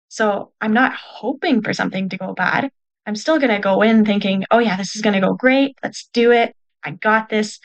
So 0.09 0.52
I'm 0.61 0.72
not 0.72 0.94
hoping 0.94 1.62
for 1.62 1.72
something 1.72 2.09
to 2.11 2.18
go 2.18 2.35
bad. 2.35 2.70
I'm 3.07 3.16
still 3.16 3.38
going 3.38 3.50
to 3.50 3.59
go 3.59 3.83
in 3.83 4.05
thinking, 4.05 4.44
oh, 4.50 4.59
yeah, 4.59 4.76
this 4.76 4.94
is 4.94 5.02
going 5.02 5.14
to 5.14 5.26
go 5.26 5.35
great. 5.35 5.76
Let's 5.83 6.09
do 6.12 6.31
it. 6.33 6.55
I 6.85 6.92
got 6.92 7.28
this. 7.28 7.59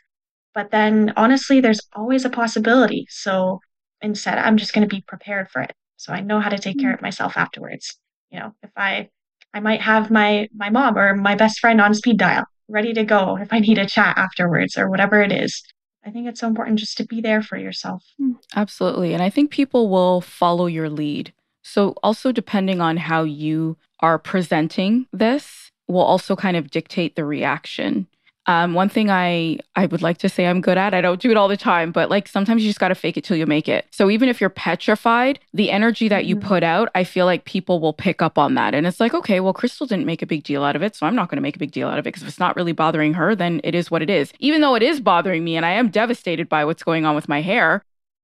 But 0.53 0.71
then 0.71 1.13
honestly, 1.15 1.59
there's 1.61 1.81
always 1.93 2.25
a 2.25 2.29
possibility. 2.29 3.05
So 3.09 3.59
instead, 4.01 4.37
I'm 4.37 4.57
just 4.57 4.73
going 4.73 4.87
to 4.87 4.95
be 4.95 5.03
prepared 5.07 5.49
for 5.49 5.61
it. 5.61 5.73
So 5.97 6.13
I 6.13 6.21
know 6.21 6.39
how 6.39 6.49
to 6.49 6.57
take 6.57 6.79
care 6.79 6.91
mm. 6.91 6.95
of 6.95 7.01
myself 7.01 7.37
afterwards. 7.37 7.97
You 8.31 8.39
know, 8.39 8.55
if 8.63 8.71
I, 8.75 9.09
I 9.57 9.59
might 9.59 9.81
have 9.81 10.11
my, 10.11 10.47
my 10.55 10.69
mom 10.69 10.95
or 10.99 11.15
my 11.15 11.33
best 11.33 11.59
friend 11.59 11.81
on 11.81 11.95
speed 11.95 12.19
dial 12.19 12.45
ready 12.67 12.93
to 12.93 13.03
go 13.03 13.37
if 13.37 13.51
I 13.51 13.57
need 13.57 13.79
a 13.79 13.87
chat 13.87 14.15
afterwards 14.15 14.77
or 14.77 14.87
whatever 14.87 15.19
it 15.19 15.31
is. 15.31 15.63
I 16.05 16.11
think 16.11 16.27
it's 16.27 16.41
so 16.41 16.47
important 16.47 16.77
just 16.77 16.95
to 16.97 17.05
be 17.07 17.21
there 17.21 17.41
for 17.41 17.57
yourself. 17.57 18.03
Hmm. 18.19 18.33
Absolutely. 18.55 19.15
And 19.15 19.23
I 19.23 19.31
think 19.31 19.49
people 19.49 19.89
will 19.89 20.21
follow 20.21 20.67
your 20.67 20.91
lead. 20.91 21.33
So, 21.63 21.95
also 22.03 22.31
depending 22.31 22.81
on 22.81 22.97
how 22.97 23.23
you 23.23 23.77
are 23.99 24.19
presenting 24.19 25.07
this, 25.11 25.71
will 25.87 26.01
also 26.01 26.35
kind 26.35 26.55
of 26.55 26.69
dictate 26.69 27.15
the 27.15 27.25
reaction. 27.25 28.05
Um, 28.47 28.73
one 28.73 28.87
thing 28.87 29.09
I 29.09 29.59
I 29.75 29.87
would 29.87 30.01
like 30.01 30.17
to 30.19 30.29
say 30.29 30.47
I'm 30.47 30.61
good 30.61 30.77
at, 30.77 30.93
I 30.93 31.01
don't 31.01 31.21
do 31.21 31.29
it 31.29 31.37
all 31.37 31.49
the 31.49 31.57
time, 31.57 31.91
but 31.91 32.09
like 32.09 32.29
sometimes 32.29 32.63
you 32.63 32.69
just 32.69 32.79
got 32.79 32.87
to 32.87 32.95
fake 32.95 33.17
it 33.17 33.25
till 33.25 33.35
you 33.35 33.45
make 33.45 33.67
it. 33.67 33.85
So 33.91 34.09
even 34.09 34.29
if 34.29 34.39
you're 34.39 34.49
petrified, 34.49 35.39
the 35.53 35.69
energy 35.69 36.07
that 36.07 36.25
you 36.25 36.37
mm-hmm. 36.37 36.47
put 36.47 36.63
out, 36.63 36.89
I 36.95 37.03
feel 37.03 37.25
like 37.25 37.43
people 37.43 37.81
will 37.81 37.93
pick 37.93 38.21
up 38.21 38.37
on 38.37 38.53
that. 38.55 38.73
And 38.73 38.87
it's 38.87 39.01
like, 39.01 39.13
okay, 39.13 39.41
well, 39.41 39.53
Crystal 39.53 39.85
didn't 39.85 40.05
make 40.05 40.21
a 40.21 40.25
big 40.25 40.43
deal 40.43 40.63
out 40.63 40.77
of 40.77 40.81
it, 40.81 40.95
so 40.95 41.05
I'm 41.05 41.15
not 41.15 41.29
going 41.29 41.37
to 41.37 41.41
make 41.41 41.57
a 41.57 41.59
big 41.59 41.71
deal 41.71 41.89
out 41.89 41.99
of 41.99 42.03
it 42.03 42.07
because 42.07 42.23
if 42.23 42.29
it's 42.29 42.39
not 42.39 42.55
really 42.55 42.71
bothering 42.71 43.13
her, 43.15 43.35
then 43.35 43.59
it 43.65 43.75
is 43.75 43.91
what 43.91 44.01
it 44.01 44.09
is. 44.09 44.31
Even 44.39 44.61
though 44.61 44.75
it 44.75 44.83
is 44.83 45.01
bothering 45.01 45.43
me 45.43 45.57
and 45.57 45.65
I 45.65 45.71
am 45.71 45.89
devastated 45.89 46.47
by 46.47 46.63
what's 46.63 46.83
going 46.83 47.05
on 47.05 47.15
with 47.15 47.27
my 47.27 47.41
hair, 47.41 47.83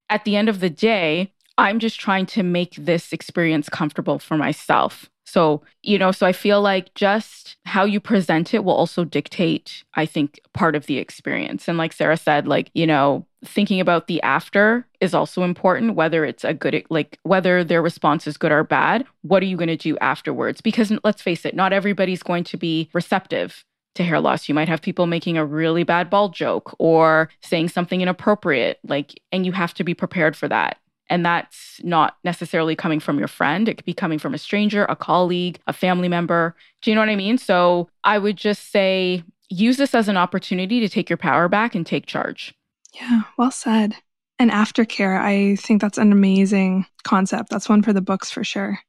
at 0.10 0.24
the 0.24 0.38
end 0.38 0.48
of 0.48 0.62
the 0.62 0.70
day, 0.70 1.34
I'm 1.58 1.80
just 1.80 2.00
trying 2.00 2.26
to 2.28 2.44
make 2.44 2.76
this 2.76 3.12
experience 3.12 3.68
comfortable 3.68 4.20
for 4.20 4.38
myself. 4.38 5.10
So, 5.34 5.64
you 5.82 5.98
know, 5.98 6.12
so 6.12 6.28
I 6.28 6.32
feel 6.32 6.62
like 6.62 6.94
just 6.94 7.58
how 7.66 7.86
you 7.86 8.00
present 8.00 8.54
it 8.54 8.64
will 8.64 8.76
also 8.76 9.04
dictate, 9.04 9.84
I 9.96 10.06
think, 10.06 10.40
part 10.54 10.76
of 10.76 10.86
the 10.86 11.00
experience. 11.00 11.68
And 11.68 11.76
like 11.76 11.92
Sarah 11.92 12.18
said, 12.18 12.48
like, 12.48 12.70
you 12.76 12.86
know, 12.86 13.26
thinking 13.44 13.80
about 13.80 14.06
the 14.06 14.22
after 14.22 14.86
is 15.02 15.16
also 15.16 15.42
important, 15.42 15.96
whether 15.96 16.24
it's 16.24 16.44
a 16.44 16.54
good, 16.54 16.86
like, 16.92 17.18
whether 17.24 17.64
their 17.64 17.82
response 17.82 18.28
is 18.28 18.38
good 18.38 18.52
or 18.52 18.64
bad. 18.64 19.08
What 19.24 19.42
are 19.42 19.48
you 19.48 19.58
going 19.58 19.70
to 19.70 19.76
do 19.76 19.98
afterwards? 19.98 20.62
Because 20.62 20.94
let's 21.04 21.24
face 21.24 21.46
it, 21.46 21.56
not 21.56 21.74
everybody's 21.74 22.22
going 22.22 22.44
to 22.44 22.58
be 22.58 22.92
receptive 22.94 23.66
to 23.96 24.04
hair 24.04 24.20
loss. 24.20 24.48
You 24.48 24.54
might 24.54 24.70
have 24.70 24.84
people 24.84 25.08
making 25.08 25.40
a 25.40 25.46
really 25.46 25.82
bad 25.82 26.12
bald 26.12 26.36
joke 26.36 26.76
or 26.78 27.30
saying 27.42 27.70
something 27.70 28.02
inappropriate, 28.02 28.78
like, 28.84 29.20
and 29.32 29.48
you 29.48 29.52
have 29.54 29.74
to 29.74 29.84
be 29.84 29.96
prepared 29.96 30.36
for 30.36 30.48
that. 30.48 30.78
And 31.14 31.24
that's 31.24 31.80
not 31.84 32.18
necessarily 32.24 32.76
coming 32.76 33.00
from 33.00 33.20
your 33.20 33.28
friend. 33.28 33.70
It 33.70 33.76
could 33.76 33.86
be 33.86 33.94
coming 33.94 34.18
from 34.18 34.34
a 34.34 34.40
stranger, 34.40 34.86
a 34.86 34.96
colleague, 34.96 35.60
a 35.68 35.72
family 35.72 36.08
member. 36.08 36.56
Do 36.82 36.90
you 36.90 36.96
know 36.96 37.02
what 37.02 37.10
I 37.10 37.16
mean? 37.16 37.38
So 37.38 37.88
I 38.04 38.18
would 38.18 38.36
just 38.36 38.72
say 38.72 39.24
use 39.48 39.78
this 39.78 39.94
as 39.94 40.08
an 40.08 40.18
opportunity 40.18 40.80
to 40.80 40.90
take 40.90 41.12
your 41.12 41.18
power 41.18 41.48
back 41.48 41.76
and 41.76 41.86
take 41.86 42.08
charge. 42.08 42.56
Yeah, 42.96 43.22
well 43.38 43.52
said. 43.52 43.94
And 44.40 44.50
aftercare, 44.50 45.22
I 45.22 45.56
think 45.58 45.82
that's 45.82 46.00
an 46.00 46.12
amazing 46.12 46.88
concept. 47.04 47.52
That's 47.52 47.70
one 47.70 47.84
for 47.84 47.94
the 47.94 48.02
books 48.02 48.32
for 48.32 48.44
sure. 48.44 48.80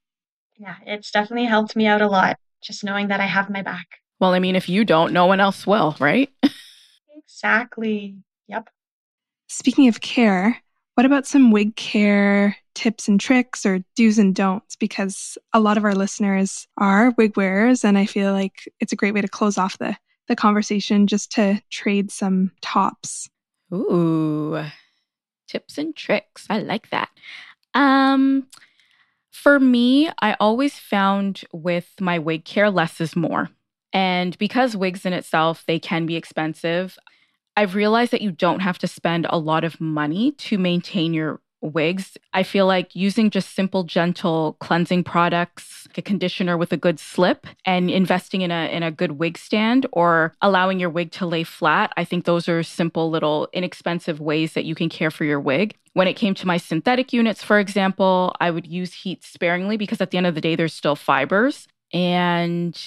Yeah, 0.57 0.77
it's 0.87 1.11
definitely 1.11 1.45
helped 1.45 1.77
me 1.77 1.87
out 1.87 2.01
a 2.01 2.09
lot, 2.09 2.39
just 2.63 2.85
knowing 2.85 3.09
that 3.09 3.21
I 3.21 3.27
have 3.27 3.51
my 3.51 3.61
back. 3.61 3.99
Well, 4.19 4.33
I 4.33 4.39
mean, 4.39 4.57
if 4.57 4.67
you 4.67 4.87
don't, 4.87 5.13
no 5.13 5.27
one 5.27 5.41
else 5.41 5.67
will, 5.67 5.95
right? 6.01 6.31
exactly. 7.19 8.17
Yep. 8.49 8.71
Speaking 9.49 9.89
of 9.89 10.01
care, 10.01 10.64
what 10.95 11.07
about 11.07 11.27
some 11.27 11.51
wig 11.51 11.77
care 11.77 12.57
tips 12.75 13.09
and 13.09 13.21
tricks 13.21 13.65
or 13.67 13.81
do's 13.97 14.19
and 14.19 14.35
don'ts? 14.35 14.77
Because 14.77 15.37
a 15.53 15.61
lot 15.61 15.77
of 15.77 15.85
our 15.85 15.95
listeners 15.95 16.67
are 16.79 17.15
wig 17.17 17.37
wearers, 17.37 17.85
and 17.85 17.99
I 17.99 18.07
feel 18.07 18.33
like 18.33 18.69
it's 18.81 18.93
a 18.93 18.97
great 18.97 19.15
way 19.15 19.21
to 19.21 19.29
close 19.29 19.59
off 19.59 19.79
the, 19.79 19.97
the 20.29 20.37
conversation 20.37 21.07
just 21.07 21.33
to 21.33 21.61
trade 21.71 22.11
some 22.11 22.53
tops. 22.63 23.29
Ooh, 23.73 24.65
tips 25.49 25.79
and 25.79 25.95
tricks. 25.97 26.47
I 26.49 26.61
like 26.61 26.91
that. 26.91 27.11
Um, 27.75 28.47
for 29.31 29.59
me, 29.59 30.11
I 30.21 30.37
always 30.39 30.79
found 30.79 31.43
with 31.53 31.91
my 32.01 32.19
wig 32.19 32.45
care, 32.45 32.71
less 32.71 33.01
is 33.01 33.17
more. 33.17 33.51
And 33.93 34.37
because 34.39 34.77
wigs 34.77 35.05
in 35.05 35.13
itself, 35.13 35.65
they 35.67 35.79
can 35.79 36.07
be 36.07 36.17
expensive. 36.17 36.99
I've 37.57 37.75
realized 37.75 38.13
that 38.13 38.23
you 38.23 38.33
don't 38.33 38.61
have 38.61 38.79
to 38.79 38.87
spend 38.87 39.27
a 39.29 39.39
lot 39.39 39.65
of 39.65 39.81
money 39.81 40.33
to 40.33 40.59
maintain 40.59 41.15
your 41.15 41.41
wigs. 41.65 42.17
I 42.33 42.43
feel 42.43 42.67
like 42.67 42.95
using 42.95 43.31
just 43.31 43.55
simple, 43.55 43.85
gentle 43.85 44.57
cleansing 44.61 45.05
products, 45.05 45.89
a 45.97 46.03
conditioner 46.03 46.57
with 46.57 46.73
a 46.73 46.77
good 46.77 47.01
slip, 47.01 47.47
and 47.65 47.91
investing 47.91 48.43
in 48.43 48.51
a 48.51 48.69
in 48.71 48.83
a 48.83 48.91
good 48.91 49.13
wig 49.13 49.39
stand 49.39 49.87
or 49.93 50.35
allowing 50.43 50.79
your 50.79 50.91
wig 50.91 51.11
to 51.13 51.27
lay 51.27 51.45
flat. 51.45 51.93
I 51.97 52.05
think 52.05 52.25
those 52.25 52.49
are 52.49 52.63
simple, 52.63 53.11
little, 53.11 53.49
inexpensive 53.53 54.21
ways 54.21 54.53
that 54.53 54.65
you 54.65 54.75
can 54.75 54.89
care 54.89 55.11
for 55.11 55.25
your 55.25 55.41
wig. 55.41 55.77
When 55.95 56.09
it 56.09 56.15
came 56.15 56.35
to 56.35 56.47
my 56.47 56.57
synthetic 56.57 57.13
units, 57.13 57.43
for 57.43 57.59
example, 57.59 58.35
I 58.41 58.51
would 58.51 58.67
use 58.67 58.93
heat 58.93 59.25
sparingly 59.25 59.77
because 59.77 60.01
at 60.01 60.11
the 60.11 60.19
end 60.19 60.27
of 60.27 60.35
the 60.35 60.41
day, 60.41 60.57
there's 60.57 60.75
still 60.75 60.97
fibers. 60.97 61.69
And 61.93 62.79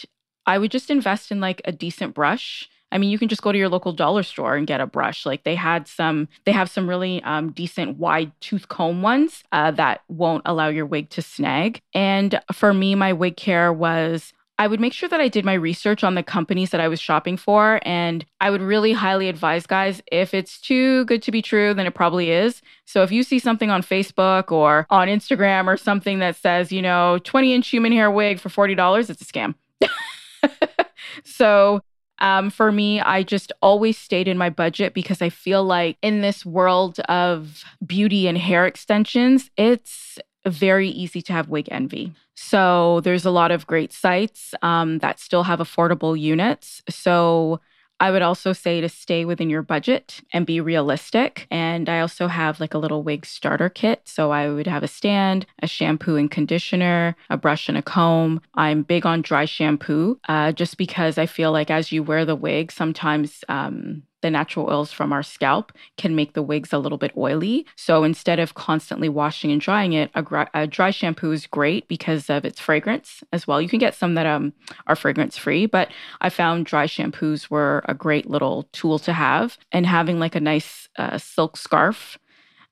I 0.45 0.57
would 0.57 0.71
just 0.71 0.89
invest 0.89 1.31
in 1.31 1.39
like 1.39 1.61
a 1.65 1.71
decent 1.71 2.13
brush 2.13 2.69
I 2.91 2.97
mean, 2.97 3.09
you 3.09 3.19
can 3.19 3.27
just 3.27 3.41
go 3.41 3.51
to 3.51 3.57
your 3.57 3.69
local 3.69 3.91
dollar 3.91 4.23
store 4.23 4.55
and 4.55 4.65
get 4.65 4.81
a 4.81 4.87
brush. 4.87 5.25
Like 5.25 5.43
they 5.43 5.55
had 5.55 5.87
some, 5.87 6.27
they 6.45 6.51
have 6.51 6.69
some 6.69 6.87
really 6.87 7.21
um, 7.23 7.51
decent 7.51 7.97
wide 7.97 8.31
tooth 8.39 8.69
comb 8.69 9.01
ones 9.01 9.43
uh, 9.51 9.71
that 9.71 10.01
won't 10.07 10.43
allow 10.45 10.69
your 10.69 10.85
wig 10.85 11.09
to 11.11 11.21
snag. 11.21 11.81
And 11.93 12.39
for 12.53 12.73
me, 12.73 12.95
my 12.95 13.13
wig 13.13 13.35
care 13.37 13.73
was 13.73 14.33
I 14.59 14.67
would 14.67 14.79
make 14.79 14.93
sure 14.93 15.07
that 15.09 15.21
I 15.21 15.27
did 15.27 15.45
my 15.45 15.53
research 15.53 16.03
on 16.03 16.15
the 16.15 16.23
companies 16.23 16.71
that 16.71 16.81
I 16.81 16.87
was 16.87 16.99
shopping 16.99 17.37
for. 17.37 17.79
And 17.83 18.25
I 18.41 18.49
would 18.49 18.61
really 18.61 18.91
highly 18.91 19.29
advise 19.29 19.67
guys 19.67 20.01
if 20.11 20.33
it's 20.33 20.59
too 20.59 21.05
good 21.05 21.21
to 21.23 21.31
be 21.31 21.41
true, 21.41 21.73
then 21.73 21.85
it 21.85 21.93
probably 21.93 22.31
is. 22.31 22.61
So 22.85 23.03
if 23.03 23.11
you 23.11 23.21
see 23.21 23.37
something 23.37 23.69
on 23.69 23.83
Facebook 23.83 24.51
or 24.51 24.87
on 24.89 25.07
Instagram 25.09 25.67
or 25.67 25.77
something 25.77 26.19
that 26.19 26.35
says, 26.35 26.71
you 26.71 26.81
know, 26.81 27.19
20 27.23 27.53
inch 27.53 27.67
human 27.67 27.91
hair 27.91 28.09
wig 28.09 28.39
for 28.39 28.49
$40, 28.49 29.09
it's 29.09 29.21
a 29.21 29.25
scam. 29.25 29.53
so 31.23 31.81
um, 32.19 32.49
for 32.49 32.71
me, 32.71 32.99
I 32.99 33.23
just 33.23 33.51
always 33.61 33.97
stayed 33.97 34.27
in 34.27 34.37
my 34.37 34.49
budget 34.49 34.93
because 34.93 35.21
I 35.21 35.29
feel 35.29 35.63
like 35.63 35.97
in 36.01 36.21
this 36.21 36.45
world 36.45 36.99
of 37.01 37.63
beauty 37.85 38.27
and 38.27 38.37
hair 38.37 38.65
extensions, 38.65 39.49
it's 39.57 40.17
very 40.45 40.89
easy 40.89 41.21
to 41.23 41.33
have 41.33 41.49
wig 41.49 41.67
envy. 41.71 42.13
So 42.35 43.01
there's 43.01 43.25
a 43.25 43.31
lot 43.31 43.51
of 43.51 43.67
great 43.67 43.91
sites 43.91 44.53
um, 44.61 44.99
that 44.99 45.19
still 45.19 45.43
have 45.43 45.59
affordable 45.59 46.19
units. 46.19 46.81
So 46.89 47.59
I 47.99 48.11
would 48.11 48.21
also 48.21 48.53
say 48.53 48.81
to 48.81 48.89
stay 48.89 49.25
within 49.25 49.49
your 49.49 49.63
budget 49.63 50.21
and 50.31 50.45
be 50.45 50.61
realistic. 50.61 51.47
And 51.49 51.89
I 51.89 51.99
also 51.99 52.27
have 52.27 52.59
like 52.59 52.73
a 52.73 52.77
little 52.77 53.03
wig 53.03 53.25
starter 53.25 53.69
kit. 53.69 54.01
So 54.05 54.31
I 54.31 54.49
would 54.49 54.67
have 54.67 54.83
a 54.83 54.87
stand, 54.87 55.45
a 55.61 55.67
shampoo 55.67 56.15
and 56.15 56.29
conditioner, 56.29 57.15
a 57.29 57.37
brush 57.37 57.69
and 57.69 57.77
a 57.77 57.81
comb. 57.81 58.41
I'm 58.53 58.83
big 58.83 59.05
on 59.05 59.21
dry 59.21 59.45
shampoo 59.45 60.19
uh, 60.27 60.51
just 60.51 60.77
because 60.77 61.17
I 61.17 61.25
feel 61.25 61.51
like 61.51 61.71
as 61.71 61.91
you 61.91 62.03
wear 62.03 62.25
the 62.25 62.35
wig, 62.35 62.71
sometimes 62.71 63.43
um, 63.49 64.03
the 64.27 64.31
natural 64.31 64.67
oils 64.67 64.91
from 64.91 65.13
our 65.13 65.23
scalp 65.23 65.71
can 65.95 66.13
make 66.13 66.33
the 66.33 66.43
wigs 66.43 66.73
a 66.73 66.77
little 66.77 66.97
bit 66.97 67.13
oily. 67.15 67.65
So 67.77 68.03
instead 68.03 68.39
of 68.39 68.55
constantly 68.55 69.07
washing 69.07 69.53
and 69.53 69.61
drying 69.61 69.93
it, 69.93 70.11
a, 70.15 70.47
a, 70.53 70.67
dry 70.67 70.91
shampoo 70.91 71.31
is 71.31 71.47
great 71.47 71.87
because 71.87 72.29
of 72.29 72.43
its 72.43 72.59
fragrance 72.59 73.23
as 73.31 73.47
well. 73.47 73.61
You 73.61 73.69
can 73.69 73.79
get 73.79 73.95
some 73.95 74.15
that 74.15 74.25
um, 74.25 74.51
are 74.85 74.97
fragrance 74.97 75.37
free, 75.37 75.65
but 75.65 75.87
I 76.19 76.29
found 76.29 76.65
dry 76.65 76.87
shampoos 76.87 77.49
were 77.49 77.85
a 77.85 77.93
great 77.93 78.29
little 78.29 78.67
tool 78.73 78.99
to 78.99 79.13
have. 79.13 79.57
And 79.71 79.85
having 79.85 80.19
like 80.19 80.35
a 80.35 80.41
nice 80.41 80.89
uh, 80.97 81.17
silk 81.17 81.55
scarf 81.55 82.19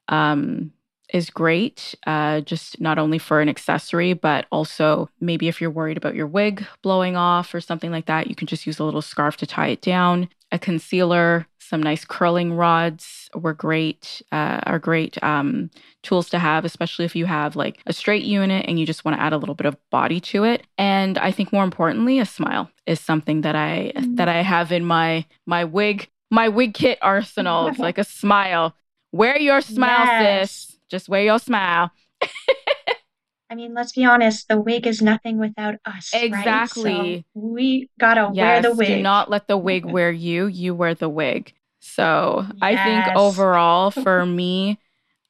um, 0.10 0.72
is 1.14 1.30
great, 1.30 1.96
uh, 2.08 2.42
just 2.42 2.80
not 2.82 2.98
only 2.98 3.18
for 3.18 3.42
an 3.42 3.50
accessory, 3.50 4.14
but 4.14 4.46
also 4.52 5.10
maybe 5.20 5.48
if 5.48 5.62
you're 5.62 5.70
worried 5.70 5.98
about 5.98 6.16
your 6.16 6.28
wig 6.28 6.66
blowing 6.82 7.16
off 7.16 7.54
or 7.54 7.62
something 7.62 7.92
like 7.92 8.06
that, 8.06 8.28
you 8.28 8.36
can 8.36 8.48
just 8.48 8.66
use 8.66 8.80
a 8.80 8.84
little 8.84 9.02
scarf 9.02 9.38
to 9.38 9.46
tie 9.46 9.68
it 9.68 9.82
down 9.82 10.30
a 10.56 10.60
concealer, 10.60 11.48
some 11.60 11.82
nice 11.82 12.06
curling 12.06 12.54
rods 12.54 13.30
were 13.34 13.54
great, 13.54 14.22
uh, 14.32 14.62
are 14.64 14.80
great 14.80 15.22
um, 15.24 15.70
tools 16.04 16.30
to 16.30 16.40
have, 16.40 16.64
especially 16.64 17.06
if 17.06 17.16
you 17.16 17.26
have 17.26 17.56
like 17.56 17.82
a 17.86 17.94
straight 17.94 18.24
unit 18.24 18.66
and 18.68 18.80
you 18.80 18.86
just 18.86 19.04
want 19.04 19.18
to 19.18 19.22
add 19.22 19.34
a 19.34 19.38
little 19.38 19.56
bit 19.56 19.66
of 19.66 19.78
body 19.90 20.20
to 20.20 20.44
it. 20.44 20.66
And 20.78 21.18
I 21.18 21.32
think 21.32 21.52
more 21.52 21.64
importantly, 21.64 22.20
a 22.20 22.26
smile 22.26 22.70
is 22.86 23.00
something 23.00 23.42
that 23.42 23.56
I 23.56 23.92
mm-hmm. 23.96 24.16
that 24.16 24.30
I 24.30 24.42
have 24.44 24.72
in 24.72 24.86
my 24.86 25.26
my 25.46 25.66
wig 25.66 26.10
my 26.32 26.48
wig 26.48 26.74
kit 26.74 27.00
arsenal. 27.02 27.68
it's 27.68 27.80
like 27.90 27.98
a 27.98 28.04
smile. 28.04 28.76
Wear 29.12 29.38
your 29.38 29.62
smile, 29.62 30.06
yes. 30.06 30.52
sis. 30.52 30.75
Just 30.90 31.10
wear 31.10 31.24
your 31.24 31.40
smile. 31.40 31.92
I 33.50 33.56
mean, 33.56 33.74
let's 33.74 33.92
be 33.92 34.04
honest, 34.04 34.48
the 34.48 34.60
wig 34.60 34.88
is 34.88 35.02
nothing 35.02 35.38
without 35.38 35.76
us. 35.86 36.12
Exactly. 36.14 36.94
Right? 36.94 37.26
So 37.34 37.40
we 37.40 37.90
gotta 38.00 38.32
yes, 38.34 38.64
wear 38.64 38.72
the 38.72 38.78
wig. 38.78 38.88
Do 38.88 39.02
not 39.02 39.30
let 39.30 39.48
the 39.48 39.58
wig 39.58 39.86
wear 39.86 40.12
you. 40.12 40.48
You 40.48 40.74
wear 40.74 40.96
the 40.96 41.10
wig. 41.10 41.54
So 41.80 42.46
yes. 42.48 42.58
I 42.62 42.84
think 42.84 43.18
overall, 43.18 43.92
for 43.92 44.26
me, 44.26 44.80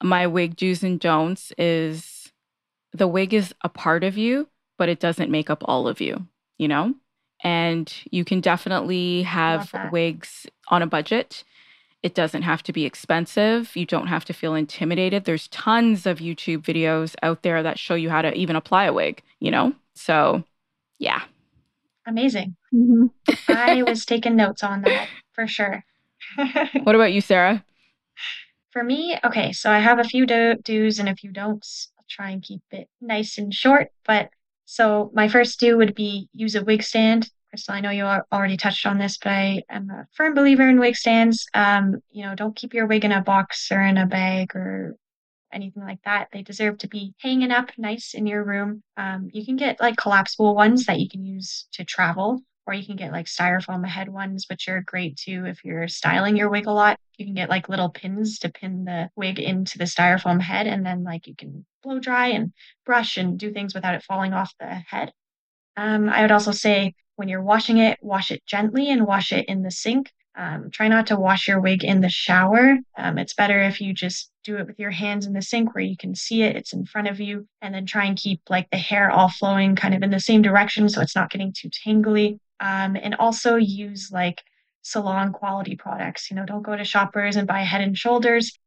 my 0.01 0.27
wig 0.27 0.55
do's 0.55 0.83
and 0.83 0.99
don'ts 0.99 1.51
is 1.57 2.31
the 2.93 3.07
wig 3.07 3.33
is 3.33 3.53
a 3.63 3.69
part 3.69 4.03
of 4.03 4.17
you, 4.17 4.47
but 4.77 4.89
it 4.89 4.99
doesn't 4.99 5.29
make 5.29 5.49
up 5.49 5.63
all 5.65 5.87
of 5.87 5.99
you, 5.99 6.25
you 6.57 6.67
know? 6.67 6.95
And 7.43 7.93
you 8.09 8.23
can 8.23 8.39
definitely 8.39 9.23
have 9.23 9.71
wigs 9.91 10.47
on 10.69 10.81
a 10.81 10.87
budget 10.87 11.43
it 12.05 12.13
doesn't 12.13 12.43
have 12.43 12.61
to 12.61 12.71
be 12.71 12.85
expensive. 12.85 13.75
You 13.75 13.87
don't 13.87 14.05
have 14.05 14.25
to 14.25 14.33
feel 14.33 14.53
intimidated. 14.53 15.25
There's 15.25 15.47
tons 15.47 16.05
of 16.05 16.19
YouTube 16.19 16.59
videos 16.61 17.15
out 17.23 17.41
there 17.41 17.63
that 17.63 17.79
show 17.79 17.95
you 17.95 18.11
how 18.11 18.21
to 18.21 18.31
even 18.35 18.55
apply 18.55 18.83
a 18.85 18.93
wig, 18.93 19.23
you 19.39 19.49
know? 19.49 19.73
So, 19.95 20.43
yeah. 20.99 21.23
Amazing. 22.05 22.57
Mm-hmm. 22.71 23.07
I 23.51 23.81
was 23.81 24.05
taking 24.05 24.35
notes 24.35 24.61
on 24.61 24.83
that 24.83 25.07
for 25.33 25.47
sure. 25.47 25.83
what 26.83 26.93
about 26.93 27.11
you, 27.11 27.21
Sarah? 27.21 27.65
For 28.69 28.83
me, 28.83 29.17
okay, 29.23 29.51
so 29.51 29.71
I 29.71 29.79
have 29.79 29.97
a 29.97 30.03
few 30.03 30.27
do- 30.27 30.57
do's 30.63 30.99
and 30.99 31.09
a 31.09 31.15
few 31.15 31.31
don'ts. 31.31 31.91
I'll 31.97 32.05
try 32.07 32.29
and 32.29 32.43
keep 32.43 32.61
it 32.69 32.87
nice 33.01 33.39
and 33.39 33.51
short. 33.51 33.87
But 34.05 34.29
so 34.65 35.09
my 35.15 35.27
first 35.27 35.59
do 35.59 35.75
would 35.75 35.95
be 35.95 36.29
use 36.33 36.53
a 36.53 36.63
wig 36.63 36.83
stand 36.83 37.31
Crystal, 37.55 37.73
I 37.73 37.79
know 37.79 37.89
you 37.89 38.03
already 38.03 38.57
touched 38.57 38.85
on 38.85 38.97
this, 38.97 39.17
but 39.17 39.29
I 39.29 39.63
am 39.69 39.89
a 39.89 40.05
firm 40.11 40.33
believer 40.33 40.67
in 40.67 40.77
wig 40.77 40.97
stands. 40.97 41.45
Um, 41.53 42.01
you 42.11 42.25
know, 42.25 42.35
don't 42.35 42.53
keep 42.53 42.73
your 42.73 42.85
wig 42.85 43.05
in 43.05 43.13
a 43.13 43.21
box 43.21 43.71
or 43.71 43.79
in 43.79 43.97
a 43.97 44.05
bag 44.05 44.53
or 44.57 44.97
anything 45.53 45.81
like 45.81 45.99
that. 46.03 46.27
They 46.33 46.41
deserve 46.41 46.79
to 46.79 46.89
be 46.89 47.13
hanging 47.19 47.51
up 47.51 47.71
nice 47.77 48.13
in 48.13 48.27
your 48.27 48.43
room. 48.43 48.83
Um, 48.97 49.29
you 49.31 49.45
can 49.45 49.55
get 49.55 49.79
like 49.79 49.95
collapsible 49.95 50.53
ones 50.53 50.85
that 50.87 50.99
you 50.99 51.07
can 51.07 51.23
use 51.23 51.69
to 51.75 51.85
travel, 51.85 52.41
or 52.67 52.73
you 52.73 52.85
can 52.85 52.97
get 52.97 53.13
like 53.13 53.27
styrofoam 53.27 53.87
head 53.87 54.09
ones, 54.09 54.47
which 54.49 54.67
are 54.67 54.81
great 54.81 55.15
too 55.15 55.45
if 55.45 55.63
you're 55.63 55.87
styling 55.87 56.35
your 56.35 56.49
wig 56.49 56.67
a 56.67 56.73
lot. 56.73 56.99
You 57.17 57.25
can 57.25 57.35
get 57.35 57.49
like 57.49 57.69
little 57.69 57.89
pins 57.89 58.39
to 58.39 58.49
pin 58.49 58.83
the 58.83 59.09
wig 59.15 59.39
into 59.39 59.77
the 59.77 59.85
styrofoam 59.85 60.41
head, 60.41 60.67
and 60.67 60.85
then 60.85 61.05
like 61.05 61.25
you 61.25 61.35
can 61.37 61.65
blow 61.83 61.99
dry 61.99 62.27
and 62.31 62.51
brush 62.85 63.15
and 63.15 63.39
do 63.39 63.53
things 63.53 63.73
without 63.73 63.95
it 63.95 64.03
falling 64.03 64.33
off 64.33 64.53
the 64.59 64.65
head. 64.65 65.13
Um, 65.77 66.09
I 66.09 66.21
would 66.21 66.31
also 66.31 66.51
say 66.51 66.95
when 67.15 67.27
you're 67.27 67.41
washing 67.41 67.77
it, 67.77 67.97
wash 68.01 68.31
it 68.31 68.45
gently 68.45 68.89
and 68.89 69.05
wash 69.05 69.31
it 69.31 69.45
in 69.47 69.63
the 69.63 69.71
sink. 69.71 70.11
Um, 70.37 70.69
try 70.69 70.89
not 70.89 71.07
to 71.07 71.15
wash 71.15 71.47
your 71.47 71.61
wig 71.61 71.83
in 71.83 72.01
the 72.01 72.09
shower. 72.09 72.77
Um, 72.97 73.17
it's 73.17 73.33
better 73.33 73.61
if 73.61 73.79
you 73.79 73.93
just 73.93 74.31
do 74.43 74.57
it 74.57 74.67
with 74.67 74.77
your 74.77 74.91
hands 74.91 75.25
in 75.25 75.33
the 75.33 75.41
sink 75.41 75.73
where 75.73 75.83
you 75.83 75.95
can 75.95 76.13
see 76.13 76.43
it, 76.43 76.57
it's 76.57 76.73
in 76.73 76.85
front 76.85 77.07
of 77.07 77.21
you, 77.21 77.47
and 77.61 77.73
then 77.73 77.85
try 77.85 78.05
and 78.05 78.17
keep 78.17 78.41
like 78.49 78.69
the 78.69 78.77
hair 78.77 79.09
all 79.09 79.29
flowing 79.29 79.75
kind 79.75 79.95
of 79.95 80.03
in 80.03 80.11
the 80.11 80.19
same 80.19 80.41
direction 80.41 80.89
so 80.89 81.01
it's 81.01 81.15
not 81.15 81.31
getting 81.31 81.53
too 81.57 81.69
tangly. 81.69 82.37
Um, 82.59 82.95
and 82.95 83.15
also 83.15 83.55
use 83.55 84.09
like 84.11 84.41
salon 84.81 85.31
quality 85.31 85.75
products. 85.75 86.29
You 86.29 86.35
know, 86.35 86.45
don't 86.45 86.61
go 86.61 86.75
to 86.75 86.83
shoppers 86.83 87.37
and 87.37 87.47
buy 87.47 87.61
head 87.61 87.81
and 87.81 87.97
shoulders. 87.97 88.57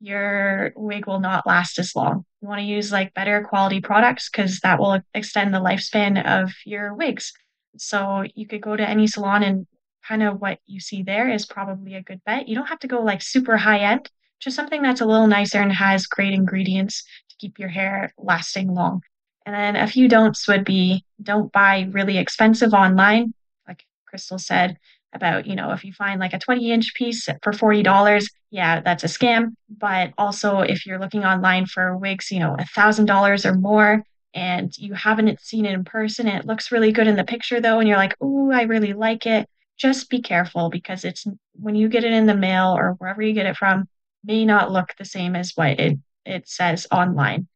Your 0.00 0.72
wig 0.76 1.06
will 1.06 1.20
not 1.20 1.46
last 1.46 1.78
as 1.78 1.94
long. 1.94 2.24
You 2.40 2.48
want 2.48 2.60
to 2.60 2.66
use 2.66 2.92
like 2.92 3.14
better 3.14 3.44
quality 3.48 3.80
products 3.80 4.30
because 4.30 4.60
that 4.60 4.78
will 4.78 5.00
extend 5.14 5.52
the 5.52 5.60
lifespan 5.60 6.24
of 6.24 6.52
your 6.64 6.94
wigs. 6.94 7.32
So 7.80 8.24
you 8.34 8.46
could 8.46 8.60
go 8.60 8.76
to 8.76 8.88
any 8.88 9.06
salon 9.06 9.42
and 9.42 9.66
kind 10.06 10.22
of 10.22 10.40
what 10.40 10.58
you 10.66 10.80
see 10.80 11.02
there 11.02 11.28
is 11.28 11.46
probably 11.46 11.94
a 11.94 12.02
good 12.02 12.22
bet. 12.24 12.48
You 12.48 12.54
don't 12.54 12.68
have 12.68 12.80
to 12.80 12.88
go 12.88 13.02
like 13.02 13.22
super 13.22 13.56
high 13.56 13.80
end, 13.80 14.10
just 14.40 14.56
something 14.56 14.82
that's 14.82 15.00
a 15.00 15.06
little 15.06 15.26
nicer 15.26 15.60
and 15.60 15.72
has 15.72 16.06
great 16.06 16.32
ingredients 16.32 17.04
to 17.30 17.36
keep 17.38 17.58
your 17.58 17.68
hair 17.68 18.12
lasting 18.16 18.72
long. 18.72 19.02
And 19.44 19.54
then 19.54 19.76
a 19.76 19.86
few 19.86 20.08
don'ts 20.08 20.46
would 20.48 20.64
be 20.64 21.04
don't 21.22 21.52
buy 21.52 21.88
really 21.90 22.18
expensive 22.18 22.74
online, 22.74 23.32
like 23.66 23.84
Crystal 24.06 24.38
said 24.38 24.76
about, 25.14 25.46
you 25.46 25.56
know, 25.56 25.72
if 25.72 25.84
you 25.84 25.92
find 25.92 26.20
like 26.20 26.34
a 26.34 26.38
20 26.38 26.70
inch 26.70 26.94
piece 26.94 27.26
for 27.42 27.52
$40, 27.52 28.24
yeah, 28.50 28.80
that's 28.80 29.04
a 29.04 29.08
scam. 29.08 29.54
But 29.68 30.12
also 30.18 30.60
if 30.60 30.86
you're 30.86 30.98
looking 30.98 31.24
online 31.24 31.66
for 31.66 31.96
wigs, 31.96 32.30
you 32.30 32.40
know, 32.40 32.56
a 32.58 32.64
thousand 32.66 33.06
dollars 33.06 33.46
or 33.46 33.54
more, 33.54 34.04
and 34.34 34.76
you 34.76 34.94
haven't 34.94 35.40
seen 35.40 35.64
it 35.64 35.72
in 35.72 35.84
person 35.84 36.28
and 36.28 36.38
it 36.38 36.46
looks 36.46 36.70
really 36.70 36.92
good 36.92 37.06
in 37.06 37.16
the 37.16 37.24
picture 37.24 37.60
though 37.60 37.78
and 37.78 37.88
you're 37.88 37.96
like 37.96 38.16
oh 38.20 38.50
i 38.50 38.62
really 38.62 38.92
like 38.92 39.26
it. 39.26 39.48
Just 39.76 40.10
be 40.10 40.20
careful 40.20 40.70
because 40.70 41.04
it's 41.04 41.24
when 41.52 41.76
you 41.76 41.88
get 41.88 42.02
it 42.02 42.12
in 42.12 42.26
the 42.26 42.34
mail 42.34 42.74
or 42.76 42.94
wherever 42.98 43.22
you 43.22 43.32
get 43.32 43.46
it 43.46 43.56
from 43.56 43.88
may 44.24 44.44
not 44.44 44.72
look 44.72 44.94
the 44.98 45.04
same 45.04 45.36
as 45.36 45.52
what 45.54 45.78
it 45.78 45.98
it 46.24 46.48
says 46.48 46.86
online. 46.90 47.46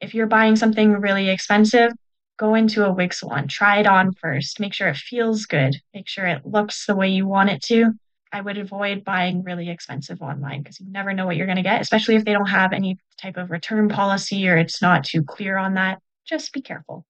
If 0.00 0.14
you're 0.14 0.26
buying 0.26 0.56
something 0.56 0.92
really 0.92 1.28
expensive 1.28 1.92
go 2.38 2.54
into 2.54 2.84
a 2.84 2.92
wig 2.92 3.14
salon 3.14 3.48
try 3.48 3.78
it 3.78 3.86
on 3.86 4.12
first 4.12 4.60
make 4.60 4.74
sure 4.74 4.88
it 4.88 4.96
feels 4.96 5.46
good 5.46 5.74
make 5.94 6.06
sure 6.06 6.26
it 6.26 6.44
looks 6.44 6.84
the 6.86 6.96
way 6.96 7.08
you 7.08 7.26
want 7.26 7.50
it 7.50 7.62
to. 7.62 7.92
I 8.32 8.40
would 8.40 8.58
avoid 8.58 9.04
buying 9.04 9.44
really 9.44 9.70
expensive 9.70 10.20
online 10.20 10.62
because 10.62 10.80
you 10.80 10.90
never 10.90 11.14
know 11.14 11.24
what 11.24 11.36
you're 11.36 11.46
going 11.46 11.56
to 11.56 11.62
get 11.62 11.80
especially 11.80 12.16
if 12.16 12.24
they 12.24 12.32
don't 12.32 12.48
have 12.48 12.72
any 12.72 12.98
type 13.16 13.36
of 13.36 13.50
return 13.50 13.88
policy 13.88 14.48
or 14.48 14.56
it's 14.56 14.82
not 14.82 15.04
too 15.04 15.22
clear 15.22 15.56
on 15.56 15.74
that 15.74 16.00
just 16.26 16.52
be 16.52 16.60
careful. 16.60 17.04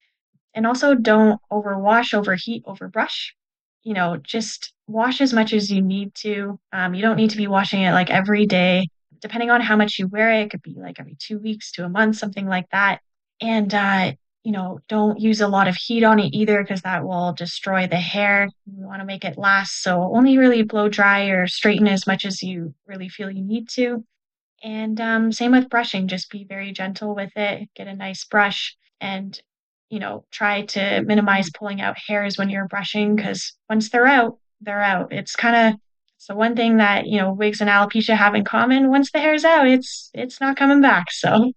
And 0.55 0.67
also 0.67 0.95
don't 0.95 1.41
overwash, 1.51 2.15
overheat, 2.15 2.65
overbrush. 2.65 3.33
You 3.83 3.95
know, 3.95 4.17
just 4.17 4.73
wash 4.87 5.21
as 5.21 5.33
much 5.33 5.53
as 5.53 5.71
you 5.71 5.83
need 5.83 6.15
to. 6.17 6.59
Um, 6.73 6.95
you 6.95 7.03
don't 7.03 7.17
need 7.17 7.31
to 7.31 7.37
be 7.37 7.47
washing 7.47 7.83
it 7.83 7.93
like 7.93 8.11
every 8.11 8.47
day. 8.47 8.89
Depending 9.21 9.51
on 9.51 9.61
how 9.61 9.77
much 9.77 9.99
you 9.99 10.09
wear 10.09 10.33
it, 10.33 10.45
it 10.45 10.51
could 10.51 10.63
be 10.63 10.75
like 10.77 10.99
every 10.99 11.17
two 11.19 11.39
weeks 11.39 11.73
to 11.73 11.85
a 11.85 11.89
month, 11.89 12.17
something 12.17 12.47
like 12.47 12.69
that. 12.71 13.01
And 13.41 13.73
uh, 13.73 14.13
you 14.47 14.53
know, 14.53 14.79
don't 14.89 15.21
use 15.21 15.41
a 15.41 15.49
lot 15.49 15.67
of 15.67 15.75
heat 15.75 16.05
on 16.05 16.21
it 16.21 16.33
either 16.33 16.63
because 16.63 16.83
that 16.83 17.05
will 17.05 17.33
destroy 17.33 17.89
the 17.89 17.97
hair. 17.97 18.49
You 18.67 18.87
want 18.87 19.01
to 19.01 19.05
make 19.05 19.25
it 19.25 19.37
last. 19.37 19.83
So 19.83 20.03
only 20.15 20.39
really 20.39 20.63
blow 20.63 20.89
dry 20.89 21.25
or 21.25 21.49
straighten 21.49 21.89
as 21.89 22.07
much 22.07 22.25
as 22.25 22.45
you 22.45 22.73
really 22.87 23.09
feel 23.09 23.29
you 23.29 23.43
need 23.43 23.69
to. 23.71 24.05
And 24.63 25.01
um, 25.01 25.33
same 25.33 25.51
with 25.51 25.69
brushing, 25.69 26.07
just 26.07 26.31
be 26.31 26.45
very 26.45 26.73
gentle 26.73 27.15
with 27.15 27.33
it. 27.37 27.69
Get 27.75 27.89
a 27.89 27.95
nice 27.95 28.25
brush 28.25 28.77
and, 29.01 29.41
you 29.91 29.99
know, 29.99 30.25
try 30.31 30.63
to 30.63 31.03
minimize 31.03 31.51
pulling 31.51 31.81
out 31.81 31.97
hairs 32.09 32.39
when 32.39 32.51
you're 32.51 32.69
brushing 32.69 33.17
because 33.17 33.55
once 33.69 33.91
they're 33.91 34.07
out, 34.07 34.39
they're 34.61 34.83
out. 34.83 35.13
It's 35.13 35.37
kind 35.37 35.75
of 35.75 35.81
the 36.29 36.35
one 36.35 36.57
thing 36.57 36.79
that, 36.79 37.07
you 37.07 37.19
know, 37.19 37.33
wigs 37.33 37.61
and 37.61 37.71
alopecia 37.71 38.17
have 38.17 38.35
in 38.35 38.45
common. 38.45 38.91
Once 38.91 39.13
the 39.13 39.21
hair's 39.21 39.45
out, 39.45 39.67
it's 39.67 40.11
it's 40.13 40.41
not 40.41 40.57
coming 40.57 40.81
back. 40.81 41.13
So 41.13 41.53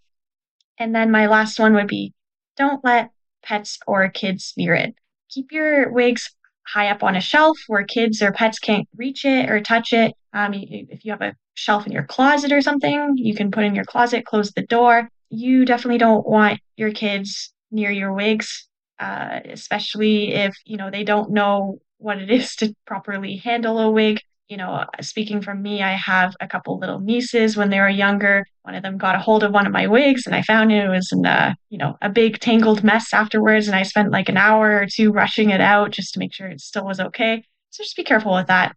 and 0.78 0.96
then 0.96 1.12
my 1.12 1.28
last 1.28 1.60
one 1.60 1.74
would 1.74 1.88
be 1.88 2.14
don't 2.56 2.84
let 2.84 3.12
pets 3.44 3.80
or 3.88 4.10
kids 4.10 4.54
near 4.58 4.76
it. 4.76 4.94
Keep 5.30 5.52
your 5.52 5.92
wigs 5.92 6.30
high 6.68 6.90
up 6.90 7.04
on 7.04 7.16
a 7.16 7.22
shelf 7.22 7.58
where 7.68 7.84
kids 7.84 8.22
or 8.22 8.32
pets 8.32 8.60
can't 8.60 8.88
reach 8.96 9.26
it 9.26 9.50
or 9.50 9.60
touch 9.60 9.94
it. 9.94 10.14
Um, 10.34 10.54
if 10.54 11.04
you 11.04 11.12
have 11.12 11.22
a 11.22 11.36
shelf 11.56 11.86
in 11.86 11.92
your 11.92 12.04
closet 12.04 12.52
or 12.52 12.62
something, 12.62 13.14
you 13.16 13.36
can 13.36 13.52
put 13.52 13.64
in 13.64 13.76
your 13.76 13.86
closet, 13.86 14.26
close 14.26 14.52
the 14.52 14.66
door. 14.66 15.10
You 15.30 15.66
definitely 15.66 16.00
don't 16.00 16.28
want 16.28 16.60
your 16.76 16.92
kids 16.92 17.54
near 17.72 17.92
your 17.92 18.14
wigs, 18.14 18.68
uh, 19.00 19.40
especially 19.46 20.34
if 20.34 20.56
you 20.66 20.78
know 20.78 20.90
they 20.90 21.04
don't 21.04 21.32
know 21.32 21.80
what 21.98 22.20
it 22.20 22.32
is 22.40 22.56
to 22.58 22.74
properly 22.86 23.38
handle 23.38 23.80
a 23.80 23.92
wig 23.92 24.22
you 24.50 24.58
know, 24.58 24.84
speaking 25.00 25.42
from 25.42 25.62
me, 25.62 25.84
I 25.84 25.94
have 25.94 26.36
a 26.42 26.48
couple 26.48 26.80
little 26.80 27.00
nieces 27.00 27.56
when 27.56 27.70
they 27.70 27.80
were 27.80 27.88
younger. 27.88 28.46
One 28.64 28.74
of 28.74 28.82
them 28.82 28.98
got 28.98 29.16
a 29.16 29.20
hold 29.20 29.44
of 29.44 29.54
one 29.54 29.68
of 29.68 29.72
my 29.72 29.86
wigs 29.86 30.26
and 30.26 30.36
I 30.36 30.42
found 30.42 30.72
it, 30.72 30.90
was 30.90 31.12
in 31.12 31.24
a, 31.26 31.56
you 31.70 31.78
know, 31.78 31.98
a 32.02 32.10
big 32.10 32.40
tangled 32.40 32.84
mess 32.84 33.14
afterwards. 33.14 33.68
And 33.68 33.76
I 33.76 33.84
spent 33.84 34.12
like 34.12 34.28
an 34.28 34.38
hour 34.38 34.82
or 34.82 34.88
two 34.92 35.12
rushing 35.12 35.52
it 35.52 35.62
out 35.62 35.92
just 35.92 36.14
to 36.14 36.20
make 36.20 36.34
sure 36.34 36.48
it 36.48 36.62
still 36.62 36.84
was 36.84 37.00
okay. 37.00 37.44
So 37.70 37.84
just 37.84 37.96
be 37.96 38.04
careful 38.04 38.34
with 38.34 38.48
that. 38.48 38.76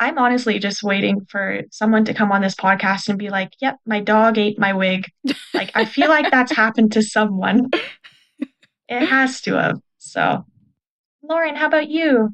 I'm 0.00 0.16
honestly 0.16 0.58
just 0.58 0.82
waiting 0.82 1.26
for 1.26 1.60
someone 1.70 2.06
to 2.06 2.14
come 2.14 2.32
on 2.32 2.40
this 2.40 2.54
podcast 2.54 3.10
and 3.10 3.18
be 3.18 3.28
like, 3.28 3.52
yep, 3.60 3.76
my 3.84 4.00
dog 4.00 4.38
ate 4.38 4.58
my 4.58 4.72
wig. 4.72 5.04
like, 5.54 5.70
I 5.74 5.84
feel 5.84 6.08
like 6.08 6.30
that's 6.30 6.56
happened 6.56 6.92
to 6.92 7.02
someone. 7.02 7.68
It 8.88 9.06
has 9.06 9.42
to 9.42 9.54
have. 9.54 9.78
So, 9.98 10.44
Lauren, 11.22 11.54
how 11.54 11.66
about 11.66 11.88
you? 11.88 12.30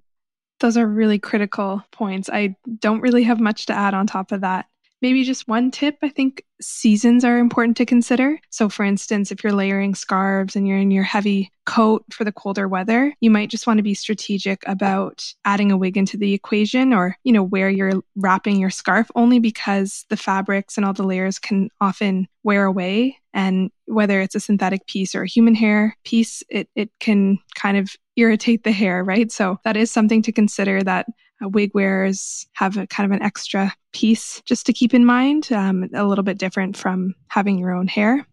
Those 0.60 0.76
are 0.76 0.86
really 0.86 1.18
critical 1.18 1.84
points. 1.90 2.30
I 2.32 2.54
don't 2.78 3.00
really 3.00 3.24
have 3.24 3.40
much 3.40 3.66
to 3.66 3.74
add 3.74 3.94
on 3.94 4.06
top 4.06 4.30
of 4.30 4.42
that. 4.42 4.66
Maybe 5.02 5.24
just 5.24 5.46
one 5.46 5.70
tip 5.70 5.98
I 6.02 6.08
think 6.08 6.44
seasons 6.60 7.24
are 7.24 7.38
important 7.38 7.76
to 7.76 7.86
consider. 7.86 8.38
So, 8.50 8.68
for 8.68 8.84
instance, 8.84 9.30
if 9.30 9.44
you're 9.44 9.52
layering 9.52 9.94
scarves 9.94 10.56
and 10.56 10.66
you're 10.66 10.78
in 10.78 10.90
your 10.90 11.04
heavy 11.04 11.50
coat 11.66 12.04
for 12.10 12.24
the 12.24 12.32
colder 12.32 12.66
weather, 12.66 13.14
you 13.20 13.30
might 13.30 13.50
just 13.50 13.66
want 13.66 13.78
to 13.78 13.82
be 13.82 13.94
strategic 13.94 14.62
about 14.66 15.24
adding 15.44 15.70
a 15.70 15.76
wig 15.76 15.96
into 15.96 16.16
the 16.16 16.32
equation 16.32 16.92
or, 16.92 17.16
you 17.24 17.32
know, 17.32 17.42
where 17.42 17.68
you're 17.68 18.02
wrapping 18.14 18.58
your 18.58 18.70
scarf 18.70 19.10
only 19.14 19.38
because 19.38 20.06
the 20.08 20.16
fabrics 20.16 20.76
and 20.76 20.86
all 20.86 20.92
the 20.92 21.02
layers 21.02 21.38
can 21.38 21.68
often 21.80 22.26
wear 22.42 22.64
away. 22.64 23.18
And 23.34 23.70
whether 23.84 24.20
it's 24.20 24.34
a 24.34 24.40
synthetic 24.40 24.86
piece 24.86 25.14
or 25.14 25.22
a 25.22 25.28
human 25.28 25.54
hair 25.54 25.96
piece, 26.04 26.42
it, 26.48 26.70
it 26.74 26.90
can 27.00 27.38
kind 27.54 27.76
of 27.76 27.94
irritate 28.16 28.64
the 28.64 28.72
hair, 28.72 29.04
right? 29.04 29.30
So 29.30 29.58
that 29.64 29.76
is 29.76 29.90
something 29.90 30.22
to 30.22 30.32
consider 30.32 30.82
that 30.82 31.06
uh, 31.44 31.48
wig 31.48 31.72
wearers 31.74 32.46
have 32.54 32.76
a 32.76 32.86
kind 32.86 33.10
of 33.10 33.16
an 33.16 33.22
extra 33.22 33.72
piece 33.92 34.42
just 34.44 34.66
to 34.66 34.72
keep 34.72 34.94
in 34.94 35.04
mind, 35.04 35.50
um, 35.52 35.88
a 35.94 36.04
little 36.04 36.24
bit 36.24 36.38
different 36.38 36.76
from 36.76 37.14
having 37.28 37.58
your 37.58 37.72
own 37.72 37.88
hair. 37.88 38.26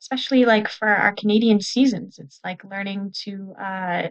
Especially 0.00 0.44
like 0.44 0.68
for 0.68 0.88
our 0.88 1.12
Canadian 1.12 1.60
seasons, 1.60 2.18
it's 2.18 2.40
like 2.44 2.64
learning 2.64 3.12
to 3.24 3.54
uh, 3.60 4.08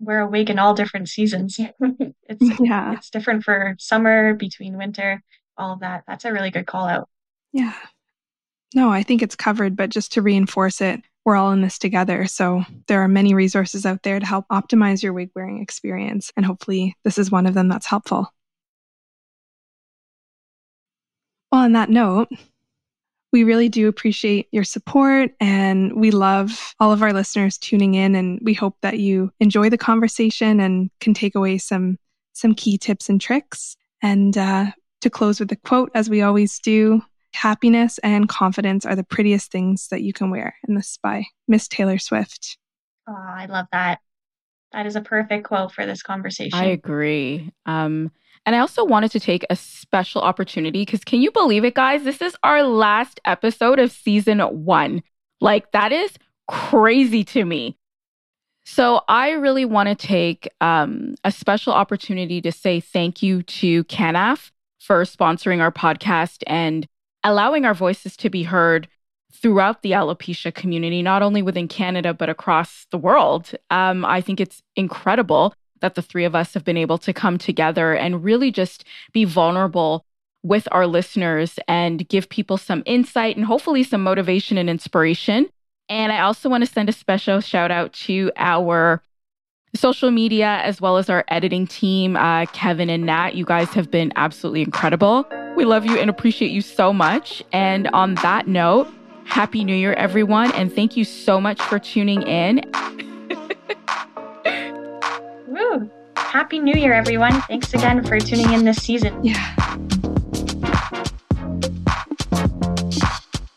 wear 0.00 0.20
a 0.20 0.28
wig 0.28 0.50
in 0.50 0.58
all 0.58 0.74
different 0.74 1.08
seasons. 1.08 1.58
it's 1.80 2.60
yeah, 2.60 2.92
it's 2.94 3.10
different 3.10 3.44
for 3.44 3.74
summer, 3.78 4.34
between 4.34 4.76
winter, 4.76 5.22
all 5.56 5.74
of 5.74 5.80
that. 5.80 6.04
That's 6.06 6.24
a 6.24 6.32
really 6.32 6.50
good 6.50 6.66
call 6.66 6.86
out. 6.86 7.08
Yeah. 7.52 7.74
No, 8.74 8.90
I 8.90 9.02
think 9.02 9.22
it's 9.22 9.36
covered, 9.36 9.76
but 9.76 9.90
just 9.90 10.12
to 10.12 10.22
reinforce 10.22 10.80
it, 10.80 11.00
we're 11.24 11.36
all 11.36 11.52
in 11.52 11.62
this 11.62 11.78
together. 11.78 12.26
So 12.26 12.64
there 12.86 13.02
are 13.02 13.08
many 13.08 13.34
resources 13.34 13.86
out 13.86 14.02
there 14.02 14.20
to 14.20 14.26
help 14.26 14.46
optimize 14.50 15.02
your 15.02 15.12
wig 15.12 15.30
wearing 15.34 15.60
experience. 15.62 16.32
And 16.36 16.44
hopefully, 16.44 16.96
this 17.04 17.18
is 17.18 17.30
one 17.30 17.46
of 17.46 17.54
them 17.54 17.68
that's 17.68 17.86
helpful. 17.86 18.32
Well, 21.50 21.62
on 21.62 21.72
that 21.72 21.88
note, 21.90 22.28
we 23.32 23.44
really 23.44 23.68
do 23.68 23.88
appreciate 23.88 24.48
your 24.52 24.64
support 24.64 25.32
and 25.40 25.92
we 25.94 26.10
love 26.10 26.74
all 26.80 26.92
of 26.92 27.02
our 27.02 27.12
listeners 27.12 27.58
tuning 27.58 27.94
in 27.94 28.14
and 28.14 28.38
we 28.42 28.54
hope 28.54 28.76
that 28.80 28.98
you 28.98 29.30
enjoy 29.40 29.68
the 29.68 29.78
conversation 29.78 30.60
and 30.60 30.90
can 31.00 31.14
take 31.14 31.34
away 31.34 31.58
some 31.58 31.98
some 32.32 32.54
key 32.54 32.78
tips 32.78 33.08
and 33.08 33.20
tricks. 33.20 33.76
And 34.02 34.38
uh, 34.38 34.66
to 35.00 35.10
close 35.10 35.40
with 35.40 35.50
a 35.52 35.56
quote, 35.56 35.90
as 35.94 36.08
we 36.08 36.22
always 36.22 36.58
do, 36.60 37.02
Happiness 37.38 37.98
and 37.98 38.28
confidence 38.28 38.84
are 38.84 38.96
the 38.96 39.04
prettiest 39.04 39.52
things 39.52 39.86
that 39.92 40.02
you 40.02 40.12
can 40.12 40.28
wear. 40.28 40.56
And 40.66 40.76
this 40.76 40.90
is 40.90 40.98
by 41.00 41.24
Miss 41.46 41.68
Taylor 41.68 41.96
Swift. 41.96 42.58
Oh, 43.08 43.14
I 43.16 43.46
love 43.46 43.66
that. 43.70 44.00
That 44.72 44.86
is 44.86 44.96
a 44.96 45.00
perfect 45.00 45.46
quote 45.46 45.70
for 45.70 45.86
this 45.86 46.02
conversation. 46.02 46.58
I 46.58 46.64
agree. 46.64 47.52
Um, 47.64 48.10
and 48.44 48.56
I 48.56 48.58
also 48.58 48.84
wanted 48.84 49.12
to 49.12 49.20
take 49.20 49.46
a 49.50 49.54
special 49.54 50.20
opportunity 50.20 50.80
because 50.82 51.04
can 51.04 51.22
you 51.22 51.30
believe 51.30 51.64
it, 51.64 51.74
guys? 51.74 52.02
This 52.02 52.20
is 52.20 52.36
our 52.42 52.64
last 52.64 53.20
episode 53.24 53.78
of 53.78 53.92
season 53.92 54.40
one. 54.40 55.04
Like, 55.40 55.70
that 55.70 55.92
is 55.92 56.10
crazy 56.48 57.22
to 57.22 57.44
me. 57.44 57.78
So, 58.64 59.02
I 59.06 59.30
really 59.30 59.64
want 59.64 59.88
to 59.90 59.94
take 59.94 60.48
um, 60.60 61.14
a 61.22 61.30
special 61.30 61.72
opportunity 61.72 62.40
to 62.40 62.50
say 62.50 62.80
thank 62.80 63.22
you 63.22 63.44
to 63.44 63.84
CANAAF 63.84 64.50
for 64.80 65.04
sponsoring 65.04 65.60
our 65.60 65.70
podcast 65.70 66.42
and 66.48 66.88
allowing 67.24 67.64
our 67.64 67.74
voices 67.74 68.16
to 68.18 68.30
be 68.30 68.44
heard 68.44 68.88
throughout 69.32 69.82
the 69.82 69.92
alopecia 69.92 70.54
community, 70.54 71.02
not 71.02 71.22
only 71.22 71.42
within 71.42 71.68
Canada, 71.68 72.14
but 72.14 72.28
across 72.28 72.86
the 72.90 72.98
world. 72.98 73.52
Um, 73.70 74.04
I 74.04 74.20
think 74.20 74.40
it's 74.40 74.62
incredible 74.76 75.54
that 75.80 75.94
the 75.94 76.02
three 76.02 76.24
of 76.24 76.34
us 76.34 76.54
have 76.54 76.64
been 76.64 76.76
able 76.76 76.98
to 76.98 77.12
come 77.12 77.38
together 77.38 77.94
and 77.94 78.24
really 78.24 78.50
just 78.50 78.84
be 79.12 79.24
vulnerable 79.24 80.04
with 80.42 80.66
our 80.72 80.86
listeners 80.86 81.58
and 81.68 82.08
give 82.08 82.28
people 82.28 82.56
some 82.56 82.82
insight 82.86 83.36
and 83.36 83.44
hopefully 83.44 83.82
some 83.82 84.02
motivation 84.02 84.56
and 84.56 84.70
inspiration. 84.70 85.48
And 85.88 86.12
I 86.12 86.20
also 86.20 86.48
want 86.48 86.64
to 86.64 86.70
send 86.70 86.88
a 86.88 86.92
special 86.92 87.40
shout 87.40 87.70
out 87.70 87.92
to 87.94 88.30
our 88.36 89.02
social 89.74 90.10
media 90.10 90.60
as 90.64 90.80
well 90.80 90.96
as 90.96 91.10
our 91.10 91.24
editing 91.28 91.66
team, 91.66 92.16
uh, 92.16 92.46
Kevin 92.46 92.90
and 92.90 93.04
Nat. 93.04 93.34
You 93.34 93.44
guys 93.44 93.68
have 93.70 93.90
been 93.90 94.12
absolutely 94.16 94.62
incredible. 94.62 95.26
We 95.58 95.64
love 95.64 95.84
you 95.84 95.98
and 95.98 96.08
appreciate 96.08 96.52
you 96.52 96.62
so 96.62 96.92
much. 96.92 97.42
And 97.52 97.88
on 97.88 98.14
that 98.22 98.46
note, 98.46 98.86
Happy 99.24 99.64
New 99.64 99.74
Year, 99.74 99.92
everyone. 99.94 100.52
And 100.52 100.72
thank 100.72 100.96
you 100.96 101.02
so 101.02 101.40
much 101.40 101.60
for 101.60 101.80
tuning 101.80 102.22
in. 102.22 102.60
Woo! 105.48 105.90
Happy 106.16 106.60
New 106.60 106.80
Year, 106.80 106.92
everyone. 106.92 107.42
Thanks 107.42 107.74
again 107.74 108.04
for 108.04 108.20
tuning 108.20 108.52
in 108.52 108.66
this 108.66 108.80
season. 108.80 109.24
Yeah. 109.24 109.34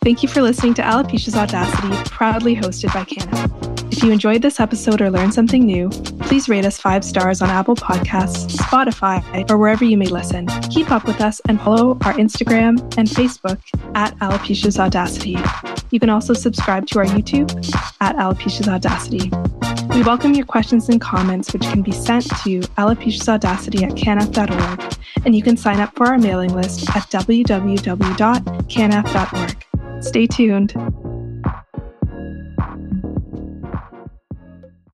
Thank 0.01 0.23
you 0.23 0.29
for 0.29 0.41
listening 0.41 0.73
to 0.73 0.81
Alopecia's 0.81 1.35
Audacity, 1.35 1.95
proudly 2.09 2.55
hosted 2.55 2.91
by 2.95 3.03
CANAAF. 3.03 3.80
If 3.91 4.03
you 4.03 4.11
enjoyed 4.11 4.41
this 4.41 4.59
episode 4.61 5.01
or 5.01 5.11
learned 5.11 5.33
something 5.33 5.65
new, 5.65 5.89
please 6.21 6.47
rate 6.47 6.65
us 6.65 6.79
five 6.79 7.03
stars 7.03 7.41
on 7.41 7.49
Apple 7.49 7.75
Podcasts, 7.75 8.55
Spotify, 8.55 9.49
or 9.49 9.57
wherever 9.57 9.83
you 9.83 9.97
may 9.97 10.05
listen. 10.05 10.47
Keep 10.69 10.91
up 10.91 11.05
with 11.05 11.19
us 11.19 11.41
and 11.49 11.59
follow 11.59 11.91
our 12.05 12.13
Instagram 12.13 12.79
and 12.97 13.09
Facebook 13.09 13.59
at 13.93 14.17
Alopecia's 14.19 14.79
Audacity. 14.79 15.37
You 15.91 15.99
can 15.99 16.09
also 16.09 16.33
subscribe 16.33 16.87
to 16.87 16.99
our 16.99 17.05
YouTube 17.05 17.51
at 17.99 18.15
Alopecia's 18.15 18.69
Audacity. 18.69 19.29
We 19.93 20.03
welcome 20.03 20.33
your 20.33 20.45
questions 20.45 20.87
and 20.87 21.01
comments, 21.01 21.51
which 21.51 21.63
can 21.63 21.81
be 21.81 21.91
sent 21.91 22.29
to 22.43 22.61
alopecia's 22.77 23.27
audacity 23.27 23.83
at 23.83 23.91
canaaf.org, 23.91 24.95
and 25.25 25.35
you 25.35 25.43
can 25.43 25.57
sign 25.57 25.81
up 25.81 25.93
for 25.97 26.07
our 26.07 26.17
mailing 26.17 26.55
list 26.55 26.89
at 26.95 27.09
www.canaaf.org. 27.11 27.63
Stay 30.01 30.27
tuned. 30.27 30.73